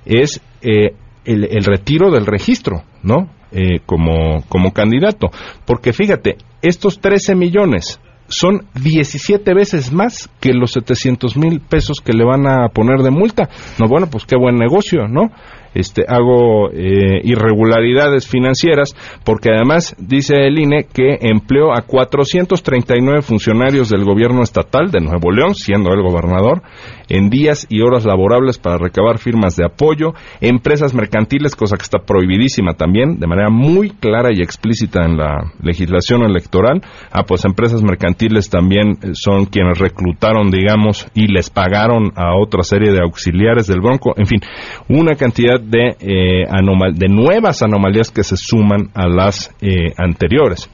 es 0.05 0.41
eh, 0.61 0.95
el, 1.25 1.45
el 1.45 1.63
retiro 1.63 2.09
del 2.09 2.25
registro, 2.25 2.83
¿no? 3.03 3.29
Eh, 3.51 3.81
como, 3.85 4.43
como 4.47 4.71
candidato. 4.71 5.29
Porque 5.65 5.91
fíjate, 5.91 6.37
estos 6.61 7.01
13 7.01 7.35
millones 7.35 7.99
son 8.29 8.65
17 8.81 9.53
veces 9.53 9.91
más 9.91 10.29
que 10.39 10.53
los 10.53 10.71
700 10.71 11.35
mil 11.35 11.59
pesos 11.59 11.97
que 11.99 12.13
le 12.13 12.23
van 12.23 12.47
a 12.47 12.69
poner 12.69 13.01
de 13.01 13.11
multa. 13.11 13.49
No, 13.77 13.89
bueno, 13.89 14.07
pues 14.09 14.25
qué 14.25 14.37
buen 14.37 14.55
negocio, 14.55 15.07
¿no? 15.09 15.31
Este, 15.73 16.03
hago 16.07 16.69
eh, 16.71 17.21
irregularidades 17.23 18.27
financieras, 18.27 18.95
porque 19.23 19.49
además 19.51 19.95
dice 19.99 20.35
el 20.47 20.59
INE 20.59 20.85
que 20.91 21.17
empleó 21.21 21.73
a 21.73 21.81
439 21.81 23.21
funcionarios 23.21 23.89
del 23.89 24.03
gobierno 24.03 24.43
estatal 24.43 24.91
de 24.91 25.01
Nuevo 25.01 25.31
León, 25.31 25.55
siendo 25.55 25.91
el 25.93 26.01
gobernador, 26.01 26.61
en 27.09 27.29
días 27.29 27.67
y 27.69 27.81
horas 27.81 28.05
laborables 28.05 28.57
para 28.57 28.77
recabar 28.77 29.17
firmas 29.17 29.55
de 29.55 29.65
apoyo, 29.65 30.13
empresas 30.39 30.93
mercantiles, 30.93 31.55
cosa 31.55 31.75
que 31.75 31.83
está 31.83 31.99
prohibidísima 31.99 32.73
también, 32.73 33.19
de 33.19 33.27
manera 33.27 33.49
muy 33.49 33.89
clara 33.89 34.29
y 34.31 34.41
explícita 34.41 35.05
en 35.05 35.17
la 35.17 35.51
legislación 35.61 36.23
electoral. 36.23 36.81
Ah, 37.11 37.23
pues 37.23 37.45
empresas 37.45 37.83
mercantiles 37.83 38.49
también 38.49 38.91
eh, 39.01 39.11
son 39.13 39.45
quienes 39.45 39.79
reclutaron, 39.79 40.49
digamos, 40.49 41.07
y 41.13 41.27
les 41.27 41.49
pagaron 41.49 42.11
a 42.15 42.35
otra 42.37 42.63
serie 42.63 42.91
de 42.91 43.01
auxiliares 43.01 43.67
del 43.67 43.81
Bronco. 43.81 44.13
En 44.17 44.25
fin, 44.25 44.39
una 44.89 45.15
cantidad 45.15 45.60
de, 45.61 45.95
eh, 45.99 46.45
anomal- 46.49 46.93
de 46.93 47.07
nuevas 47.07 47.61
anomalías 47.61 48.11
que 48.11 48.23
se 48.23 48.35
suman 48.37 48.89
a 48.93 49.07
las 49.07 49.53
eh, 49.61 49.93
anteriores 49.97 50.69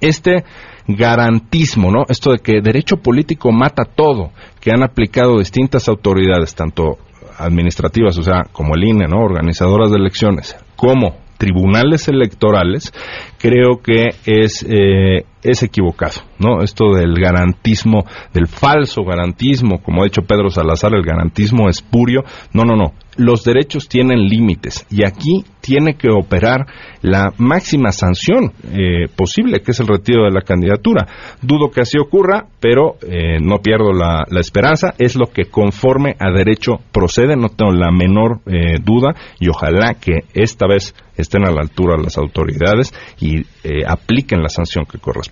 este 0.00 0.44
garantismo, 0.86 1.90
¿no? 1.90 2.04
Esto 2.08 2.32
de 2.32 2.38
que 2.38 2.60
derecho 2.62 2.96
político 2.96 3.52
mata 3.52 3.84
todo, 3.84 4.30
que 4.60 4.70
han 4.72 4.82
aplicado 4.82 5.38
distintas 5.38 5.88
autoridades, 5.88 6.54
tanto 6.54 6.98
administrativas, 7.38 8.18
o 8.18 8.22
sea, 8.22 8.44
como 8.52 8.74
el 8.74 8.84
INE, 8.84 9.06
¿no? 9.06 9.22
Organizadoras 9.22 9.90
de 9.90 9.96
elecciones, 9.96 10.56
como 10.76 11.16
tribunales 11.38 12.08
electorales, 12.08 12.92
creo 13.38 13.80
que 13.82 14.08
es, 14.26 14.62
eh, 14.68 15.24
es 15.42 15.62
equivocado, 15.62 16.20
¿no? 16.38 16.62
Esto 16.62 16.92
del 16.94 17.14
garantismo, 17.14 18.04
del 18.32 18.46
falso 18.46 19.02
garantismo, 19.04 19.82
como 19.82 20.02
ha 20.02 20.04
dicho 20.04 20.22
Pedro 20.22 20.50
Salazar, 20.50 20.94
el 20.94 21.04
garantismo 21.04 21.68
espurio, 21.68 22.24
no, 22.52 22.64
no, 22.64 22.76
no. 22.76 22.92
Los 23.16 23.44
derechos 23.44 23.88
tienen 23.88 24.28
límites 24.28 24.86
y 24.88 25.04
aquí 25.04 25.44
tiene 25.60 25.94
que 25.94 26.08
operar 26.10 26.66
la 27.02 27.32
máxima 27.36 27.92
sanción 27.92 28.52
eh, 28.72 29.08
posible, 29.14 29.60
que 29.60 29.72
es 29.72 29.80
el 29.80 29.88
retiro 29.88 30.24
de 30.24 30.30
la 30.30 30.40
candidatura. 30.40 31.06
Dudo 31.42 31.70
que 31.70 31.82
así 31.82 31.98
ocurra, 31.98 32.46
pero 32.60 32.96
eh, 33.02 33.38
no 33.42 33.58
pierdo 33.58 33.92
la, 33.92 34.24
esperanza. 34.38 34.94
Es 34.98 35.16
lo 35.16 35.26
que 35.26 35.46
conforme 35.46 36.16
a 36.18 36.30
derecho 36.30 36.80
procede, 36.92 37.36
no 37.36 37.48
tengo 37.50 37.72
la 37.72 37.90
menor 37.90 38.40
eh, 38.46 38.78
duda 38.82 39.14
y 39.38 39.48
ojalá 39.48 39.94
que 39.94 40.24
esta 40.32 40.66
vez 40.66 40.94
estén 41.20 41.46
a 41.46 41.50
la 41.50 41.60
altura 41.60 41.96
las 42.02 42.16
autoridades 42.18 42.92
y 43.20 43.40
eh, 43.64 43.84
apliquen 43.86 44.42
la 44.42 44.48
sanción 44.48 44.84
que 44.84 44.98
corresponde. 44.98 45.29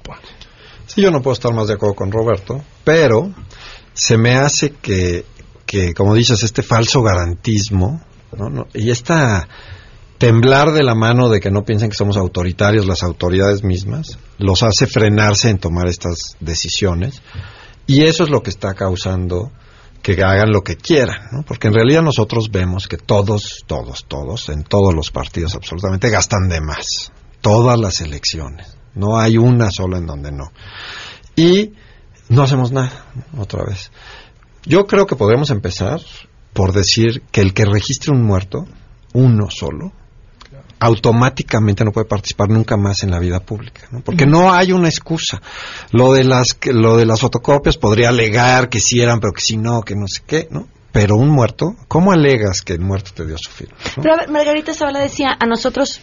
Sí, 0.86 1.02
yo 1.02 1.10
no 1.10 1.22
puedo 1.22 1.34
estar 1.34 1.52
más 1.52 1.68
de 1.68 1.74
acuerdo 1.74 1.94
con 1.94 2.10
Roberto, 2.10 2.62
pero 2.84 3.30
se 3.92 4.16
me 4.16 4.36
hace 4.36 4.70
que, 4.70 5.24
que 5.66 5.92
como 5.92 6.14
dices, 6.14 6.42
este 6.42 6.62
falso 6.62 7.02
garantismo 7.02 8.00
y 8.74 8.90
esta 8.90 9.48
temblar 10.18 10.72
de 10.72 10.82
la 10.82 10.94
mano 10.94 11.28
de 11.28 11.40
que 11.40 11.50
no 11.50 11.64
piensen 11.64 11.90
que 11.90 11.96
somos 11.96 12.16
autoritarios 12.16 12.86
las 12.86 13.02
autoridades 13.02 13.62
mismas, 13.62 14.18
los 14.38 14.62
hace 14.62 14.86
frenarse 14.86 15.48
en 15.50 15.58
tomar 15.58 15.88
estas 15.88 16.36
decisiones 16.40 17.22
y 17.86 18.04
eso 18.04 18.24
es 18.24 18.30
lo 18.30 18.42
que 18.42 18.50
está 18.50 18.74
causando 18.74 19.52
que 20.02 20.22
hagan 20.22 20.52
lo 20.52 20.62
que 20.62 20.76
quieran, 20.76 21.28
¿no? 21.32 21.42
porque 21.42 21.68
en 21.68 21.74
realidad 21.74 22.02
nosotros 22.02 22.50
vemos 22.50 22.88
que 22.88 22.96
todos, 22.96 23.64
todos, 23.66 24.06
todos, 24.06 24.48
en 24.48 24.62
todos 24.62 24.94
los 24.94 25.10
partidos 25.10 25.54
absolutamente 25.54 26.08
gastan 26.08 26.48
de 26.48 26.60
más, 26.60 27.12
todas 27.40 27.78
las 27.78 28.00
elecciones, 28.00 28.77
no 28.98 29.18
hay 29.18 29.38
una 29.38 29.70
sola 29.70 29.98
en 29.98 30.06
donde 30.06 30.32
no. 30.32 30.52
Y 31.36 31.72
no 32.28 32.42
hacemos 32.42 32.72
nada, 32.72 33.06
otra 33.36 33.64
vez. 33.64 33.90
Yo 34.64 34.86
creo 34.86 35.06
que 35.06 35.16
podemos 35.16 35.50
empezar 35.50 36.00
por 36.52 36.72
decir 36.72 37.22
que 37.30 37.40
el 37.40 37.54
que 37.54 37.64
registre 37.64 38.12
un 38.12 38.22
muerto, 38.22 38.66
uno 39.14 39.48
solo, 39.50 39.92
automáticamente 40.80 41.84
no 41.84 41.92
puede 41.92 42.06
participar 42.06 42.48
nunca 42.48 42.76
más 42.76 43.02
en 43.02 43.10
la 43.10 43.18
vida 43.18 43.40
pública, 43.40 43.82
¿no? 43.90 44.00
porque 44.00 44.26
no 44.26 44.52
hay 44.52 44.72
una 44.72 44.88
excusa. 44.88 45.40
Lo 45.92 46.12
de 46.12 46.24
las 46.24 46.58
lo 46.66 46.96
de 46.96 47.06
las 47.06 47.20
fotocopias 47.20 47.76
podría 47.76 48.10
alegar 48.10 48.68
que 48.68 48.80
sí 48.80 49.00
eran, 49.00 49.20
pero 49.20 49.32
que 49.32 49.40
sí 49.40 49.56
no, 49.56 49.82
que 49.82 49.94
no 49.94 50.06
sé 50.06 50.22
qué, 50.26 50.48
¿no? 50.50 50.68
Pero 50.92 51.16
un 51.16 51.30
muerto, 51.30 51.76
¿cómo 51.86 52.12
alegas 52.12 52.62
que 52.62 52.72
el 52.72 52.80
muerto 52.80 53.10
te 53.14 53.26
dio 53.26 53.36
su 53.38 53.50
firma? 53.50 53.76
no? 53.96 54.02
Pero 54.02 54.14
a 54.14 54.18
ver, 54.18 54.30
Margarita 54.30 54.72
Zavala 54.74 55.00
decía, 55.00 55.36
a 55.38 55.46
nosotros 55.46 56.00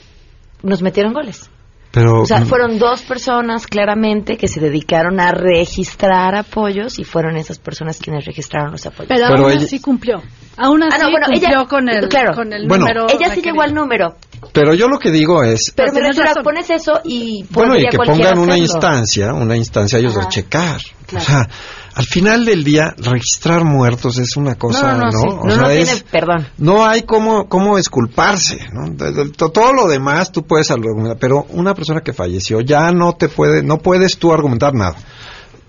nos 0.61 0.81
metieron 0.81 1.13
goles. 1.13 1.49
Pero 1.95 2.21
O 2.21 2.25
sea, 2.25 2.41
fueron 2.45 2.77
dos 2.77 3.01
personas 3.03 3.65
claramente 3.67 4.37
que 4.37 4.47
se 4.49 4.59
dedicaron 4.59 5.19
a 5.21 5.31
registrar 5.31 6.35
apoyos 6.35 6.99
y 6.99 7.05
fueron 7.05 7.37
esas 7.37 7.57
personas 7.57 7.99
quienes 7.99 8.25
registraron 8.25 8.73
los 8.73 8.85
apoyos. 8.85 9.07
Pero, 9.07 9.27
Pero 9.29 9.43
aún 9.45 9.51
ella- 9.53 9.65
así 9.65 9.79
cumplió. 9.79 10.21
Aún 10.57 10.83
así 10.83 10.93
Ah, 10.95 11.03
no, 11.03 11.11
bueno, 11.11 11.25
cumplió 11.27 11.49
ella, 11.49 11.65
con 11.67 11.89
el, 11.89 12.07
claro, 12.07 12.33
con 12.35 12.53
el 12.53 12.67
Bueno, 12.67 12.85
número. 12.85 13.07
ella 13.09 13.33
sí 13.33 13.41
llegó 13.41 13.61
al 13.61 13.73
número, 13.73 14.15
pero 14.53 14.73
yo 14.73 14.87
lo 14.87 14.99
que 14.99 15.11
digo 15.11 15.43
es, 15.43 15.73
pero 15.75 15.87
me 15.91 15.99
tienes 15.99 16.09
refiero 16.15 16.29
a 16.29 16.33
razón. 16.33 16.43
pones 16.43 16.69
eso 16.69 17.01
y 17.03 17.43
Bueno, 17.49 17.75
y 17.77 17.87
que 17.87 17.97
pongan 17.97 18.39
una 18.39 18.57
instancia, 18.57 19.33
una 19.33 19.57
instancia 19.57 19.99
ellos 19.99 20.13
de 20.13 20.21
Ajá. 20.21 20.29
checar. 20.29 20.79
Claro. 21.07 21.23
O 21.23 21.27
sea, 21.27 21.49
al 21.95 22.05
final 22.05 22.45
del 22.45 22.63
día, 22.63 22.93
registrar 22.97 23.63
muertos 23.63 24.17
es 24.17 24.35
una 24.37 24.55
cosa, 24.55 24.93
no, 24.93 24.97
no, 24.97 25.03
¿no? 25.03 25.11
no, 25.11 25.11
sí. 25.11 25.27
O 25.27 25.45
no, 25.45 25.51
sea, 25.51 25.61
no 25.61 25.69
es- 25.69 25.85
tiene 25.89 26.03
perdón. 26.11 26.47
no 26.57 26.85
hay 26.85 27.03
cómo, 27.03 27.47
cómo 27.49 27.77
esculparse, 27.77 28.67
¿no? 28.73 28.89
De- 28.91 29.11
de- 29.11 29.29
to- 29.31 29.49
todo 29.49 29.71
lo 29.73 29.87
demás 29.87 30.31
tú 30.31 30.43
puedes 30.43 30.71
argumentar, 30.71 31.17
pero 31.19 31.45
una 31.49 31.73
persona 31.73 32.01
que 32.01 32.13
falleció 32.13 32.61
ya 32.61 32.91
no 32.91 33.13
te 33.13 33.27
puede, 33.29 33.61
no 33.61 33.77
puedes 33.79 34.17
tú 34.17 34.33
argumentar 34.33 34.73
nada. 34.73 34.95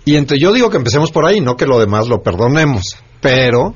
Y 0.04 0.14
entre, 0.16 0.38
yo 0.38 0.52
digo 0.52 0.70
que 0.70 0.76
empecemos 0.78 1.10
por 1.10 1.26
ahí, 1.26 1.40
no 1.40 1.56
que 1.56 1.66
lo 1.66 1.78
demás 1.80 2.06
lo 2.08 2.22
perdonemos, 2.22 2.96
pero 3.20 3.74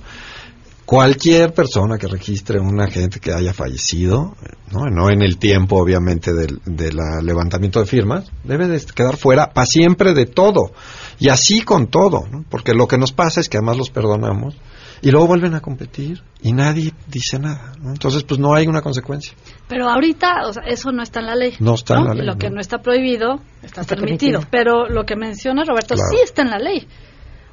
cualquier 0.90 1.54
persona 1.54 1.98
que 1.98 2.08
registre 2.08 2.58
una 2.58 2.90
gente 2.90 3.20
que 3.20 3.32
haya 3.32 3.54
fallecido, 3.54 4.34
no, 4.72 4.86
no 4.90 5.08
en 5.08 5.22
el 5.22 5.38
tiempo 5.38 5.80
obviamente 5.80 6.32
del, 6.34 6.60
del 6.64 6.98
ah, 6.98 7.22
levantamiento 7.22 7.78
de 7.78 7.86
firmas, 7.86 8.28
debe 8.42 8.66
de 8.66 8.84
quedar 8.92 9.16
fuera 9.16 9.52
para 9.52 9.66
siempre 9.66 10.14
de 10.14 10.26
todo. 10.26 10.72
Y 11.20 11.28
así 11.28 11.62
con 11.62 11.86
todo, 11.86 12.24
¿no? 12.28 12.44
porque 12.50 12.74
lo 12.74 12.88
que 12.88 12.98
nos 12.98 13.12
pasa 13.12 13.38
es 13.40 13.48
que 13.48 13.58
además 13.58 13.76
los 13.76 13.90
perdonamos 13.90 14.56
y 15.00 15.12
luego 15.12 15.28
vuelven 15.28 15.54
a 15.54 15.60
competir 15.60 16.24
y 16.42 16.52
nadie 16.54 16.92
dice 17.06 17.38
nada. 17.38 17.72
¿no? 17.80 17.90
Entonces, 17.90 18.24
pues 18.24 18.40
no 18.40 18.52
hay 18.54 18.66
una 18.66 18.82
consecuencia. 18.82 19.32
Pero 19.68 19.88
ahorita, 19.88 20.44
o 20.48 20.52
sea, 20.52 20.64
eso 20.66 20.90
no 20.90 21.04
está 21.04 21.20
en 21.20 21.26
la 21.26 21.36
ley. 21.36 21.54
No 21.60 21.74
está 21.74 21.98
en 21.98 22.04
la 22.06 22.14
ley, 22.14 22.26
Lo 22.26 22.34
que 22.36 22.48
no. 22.48 22.56
no 22.56 22.60
está 22.60 22.78
prohibido 22.78 23.36
está, 23.62 23.82
Está 23.82 23.94
permitido. 23.94 24.40
permitido. 24.40 24.48
Pero 24.50 24.88
lo 24.88 25.04
que 25.04 25.14
menciona 25.14 25.62
Roberto 25.64 25.94
Claro. 25.94 26.10
sí 26.10 26.16
está 26.24 26.42
en 26.42 26.50
la 26.50 26.58
ley. 26.58 26.88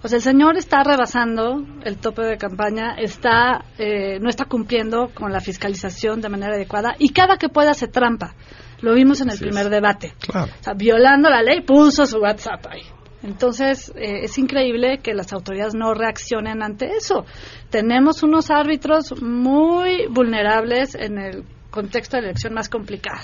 O 0.03 0.07
sea, 0.07 0.17
el 0.17 0.23
señor 0.23 0.57
está 0.57 0.83
rebasando 0.83 1.65
el 1.83 1.97
tope 1.97 2.21
de 2.21 2.37
campaña, 2.37 2.95
está 2.97 3.65
eh, 3.77 4.19
no 4.19 4.29
está 4.29 4.45
cumpliendo 4.45 5.09
con 5.13 5.31
la 5.31 5.39
fiscalización 5.39 6.21
de 6.21 6.29
manera 6.29 6.53
adecuada 6.53 6.95
y 6.99 7.09
cada 7.09 7.37
que 7.37 7.49
pueda 7.49 7.71
hace 7.71 7.87
trampa. 7.87 8.35
Lo 8.81 8.93
vimos 8.93 9.21
en 9.21 9.31
el 9.31 9.39
primer 9.39 9.69
debate. 9.69 10.13
Claro. 10.19 10.51
O 10.59 10.63
sea, 10.63 10.73
violando 10.75 11.29
la 11.29 11.41
ley, 11.41 11.61
puso 11.61 12.05
su 12.05 12.19
WhatsApp 12.19 12.67
ahí. 12.69 12.83
Entonces, 13.23 13.91
eh, 13.95 14.21
es 14.23 14.37
increíble 14.37 14.99
que 14.99 15.15
las 15.15 15.33
autoridades 15.33 15.73
no 15.73 15.93
reaccionen 15.95 16.61
ante 16.61 16.95
eso. 16.95 17.25
Tenemos 17.71 18.21
unos 18.21 18.51
árbitros 18.51 19.19
muy 19.21 20.05
vulnerables 20.07 20.93
en 20.93 21.17
el 21.17 21.43
contexto 21.71 22.17
de 22.17 22.21
la 22.21 22.27
elección 22.29 22.53
más 22.53 22.69
complicada. 22.69 23.21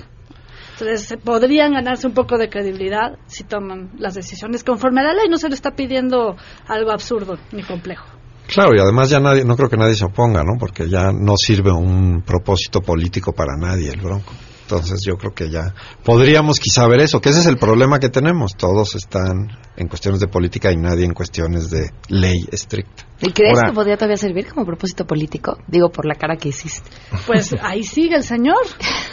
Entonces, 0.74 1.18
podrían 1.24 1.74
ganarse 1.74 2.08
un 2.08 2.14
poco 2.14 2.38
de 2.38 2.50
credibilidad 2.50 3.18
si 3.28 3.44
toman 3.44 3.92
las 3.98 4.16
decisiones 4.16 4.64
conforme 4.64 5.02
a 5.02 5.06
la 5.06 5.14
ley. 5.14 5.30
No 5.30 5.38
se 5.38 5.50
le 5.50 5.56
está 5.56 5.72
pidiendo 5.72 6.36
algo 6.68 6.92
absurdo 6.92 7.38
ni 7.52 7.64
complejo. 7.64 8.06
Claro, 8.48 8.72
y 8.76 8.80
además 8.80 9.10
ya 9.10 9.20
nadie, 9.20 9.46
no 9.46 9.56
creo 9.56 9.70
que 9.70 9.78
nadie 9.78 9.96
se 9.96 10.06
oponga, 10.06 10.44
¿no? 10.44 10.58
Porque 10.60 10.90
ya 10.90 11.12
no 11.12 11.36
sirve 11.38 11.72
un 11.72 12.24
propósito 12.24 12.82
político 12.82 13.32
para 13.34 13.56
nadie 13.58 13.90
el 13.90 14.02
Bronco. 14.02 14.34
Entonces 14.64 15.02
yo 15.06 15.16
creo 15.18 15.34
que 15.34 15.50
ya 15.50 15.74
podríamos 16.04 16.60
quizá 16.60 16.88
ver 16.88 17.02
eso, 17.02 17.20
que 17.20 17.30
ese 17.30 17.40
es 17.40 17.46
el 17.46 17.58
problema 17.58 18.00
que 18.00 18.10
tenemos. 18.10 18.56
Todos 18.56 18.96
están 18.96 19.50
en 19.76 19.88
cuestiones 19.88 20.20
de 20.20 20.28
política 20.28 20.72
y 20.72 20.78
nadie 20.78 21.06
en 21.06 21.14
cuestiones 21.14 21.70
de 21.70 21.90
ley 22.10 22.40
estricta. 22.52 23.04
¿Y 23.22 23.32
crees 23.32 23.56
Ahora- 23.56 23.70
que 23.70 23.76
podría 23.76 23.96
todavía 23.98 24.18
servir 24.18 24.48
como 24.48 24.66
propósito 24.66 25.06
político? 25.06 25.58
Digo, 25.68 25.90
por 25.90 26.06
la 26.06 26.16
cara 26.16 26.36
que 26.36 26.50
hiciste. 26.50 26.90
Pues 27.26 27.56
ahí 27.62 27.84
sigue 27.84 28.16
el 28.16 28.24
señor. 28.24 28.58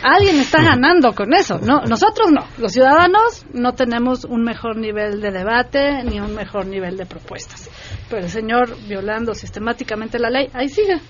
Alguien 0.03 0.37
está 0.41 0.63
ganando 0.63 1.13
con 1.13 1.33
eso. 1.35 1.59
No, 1.59 1.81
nosotros 1.83 2.29
no. 2.33 2.45
Los 2.59 2.73
ciudadanos 2.73 3.45
no 3.53 3.73
tenemos 3.75 4.25
un 4.25 4.43
mejor 4.43 4.77
nivel 4.77 5.21
de 5.21 5.31
debate 5.31 6.03
ni 6.05 6.19
un 6.21 6.35
mejor 6.35 6.67
nivel 6.67 6.97
de 6.97 7.07
propuestas. 7.07 7.69
Pero 8.09 8.23
el 8.25 8.31
señor 8.31 8.77
violando 8.89 9.35
sistemáticamente 9.35 10.19
la 10.19 10.31
ley, 10.31 10.49
ahí 10.55 10.69
sigue. 10.69 11.01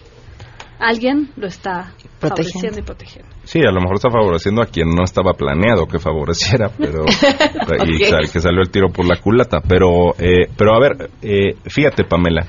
Alguien 0.80 1.30
lo 1.36 1.46
está 1.46 1.92
Protegiendo. 2.18 2.52
favoreciendo 2.52 2.78
y 2.78 2.82
protegiendo. 2.82 3.30
Sí, 3.44 3.58
a 3.60 3.70
lo 3.70 3.80
mejor 3.80 3.96
está 3.96 4.10
favoreciendo 4.10 4.62
a 4.62 4.66
quien 4.66 4.88
no 4.90 5.04
estaba 5.04 5.32
planeado 5.34 5.86
que 5.86 5.98
favoreciera, 5.98 6.70
pero 6.76 7.04
y 7.86 8.04
sal- 8.04 8.30
que 8.32 8.40
salió 8.40 8.62
el 8.62 8.70
tiro 8.70 8.88
por 8.88 9.06
la 9.06 9.16
culata. 9.20 9.60
Pero, 9.60 10.14
eh, 10.18 10.48
pero 10.56 10.74
a 10.74 10.80
ver, 10.80 11.10
eh, 11.22 11.54
fíjate, 11.66 12.04
Pamela, 12.04 12.46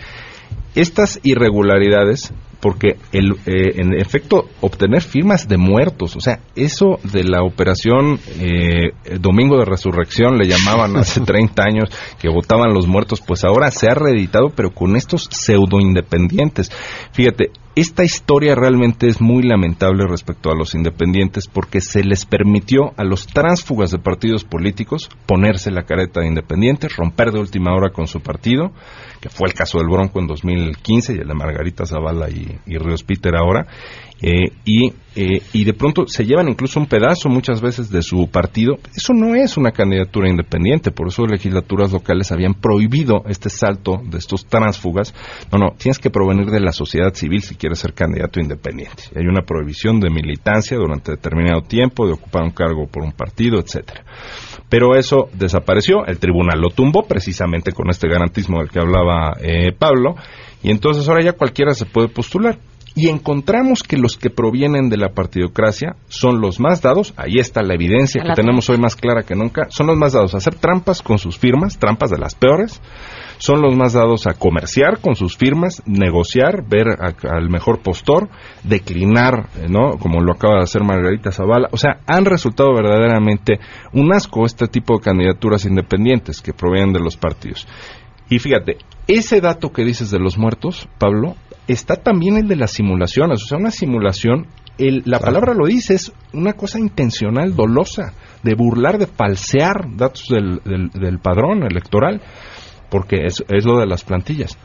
estas 0.75 1.19
irregularidades, 1.23 2.33
porque 2.61 2.95
el, 3.11 3.31
eh, 3.47 3.81
en 3.81 3.99
efecto 3.99 4.45
obtener 4.61 5.01
firmas 5.01 5.47
de 5.47 5.57
muertos, 5.57 6.15
o 6.15 6.19
sea, 6.21 6.39
eso 6.55 6.99
de 7.11 7.23
la 7.23 7.41
operación 7.43 8.19
eh, 8.39 8.91
Domingo 9.19 9.57
de 9.57 9.65
Resurrección 9.65 10.37
le 10.37 10.47
llamaban 10.47 10.95
hace 10.95 11.21
30 11.25 11.63
años 11.63 11.89
que 12.19 12.29
votaban 12.29 12.73
los 12.73 12.87
muertos, 12.87 13.19
pues 13.25 13.43
ahora 13.43 13.71
se 13.71 13.89
ha 13.89 13.95
reeditado, 13.95 14.49
pero 14.55 14.69
con 14.71 14.95
estos 14.95 15.27
pseudo 15.31 15.79
independientes. 15.79 16.69
Fíjate, 17.11 17.45
esta 17.75 18.03
historia 18.03 18.53
realmente 18.53 19.07
es 19.07 19.21
muy 19.21 19.43
lamentable 19.43 20.05
respecto 20.05 20.51
a 20.51 20.55
los 20.55 20.75
independientes 20.75 21.47
porque 21.47 21.79
se 21.79 22.03
les 22.03 22.25
permitió 22.25 22.91
a 22.97 23.03
los 23.05 23.27
tránsfugas 23.27 23.91
de 23.91 23.99
partidos 23.99 24.43
políticos 24.43 25.09
ponerse 25.25 25.71
la 25.71 25.83
careta 25.83 26.19
de 26.19 26.27
independientes, 26.27 26.95
romper 26.97 27.31
de 27.31 27.39
última 27.39 27.73
hora 27.73 27.91
con 27.91 28.07
su 28.07 28.19
partido, 28.19 28.71
que 29.21 29.29
fue 29.29 29.47
el 29.47 29.53
caso 29.53 29.77
del 29.77 29.87
Bronco 29.87 30.19
en 30.19 30.27
2015 30.27 31.13
y 31.13 31.17
el 31.19 31.27
de 31.27 31.33
Margarita 31.33 31.85
Zavala 31.85 32.29
y, 32.29 32.77
Ríos 32.77 33.03
Peter 33.03 33.35
ahora, 33.35 33.67
eh, 34.23 34.51
y, 34.65 34.89
eh, 35.15 35.41
y 35.53 35.63
de 35.63 35.73
pronto 35.73 36.05
se 36.07 36.25
llevan 36.25 36.47
incluso 36.47 36.79
un 36.79 36.85
pedazo 36.85 37.27
muchas 37.27 37.61
veces 37.61 37.89
de 37.89 38.03
su 38.03 38.27
partido. 38.29 38.77
Eso 38.95 39.13
no 39.13 39.33
es 39.35 39.57
una 39.57 39.71
candidatura 39.71 40.29
independiente, 40.29 40.91
por 40.91 41.07
eso 41.07 41.25
legislaturas 41.25 41.91
locales 41.91 42.31
habían 42.31 42.53
prohibido 42.53 43.23
este 43.27 43.49
salto 43.49 44.01
de 44.03 44.17
estos 44.17 44.45
tránsfugas. 44.45 45.13
No, 45.51 45.57
no, 45.57 45.75
tienes 45.77 45.99
que 45.99 46.11
provenir 46.11 46.47
de 46.47 46.59
la 46.59 46.71
sociedad 46.71 47.13
civil 47.13 47.41
si 47.41 47.55
quieres 47.61 47.77
ser 47.77 47.93
candidato 47.93 48.39
independiente. 48.39 49.03
Hay 49.15 49.27
una 49.27 49.43
prohibición 49.43 49.99
de 49.99 50.09
militancia 50.09 50.77
durante 50.77 51.11
determinado 51.11 51.61
tiempo, 51.61 52.07
de 52.07 52.13
ocupar 52.13 52.41
un 52.41 52.49
cargo 52.49 52.87
por 52.87 53.03
un 53.03 53.11
partido, 53.11 53.59
etcétera. 53.59 54.03
Pero 54.67 54.95
eso 54.95 55.29
desapareció, 55.33 56.03
el 56.07 56.17
tribunal 56.17 56.59
lo 56.59 56.69
tumbó 56.69 57.03
precisamente 57.03 57.71
con 57.71 57.91
este 57.91 58.07
garantismo 58.07 58.57
del 58.57 58.71
que 58.71 58.79
hablaba 58.79 59.37
eh, 59.39 59.73
Pablo, 59.77 60.15
y 60.63 60.71
entonces 60.71 61.07
ahora 61.07 61.23
ya 61.23 61.33
cualquiera 61.33 61.75
se 61.75 61.85
puede 61.85 62.07
postular 62.07 62.57
y 62.93 63.07
encontramos 63.07 63.83
que 63.83 63.97
los 63.97 64.17
que 64.17 64.29
provienen 64.29 64.89
de 64.89 64.97
la 64.97 65.13
partidocracia 65.13 65.95
son 66.09 66.41
los 66.41 66.59
más 66.59 66.81
dados, 66.81 67.13
ahí 67.15 67.37
está 67.39 67.61
la 67.63 67.73
evidencia 67.75 68.21
que 68.21 68.27
tenemos 68.35 68.69
hoy 68.69 68.77
más 68.79 68.95
clara 68.97 69.23
que 69.23 69.33
nunca, 69.35 69.67
son 69.69 69.87
los 69.87 69.97
más 69.97 70.11
dados 70.13 70.33
a 70.33 70.37
hacer 70.37 70.55
trampas 70.55 71.01
con 71.01 71.17
sus 71.17 71.37
firmas, 71.37 71.77
trampas 71.79 72.09
de 72.09 72.17
las 72.17 72.35
peores, 72.35 72.81
son 73.37 73.61
los 73.61 73.75
más 73.75 73.93
dados 73.93 74.27
a 74.27 74.33
comerciar 74.33 74.99
con 74.99 75.15
sus 75.15 75.37
firmas, 75.37 75.81
negociar, 75.85 76.63
ver 76.67 76.87
a- 76.89 77.15
al 77.35 77.49
mejor 77.49 77.79
postor, 77.81 78.27
declinar, 78.63 79.47
¿no? 79.69 79.97
Como 79.97 80.21
lo 80.21 80.33
acaba 80.33 80.55
de 80.57 80.63
hacer 80.63 80.83
Margarita 80.83 81.31
Zavala. 81.31 81.69
O 81.71 81.77
sea, 81.77 82.01
han 82.07 82.25
resultado 82.25 82.73
verdaderamente 82.73 83.59
un 83.93 84.13
asco 84.13 84.45
este 84.45 84.67
tipo 84.67 84.95
de 84.97 85.03
candidaturas 85.03 85.65
independientes 85.65 86.41
que 86.41 86.53
provienen 86.53 86.93
de 86.93 86.99
los 86.99 87.17
partidos. 87.17 87.67
Y 88.29 88.39
fíjate, 88.39 88.77
ese 89.07 89.41
dato 89.41 89.71
que 89.71 89.83
dices 89.83 90.09
de 90.11 90.19
los 90.19 90.37
muertos, 90.37 90.87
Pablo, 90.99 91.35
está 91.71 91.95
también 91.95 92.37
el 92.37 92.47
de 92.47 92.55
las 92.55 92.71
simulaciones. 92.71 93.43
O 93.43 93.45
sea, 93.47 93.57
una 93.57 93.71
simulación, 93.71 94.47
el- 94.77 95.03
la 95.05 95.19
palabra 95.19 95.53
lo 95.53 95.65
dice, 95.67 95.93
es 95.95 96.11
una 96.33 96.53
cosa 96.53 96.79
intencional, 96.79 97.55
dolosa, 97.55 98.13
de 98.43 98.55
burlar, 98.55 98.97
de 98.97 99.07
falsear 99.07 99.95
datos 99.95 100.27
del, 100.29 100.59
del- 100.63 100.89
del 100.89 101.19
padrón 101.19 101.63
electoral, 101.63 102.21
porque 102.89 103.25
es, 103.25 103.43
es 103.49 103.65
lo 103.65 103.79
de 103.79 103.85
las 103.87 104.03
plantillas. 104.03 104.57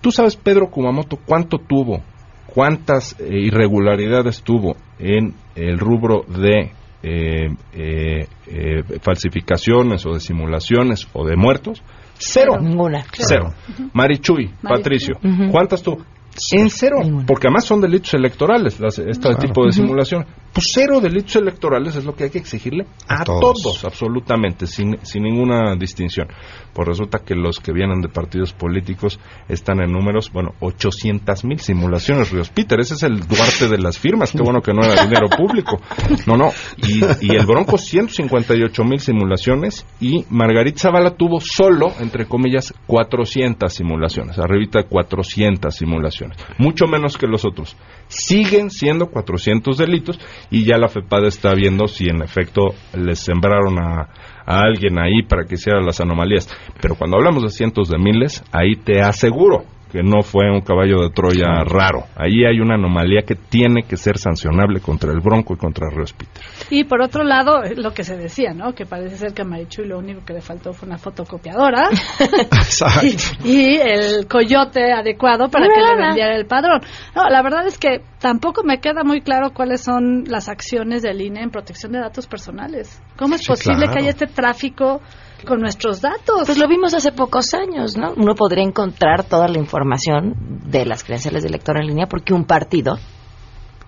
¿Tú 0.00 0.10
sabes, 0.10 0.36
Pedro 0.36 0.68
Kumamoto, 0.70 1.16
cuánto 1.24 1.58
tuvo, 1.58 2.02
cuántas 2.46 3.18
eh, 3.20 3.28
irregularidades 3.32 4.42
tuvo 4.42 4.76
en 4.98 5.34
el 5.54 5.78
rubro 5.78 6.22
de 6.28 6.72
eh, 7.02 7.48
eh, 7.72 8.26
eh, 8.46 8.82
falsificaciones 9.00 10.04
o 10.06 10.12
de 10.14 10.20
simulaciones 10.20 11.06
o 11.12 11.24
de 11.26 11.36
muertos? 11.36 11.82
Cero. 12.18 12.58
Ninguna. 12.60 13.04
Cero. 13.12 13.52
Marichuy, 13.92 14.50
Patricio. 14.62 15.16
¿cuántas 15.50 15.82
En 16.52 16.70
cero, 16.70 16.96
porque 17.26 17.48
además 17.48 17.64
son 17.64 17.80
delitos 17.80 18.14
electorales, 18.14 18.78
las- 18.80 18.98
este 18.98 19.20
Claro. 19.28 19.38
tipo 19.38 19.64
de 19.64 19.72
simulación. 19.72 20.24
Pues 20.56 20.68
cero 20.72 21.02
delitos 21.02 21.36
electorales 21.36 21.96
es 21.96 22.06
lo 22.06 22.14
que 22.16 22.24
hay 22.24 22.30
que 22.30 22.38
exigirle 22.38 22.86
a, 23.06 23.20
A 23.20 23.24
todos. 23.24 23.60
todos. 23.62 23.84
absolutamente, 23.84 24.66
sin, 24.66 24.96
sin 25.04 25.24
ninguna 25.24 25.76
distinción. 25.76 26.28
Pues 26.72 26.88
resulta 26.88 27.18
que 27.18 27.34
los 27.34 27.60
que 27.60 27.74
vienen 27.74 28.00
de 28.00 28.08
partidos 28.08 28.54
políticos 28.54 29.20
están 29.48 29.82
en 29.82 29.92
números, 29.92 30.32
bueno, 30.32 30.52
800 30.60 31.44
mil 31.44 31.60
simulaciones, 31.60 32.30
Ríos 32.30 32.48
Peter, 32.48 32.80
ese 32.80 32.94
es 32.94 33.02
el 33.02 33.20
Duarte 33.26 33.68
de 33.68 33.76
las 33.76 33.98
firmas, 33.98 34.32
qué 34.32 34.40
bueno 34.40 34.62
que 34.62 34.72
no 34.72 34.82
era 34.82 35.02
dinero 35.02 35.28
público. 35.28 35.78
No, 36.26 36.38
no, 36.38 36.50
y, 36.78 37.00
y 37.20 37.36
el 37.36 37.44
Bronco 37.44 37.76
158 37.76 38.82
mil 38.84 39.00
simulaciones 39.00 39.84
y 40.00 40.24
Margarita 40.30 40.80
Zavala 40.80 41.10
tuvo 41.10 41.38
solo, 41.38 41.92
entre 42.00 42.24
comillas, 42.26 42.72
400 42.86 43.70
simulaciones, 43.70 44.38
arribita 44.38 44.80
de 44.80 44.88
400 44.88 45.74
simulaciones, 45.74 46.38
mucho 46.56 46.86
menos 46.86 47.18
que 47.18 47.26
los 47.26 47.44
otros. 47.44 47.76
Siguen 48.08 48.70
siendo 48.70 49.08
400 49.10 49.76
delitos 49.76 50.18
y 50.50 50.64
ya 50.64 50.78
la 50.78 50.88
FEPAD 50.88 51.26
está 51.26 51.54
viendo 51.54 51.86
si 51.86 52.08
en 52.08 52.22
efecto 52.22 52.74
les 52.94 53.18
sembraron 53.18 53.78
a, 53.78 54.08
a 54.46 54.60
alguien 54.60 54.98
ahí 54.98 55.22
para 55.22 55.44
que 55.44 55.54
hiciera 55.54 55.80
las 55.80 56.00
anomalías. 56.00 56.48
Pero 56.80 56.94
cuando 56.94 57.16
hablamos 57.16 57.42
de 57.42 57.50
cientos 57.50 57.88
de 57.88 57.98
miles, 57.98 58.44
ahí 58.52 58.76
te 58.76 59.00
aseguro 59.00 59.64
que 59.90 60.02
no 60.02 60.22
fue 60.22 60.50
un 60.50 60.60
caballo 60.62 61.00
de 61.02 61.10
Troya 61.10 61.64
raro. 61.64 62.04
Ahí 62.16 62.44
hay 62.44 62.60
una 62.60 62.74
anomalía 62.74 63.22
que 63.22 63.34
tiene 63.36 63.84
que 63.84 63.96
ser 63.96 64.18
sancionable 64.18 64.80
contra 64.80 65.12
el 65.12 65.20
Bronco 65.20 65.54
y 65.54 65.56
contra 65.56 65.88
Ríos 65.90 66.12
Peter. 66.12 66.42
Y 66.70 66.84
por 66.84 67.00
otro 67.02 67.22
lado, 67.22 67.62
eh, 67.62 67.74
lo 67.76 67.92
que 67.94 68.02
se 68.04 68.16
decía, 68.16 68.52
¿no? 68.52 68.72
Que 68.74 68.84
parece 68.86 69.16
ser 69.16 69.32
que 69.32 69.42
a 69.42 69.44
Marichuy 69.44 69.86
lo 69.86 69.98
único 69.98 70.24
que 70.24 70.32
le 70.32 70.40
faltó 70.40 70.72
fue 70.72 70.88
una 70.88 70.98
fotocopiadora 70.98 71.88
y, 73.44 73.48
y 73.48 73.76
el 73.76 74.26
coyote 74.26 74.92
adecuado 74.92 75.48
para 75.48 75.66
que 75.66 75.80
le 75.80 75.96
vendiera 76.06 76.36
el 76.36 76.46
padrón. 76.46 76.80
No, 77.14 77.28
la 77.28 77.42
verdad 77.42 77.66
es 77.66 77.78
que 77.78 78.00
tampoco 78.20 78.62
me 78.64 78.80
queda 78.80 79.04
muy 79.04 79.20
claro 79.20 79.50
cuáles 79.52 79.82
son 79.82 80.24
las 80.26 80.48
acciones 80.48 81.02
del 81.02 81.20
INE 81.20 81.42
en 81.42 81.50
protección 81.50 81.92
de 81.92 82.00
datos 82.00 82.26
personales. 82.26 83.00
¿Cómo 83.16 83.34
es 83.36 83.42
Sí, 83.42 83.48
posible 83.48 83.86
claro. 83.86 83.92
que 83.92 83.98
haya 84.00 84.10
este 84.10 84.26
tráfico 84.26 85.00
con 85.46 85.60
nuestros 85.60 86.00
datos? 86.00 86.42
Pues 86.46 86.58
lo 86.58 86.68
vimos 86.68 86.94
hace 86.94 87.12
pocos 87.12 87.52
años, 87.54 87.96
¿no? 87.96 88.12
Uno 88.16 88.34
podría 88.34 88.64
encontrar 88.64 89.24
toda 89.24 89.48
la 89.48 89.58
información 89.58 90.34
de 90.64 90.86
las 90.86 91.04
credenciales 91.04 91.42
de 91.42 91.48
elector 91.48 91.76
en 91.78 91.86
línea 91.88 92.06
porque 92.06 92.32
un 92.32 92.44
partido 92.44 92.98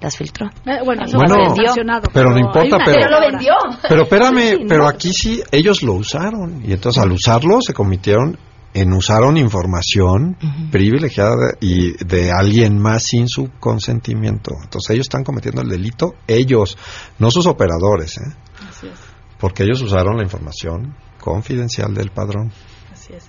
las 0.00 0.16
filtró. 0.16 0.46
Eh, 0.64 0.78
bueno, 0.84 1.04
eso 1.06 1.16
Bueno, 1.18 1.54
sancionado, 1.56 2.08
pero 2.12 2.30
no 2.30 2.38
importa, 2.38 2.76
una 2.76 2.84
pero- 2.84 3.00
ley 3.00 3.10
lo 3.10 3.20
vendió. 3.20 3.52
Pero 3.88 4.02
espérame, 4.02 4.48
Sí, 4.58 4.64
pero 4.68 4.82
¿no? 4.84 4.88
aquí 4.88 5.12
sí, 5.12 5.42
ellos 5.50 5.82
lo 5.82 5.94
usaron. 5.94 6.62
Y 6.64 6.72
entonces 6.72 7.02
al 7.02 7.10
usarlo 7.10 7.58
se 7.60 7.74
cometieron 7.74 8.38
en 8.74 8.92
usaron 8.92 9.36
información 9.38 10.36
privilegiada 10.70 11.34
de- 11.36 11.66
y 11.66 12.04
de 12.04 12.30
alguien 12.30 12.78
más 12.78 13.02
sin 13.04 13.26
su 13.26 13.50
consentimiento. 13.58 14.52
Entonces 14.62 14.90
ellos 14.90 15.06
están 15.06 15.24
cometiendo 15.24 15.62
el 15.62 15.68
delito, 15.68 16.14
ellos, 16.28 16.76
no 17.18 17.30
sus 17.32 17.46
operadores, 17.46 18.18
¿eh? 18.18 18.36
Así 18.68 18.86
es. 18.86 18.92
porque 19.40 19.62
ellos 19.64 19.80
usaron 19.82 20.16
la 20.16 20.22
información 20.24 20.94
confidencial 21.18 21.94
del 21.94 22.10
padrón. 22.10 22.50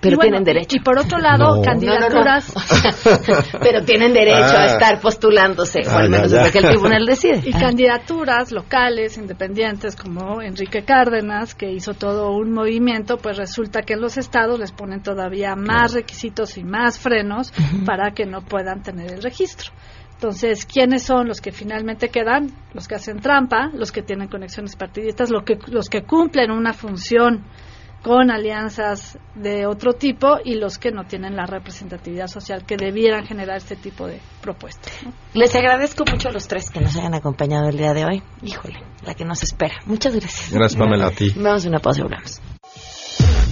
Pero 0.02 0.16
bueno, 0.16 0.32
tienen 0.32 0.44
derecho. 0.44 0.76
Y 0.76 0.80
por 0.80 0.98
otro 0.98 1.18
lado, 1.18 1.56
No. 1.56 1.62
candidaturas. 1.62 2.52
Pero 3.62 3.82
tienen 3.84 4.12
derecho 4.12 4.56
a 4.56 4.62
Ah. 4.64 4.66
estar 4.66 5.00
postulándose, 5.00 5.80
o 5.86 5.90
Ah, 5.90 6.00
al 6.00 6.10
ya, 6.10 6.20
menos 6.20 6.50
que 6.52 6.58
el 6.58 6.66
tribunal 6.66 7.06
decide. 7.06 7.40
Y 7.46 7.52
Ah. 7.54 7.60
candidaturas 7.60 8.52
locales, 8.52 9.16
independientes, 9.16 9.96
como 9.96 10.42
Enrique 10.42 10.84
Cárdenas, 10.84 11.54
que 11.54 11.70
hizo 11.72 11.94
todo 11.94 12.32
un 12.32 12.52
movimiento, 12.52 13.16
pues 13.16 13.38
resulta 13.38 13.80
que 13.80 13.94
en 13.94 14.02
los 14.02 14.18
estados 14.18 14.58
les 14.60 14.70
ponen 14.72 15.02
todavía 15.02 15.56
más 15.56 15.94
requisitos 15.94 16.58
y 16.58 16.64
más 16.64 16.98
frenos 16.98 17.52
para 17.86 18.10
que 18.12 18.26
no 18.26 18.42
puedan 18.42 18.82
tener 18.82 19.10
el 19.12 19.22
registro. 19.22 19.70
Entonces, 20.12 20.66
¿quiénes 20.66 21.04
son 21.04 21.26
los 21.28 21.40
que 21.40 21.50
finalmente 21.52 22.10
quedan? 22.10 22.50
Los 22.74 22.86
que 22.86 22.96
hacen 22.96 23.20
trampa, 23.20 23.70
los 23.72 23.90
que 23.90 24.02
tienen 24.02 24.28
conexiones 24.28 24.76
partidistas, 24.76 25.30
los 25.30 25.44
que, 25.44 25.56
los 25.68 25.88
que 25.88 26.02
cumplen 26.02 26.50
una 26.50 26.74
función 26.74 27.44
con 28.02 28.30
alianzas 28.30 29.18
de 29.34 29.66
otro 29.66 29.92
tipo 29.92 30.38
y 30.44 30.54
los 30.54 30.78
que 30.78 30.90
no 30.90 31.04
tienen 31.04 31.36
la 31.36 31.46
representatividad 31.46 32.28
social 32.28 32.64
que 32.64 32.76
debieran 32.76 33.26
generar 33.26 33.58
este 33.58 33.76
tipo 33.76 34.06
de 34.06 34.20
propuestas. 34.40 34.92
¿no? 35.04 35.12
Les 35.34 35.54
agradezco 35.54 36.04
mucho 36.10 36.28
a 36.28 36.32
los 36.32 36.48
tres 36.48 36.70
que 36.70 36.80
nos 36.80 36.96
hayan 36.96 37.14
acompañado 37.14 37.68
el 37.68 37.76
día 37.76 37.92
de 37.92 38.04
hoy. 38.04 38.22
Híjole, 38.42 38.78
la 39.04 39.14
que 39.14 39.24
nos 39.24 39.42
espera. 39.42 39.74
Muchas 39.86 40.14
gracias. 40.14 40.52
Gracias, 40.52 40.80
Pamela. 40.80 41.08
A 41.08 41.10
ti. 41.10 41.32
Vamos 41.36 41.64
a 41.64 41.68
una 41.68 41.80
pausa 41.80 42.00
y 42.00 42.02
volvemos. 42.04 42.40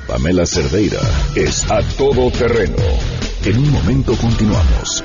Pamela 0.07 0.45
Cerdeira 0.45 0.99
es 1.35 1.71
a 1.71 1.81
todoterreno. 1.97 2.75
En 3.45 3.57
un 3.57 3.71
momento 3.71 4.15
continuamos. 4.17 5.03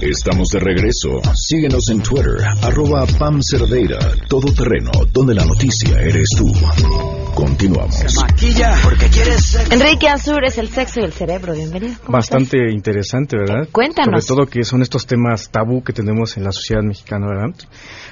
Estamos 0.00 0.50
de 0.50 0.60
regreso. 0.60 1.20
Síguenos 1.34 1.88
en 1.90 2.00
Twitter, 2.00 2.36
arroba 2.62 3.04
Pam 3.18 3.40
Cerdeira, 3.42 3.98
todoterreno, 4.28 4.92
donde 5.12 5.34
la 5.34 5.44
noticia 5.44 6.00
eres 6.00 6.28
tú. 6.36 6.46
Continuamos. 7.34 8.04
Enrique 9.72 10.08
Azur 10.08 10.44
es 10.44 10.58
el 10.58 10.68
sexo 10.68 11.00
y 11.00 11.04
el 11.04 11.12
cerebro. 11.12 11.52
Bienvenido. 11.52 11.94
¿Cómo 12.04 12.16
Bastante 12.16 12.70
interesante, 12.70 13.36
¿verdad? 13.36 13.68
Cuéntanos. 13.72 14.24
Sobre 14.24 14.42
todo 14.42 14.50
que 14.50 14.62
son 14.62 14.82
estos 14.82 15.04
temas 15.04 15.50
tabú 15.50 15.82
que 15.82 15.92
tenemos 15.92 16.36
en 16.36 16.44
la 16.44 16.52
sociedad 16.52 16.82
mexicana, 16.82 17.26
¿verdad? 17.26 17.56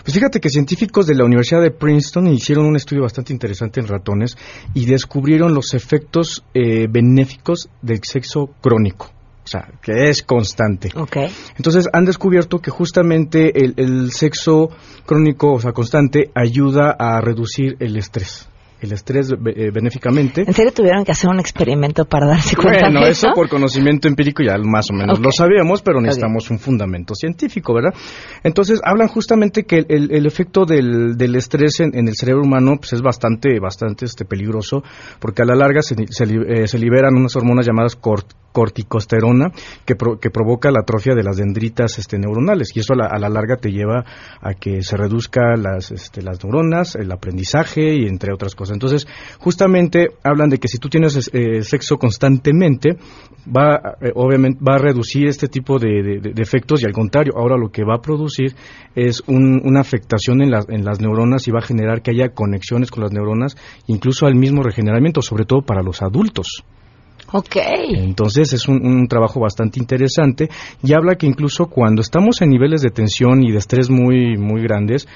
Pues 0.03 0.12
fíjate 0.12 0.41
que 0.41 0.49
científicos 0.49 1.07
de 1.07 1.14
la 1.14 1.24
Universidad 1.24 1.62
de 1.62 1.70
Princeton 1.70 2.26
hicieron 2.26 2.66
un 2.66 2.74
estudio 2.74 3.03
bastante 3.03 3.32
interesante 3.32 3.78
en 3.78 3.87
ratones 3.87 4.37
y 4.74 4.87
descubrieron 4.87 5.55
los 5.55 5.72
efectos 5.72 6.45
eh, 6.53 6.89
benéficos 6.91 7.68
del 7.80 8.01
sexo 8.03 8.51
crónico. 8.61 9.15
O 9.47 9.49
sea, 9.49 9.68
que 9.80 10.09
es 10.09 10.24
constante. 10.24 10.90
Ok. 10.97 11.18
Entonces 11.57 11.88
han 11.92 12.05
descubierto 12.05 12.59
que 12.59 12.72
justamente 12.72 13.64
el, 13.64 13.74
el 13.76 14.11
sexo 14.11 14.70
crónico, 15.07 15.53
o 15.53 15.61
sea, 15.61 15.70
constante, 15.70 16.32
ayuda 16.34 16.90
a 16.99 17.20
reducir 17.20 17.76
el 17.78 17.97
estrés. 17.97 18.49
El 18.80 18.92
estrés 18.92 19.30
eh, 19.32 19.70
benéficamente. 19.72 20.42
¿En 20.46 20.52
serio 20.52 20.72
tuvieron 20.72 21.04
que 21.04 21.12
hacer 21.12 21.30
un 21.30 21.40
experimento 21.40 22.04
para 22.04 22.26
darse 22.26 22.56
cuenta 22.56 22.86
Bueno, 22.90 23.04
de 23.06 23.10
eso 23.12 23.28
por 23.34 23.48
conocimiento 23.48 24.06
empírico 24.08 24.42
ya 24.42 24.56
más 24.58 24.90
o 24.90 24.94
menos 24.94 25.18
lo 25.18 25.30
sabíamos, 25.32 25.82
pero 25.82 26.00
necesitamos 26.00 26.50
un 26.50 26.58
fundamento 26.58 27.14
científico, 27.14 27.74
¿verdad? 27.74 27.94
Entonces 28.44 28.80
hablan 28.84 29.08
justamente 29.08 29.64
que 29.64 29.78
el, 29.88 30.10
el- 30.12 30.26
efecto 30.26 30.64
del, 30.66 31.16
del 31.16 31.36
estrés 31.36 31.80
en, 31.80 31.96
en 31.96 32.08
el 32.08 32.14
cerebro 32.16 32.42
humano 32.42 32.72
pues, 32.78 32.92
es 32.92 33.00
bastante, 33.02 33.58
bastante 33.60 34.04
este, 34.04 34.24
peligroso, 34.24 34.82
porque 35.20 35.42
a 35.42 35.44
la 35.46 35.54
larga 35.54 35.80
se, 35.82 35.94
se 36.10 36.24
eh, 36.24 36.66
se 36.66 36.78
liberan 36.78 37.14
unas 37.16 37.34
hormonas 37.36 37.66
llamadas 37.66 37.98
cort- 38.00 38.34
corticosterona 38.52 39.50
que, 39.84 39.94
pro- 39.94 40.18
que 40.18 40.30
provoca 40.30 40.70
la 40.70 40.80
atrofia 40.80 41.14
de 41.14 41.22
las 41.22 41.36
dendritas 41.36 41.98
este, 41.98 42.18
neuronales 42.18 42.70
y 42.74 42.80
eso 42.80 42.94
a 42.94 42.96
la, 42.96 43.06
a 43.06 43.18
la 43.18 43.28
larga 43.28 43.56
te 43.56 43.70
lleva 43.70 44.04
a 44.40 44.54
que 44.54 44.82
se 44.82 44.96
reduzca 44.96 45.56
las, 45.56 45.90
este, 45.90 46.22
las 46.22 46.42
neuronas, 46.42 46.94
el 46.96 47.10
aprendizaje 47.12 47.94
y 47.94 48.06
entre 48.06 48.32
otras 48.32 48.54
cosas. 48.54 48.65
Entonces, 48.70 49.06
justamente 49.38 50.08
hablan 50.22 50.48
de 50.50 50.58
que 50.58 50.68
si 50.68 50.78
tú 50.78 50.88
tienes 50.88 51.30
eh, 51.32 51.62
sexo 51.62 51.96
constantemente, 51.98 52.96
va 53.54 53.96
eh, 54.00 54.10
obviamente 54.14 54.58
va 54.62 54.74
a 54.74 54.78
reducir 54.78 55.26
este 55.28 55.48
tipo 55.48 55.78
de, 55.78 56.02
de- 56.02 56.20
de- 56.20 56.32
de 56.32 56.42
efectos 56.42 56.82
y 56.82 56.86
al 56.86 56.92
contrario, 56.92 57.32
ahora 57.36 57.56
lo 57.56 57.70
que 57.70 57.84
va 57.84 57.96
a 57.96 58.00
producir 58.02 58.54
es 58.94 59.22
un- 59.26 59.60
una 59.64 59.80
afectación 59.80 60.42
en 60.42 60.50
las, 60.50 60.68
en 60.68 60.84
las 60.84 61.00
neuronas 61.00 61.46
y 61.48 61.50
va 61.50 61.60
a 61.60 61.62
generar 61.62 62.02
que 62.02 62.10
haya 62.10 62.30
conexiones 62.30 62.90
con 62.90 63.02
las 63.02 63.12
neuronas, 63.12 63.56
incluso 63.86 64.26
al 64.26 64.34
mismo 64.34 64.62
regeneramiento, 64.62 65.22
sobre 65.22 65.44
todo 65.44 65.62
para 65.62 65.82
los 65.82 66.02
adultos. 66.02 66.64
Ok. 67.32 67.56
Entonces 67.96 68.52
es 68.52 68.68
un, 68.68 68.86
un 68.86 69.08
trabajo 69.08 69.40
bastante 69.40 69.80
interesante 69.80 70.48
y 70.82 70.92
habla 70.92 71.16
que 71.16 71.26
incluso 71.26 71.66
cuando 71.66 72.00
estamos 72.00 72.40
en 72.40 72.50
niveles 72.50 72.82
de 72.82 72.90
tensión 72.90 73.42
y 73.42 73.50
de 73.50 73.58
estrés 73.58 73.90
muy, 73.90 74.36
muy 74.36 74.62
grandes, 74.62 75.08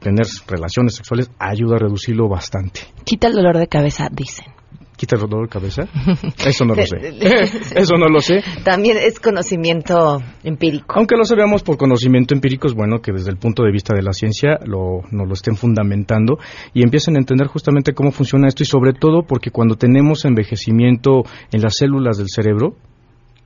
tener 0.00 0.26
relaciones 0.48 0.96
sexuales 0.96 1.30
ayuda 1.38 1.76
a 1.76 1.78
reducirlo 1.78 2.28
bastante. 2.28 2.80
Quita 3.04 3.28
el 3.28 3.34
dolor 3.34 3.58
de 3.58 3.68
cabeza, 3.68 4.08
dicen. 4.10 4.46
¿Quita 5.00 5.16
el 5.16 5.22
dolor 5.22 5.44
de 5.44 5.48
cabeza? 5.48 5.88
Eso 6.46 6.66
no 6.66 6.74
lo 6.74 6.84
sé. 6.84 6.96
Eso 7.74 7.94
no 7.96 8.06
lo 8.06 8.20
sé. 8.20 8.42
También 8.64 8.98
es 8.98 9.18
conocimiento 9.18 10.20
empírico. 10.44 10.92
Aunque 10.94 11.16
lo 11.16 11.24
sabemos 11.24 11.62
por 11.62 11.78
conocimiento 11.78 12.34
empírico, 12.34 12.66
es 12.66 12.74
bueno 12.74 13.00
que 13.00 13.10
desde 13.10 13.30
el 13.30 13.38
punto 13.38 13.62
de 13.62 13.72
vista 13.72 13.94
de 13.94 14.02
la 14.02 14.12
ciencia 14.12 14.58
lo, 14.66 15.00
nos 15.10 15.26
lo 15.26 15.32
estén 15.32 15.56
fundamentando 15.56 16.36
y 16.74 16.82
empiecen 16.82 17.16
a 17.16 17.18
entender 17.18 17.46
justamente 17.46 17.94
cómo 17.94 18.10
funciona 18.10 18.48
esto 18.48 18.62
y 18.62 18.66
sobre 18.66 18.92
todo 18.92 19.22
porque 19.22 19.50
cuando 19.50 19.76
tenemos 19.76 20.26
envejecimiento 20.26 21.22
en 21.50 21.62
las 21.62 21.76
células 21.76 22.18
del 22.18 22.28
cerebro, 22.28 22.76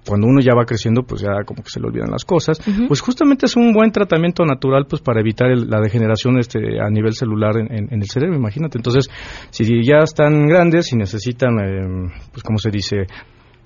cuando 0.07 0.27
uno 0.27 0.41
ya 0.41 0.55
va 0.55 0.65
creciendo, 0.65 1.03
pues 1.03 1.23
ya 1.23 1.45
como 1.47 1.63
que 1.63 1.71
se 1.71 1.81
le 1.81 1.87
olvidan 1.87 2.11
las 2.11 2.25
cosas, 2.25 2.59
pues 2.89 3.01
justamente 3.01 3.47
es 3.47 3.57
un 3.57 3.73
buen 3.73 3.91
tratamiento 3.91 4.45
natural 4.45 4.87
pues 4.89 5.01
para 5.03 5.21
evitar 5.21 5.51
el- 5.51 5.69
la 5.69 5.81
degeneración 5.81 6.39
este, 6.39 6.59
a 6.81 6.89
nivel 6.91 7.15
celular 7.15 7.57
en, 7.59 7.73
en- 7.73 7.89
en 7.93 8.01
el 8.03 8.09
cerebro, 8.09 8.37
imagínate. 8.37 8.79
Entonces, 8.79 9.09
si 9.51 9.65
ya 9.83 9.99
están 10.05 10.47
grandes 10.47 10.93
y 10.93 10.97
necesitan, 10.97 11.59
eh, 11.59 12.13
pues 12.33 12.43
como 12.43 12.59
se 12.59 12.71
dice, 12.71 13.07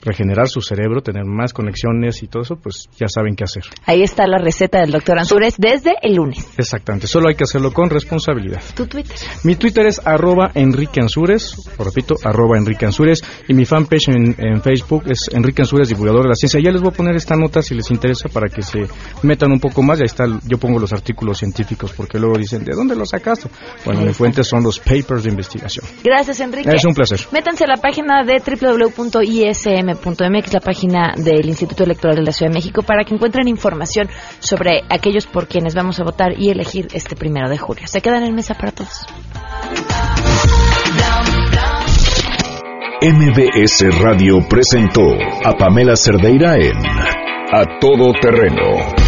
regenerar 0.03 0.49
su 0.49 0.61
cerebro, 0.61 1.01
tener 1.03 1.24
más 1.24 1.53
conexiones 1.53 2.22
y 2.22 2.28
todo 2.28 2.42
eso, 2.42 2.57
pues 2.57 2.88
ya 2.99 3.09
saben 3.09 3.34
qué 3.34 3.44
hacer. 3.44 3.64
Ahí 3.86 4.03
está 4.03 4.26
la 4.26 4.38
receta 4.38 4.80
del 4.80 4.90
doctor 4.92 5.18
Ansures 5.18 5.55
desde 5.59 5.94
el 6.03 6.14
lunes. 6.16 6.46
Exactamente, 6.57 7.07
solo 7.07 7.28
hay 7.28 7.34
que 7.34 7.44
hacerlo 7.44 7.72
con 7.72 7.90
responsabilidad. 7.90 8.62
Tu 8.74 8.86
Twitter. 8.86 9.16
Mi 9.44 9.57
Twitter 9.57 9.86
es 9.86 10.01
arroba 10.07 10.51
Enrique 10.55 11.01
Ansures, 11.01 11.68
lo 11.78 11.84
repito, 11.84 12.14
arroba 12.24 12.59
Enrique 12.59 12.86
Ansures, 12.86 13.22
y 13.49 13.55
mi 13.55 13.64
fanpage 13.64 14.09
en, 14.09 14.34
en 14.38 14.62
Facebook 14.62 15.05
es 15.07 15.28
Enrique 15.32 15.62
Ansures, 15.62 15.88
divulgador 15.88 16.22
de 16.22 16.28
la 16.30 16.34
ciencia. 16.34 16.61
Ya 16.62 16.70
les 16.70 16.80
voy 16.80 16.90
a 16.92 16.96
poner 16.96 17.16
esta 17.16 17.36
nota 17.36 17.62
si 17.62 17.74
les 17.74 17.90
interesa 17.90 18.28
para 18.28 18.49
que 18.49 18.62
se 18.62 18.86
metan 19.22 19.51
un 19.53 19.61
poco 19.61 19.82
más. 19.82 19.99
Ya 19.99 20.05
está, 20.05 20.24
el- 20.24 20.38
yo 20.46 20.59
pongo 20.59 20.78
los 20.78 20.92
artículos 20.92 21.38
científicos 21.38 21.92
porque 21.96 22.18
luego 22.18 22.36
dicen, 22.38 22.64
¿de 22.64 22.74
dónde 22.74 22.94
los 22.96 23.11
sacaste? 23.11 23.49
Bueno, 23.84 24.01
Ahí 24.01 24.07
mi 24.07 24.11
está. 24.12 24.18
fuente 24.18 24.44
son 24.44 24.62
los 24.62 24.78
papers 24.78 25.24
de 25.24 25.30
investigación. 25.30 25.84
Gracias, 26.05 26.40
Enrique. 26.40 26.70
Es 26.72 26.84
un 26.84 26.94
placer. 26.94 27.20
Métanse 27.32 27.64
a 27.64 27.68
la 27.68 27.76
página 27.76 28.22
de 28.24 28.40
www.ism.mx, 29.95 30.53
la 30.53 30.61
página 30.61 31.14
del 31.16 31.47
Instituto 31.47 31.84
Electoral 31.84 32.16
de 32.16 32.22
la 32.22 32.32
Ciudad 32.32 32.51
de 32.51 32.59
México, 32.59 32.82
para 32.82 33.05
que 33.05 33.14
encuentren 33.14 33.49
información 33.49 34.09
sobre 34.39 34.82
aquellos 34.89 35.26
por 35.26 35.49
quienes 35.49 35.74
vamos 35.74 36.01
a 36.01 36.05
votar 36.05 36.32
y 36.39 36.51
elegir 36.51 36.89
este 36.93 37.16
primero 37.16 37.49
de 37.49 37.59
julio. 37.59 37.86
Se 37.86 38.01
quedan 38.01 38.24
en 38.24 38.34
mesa 38.34 38.55
para 38.55 38.72
todos. 38.72 39.07
MBS 43.01 44.03
Radio 44.03 44.41
presentó 44.49 45.03
a 45.45 45.53
Pamela 45.53 45.95
Cerdeira 45.95 46.57
en 46.57 46.76
A 47.53 47.78
Todo 47.80 48.12
Terreno. 48.20 49.07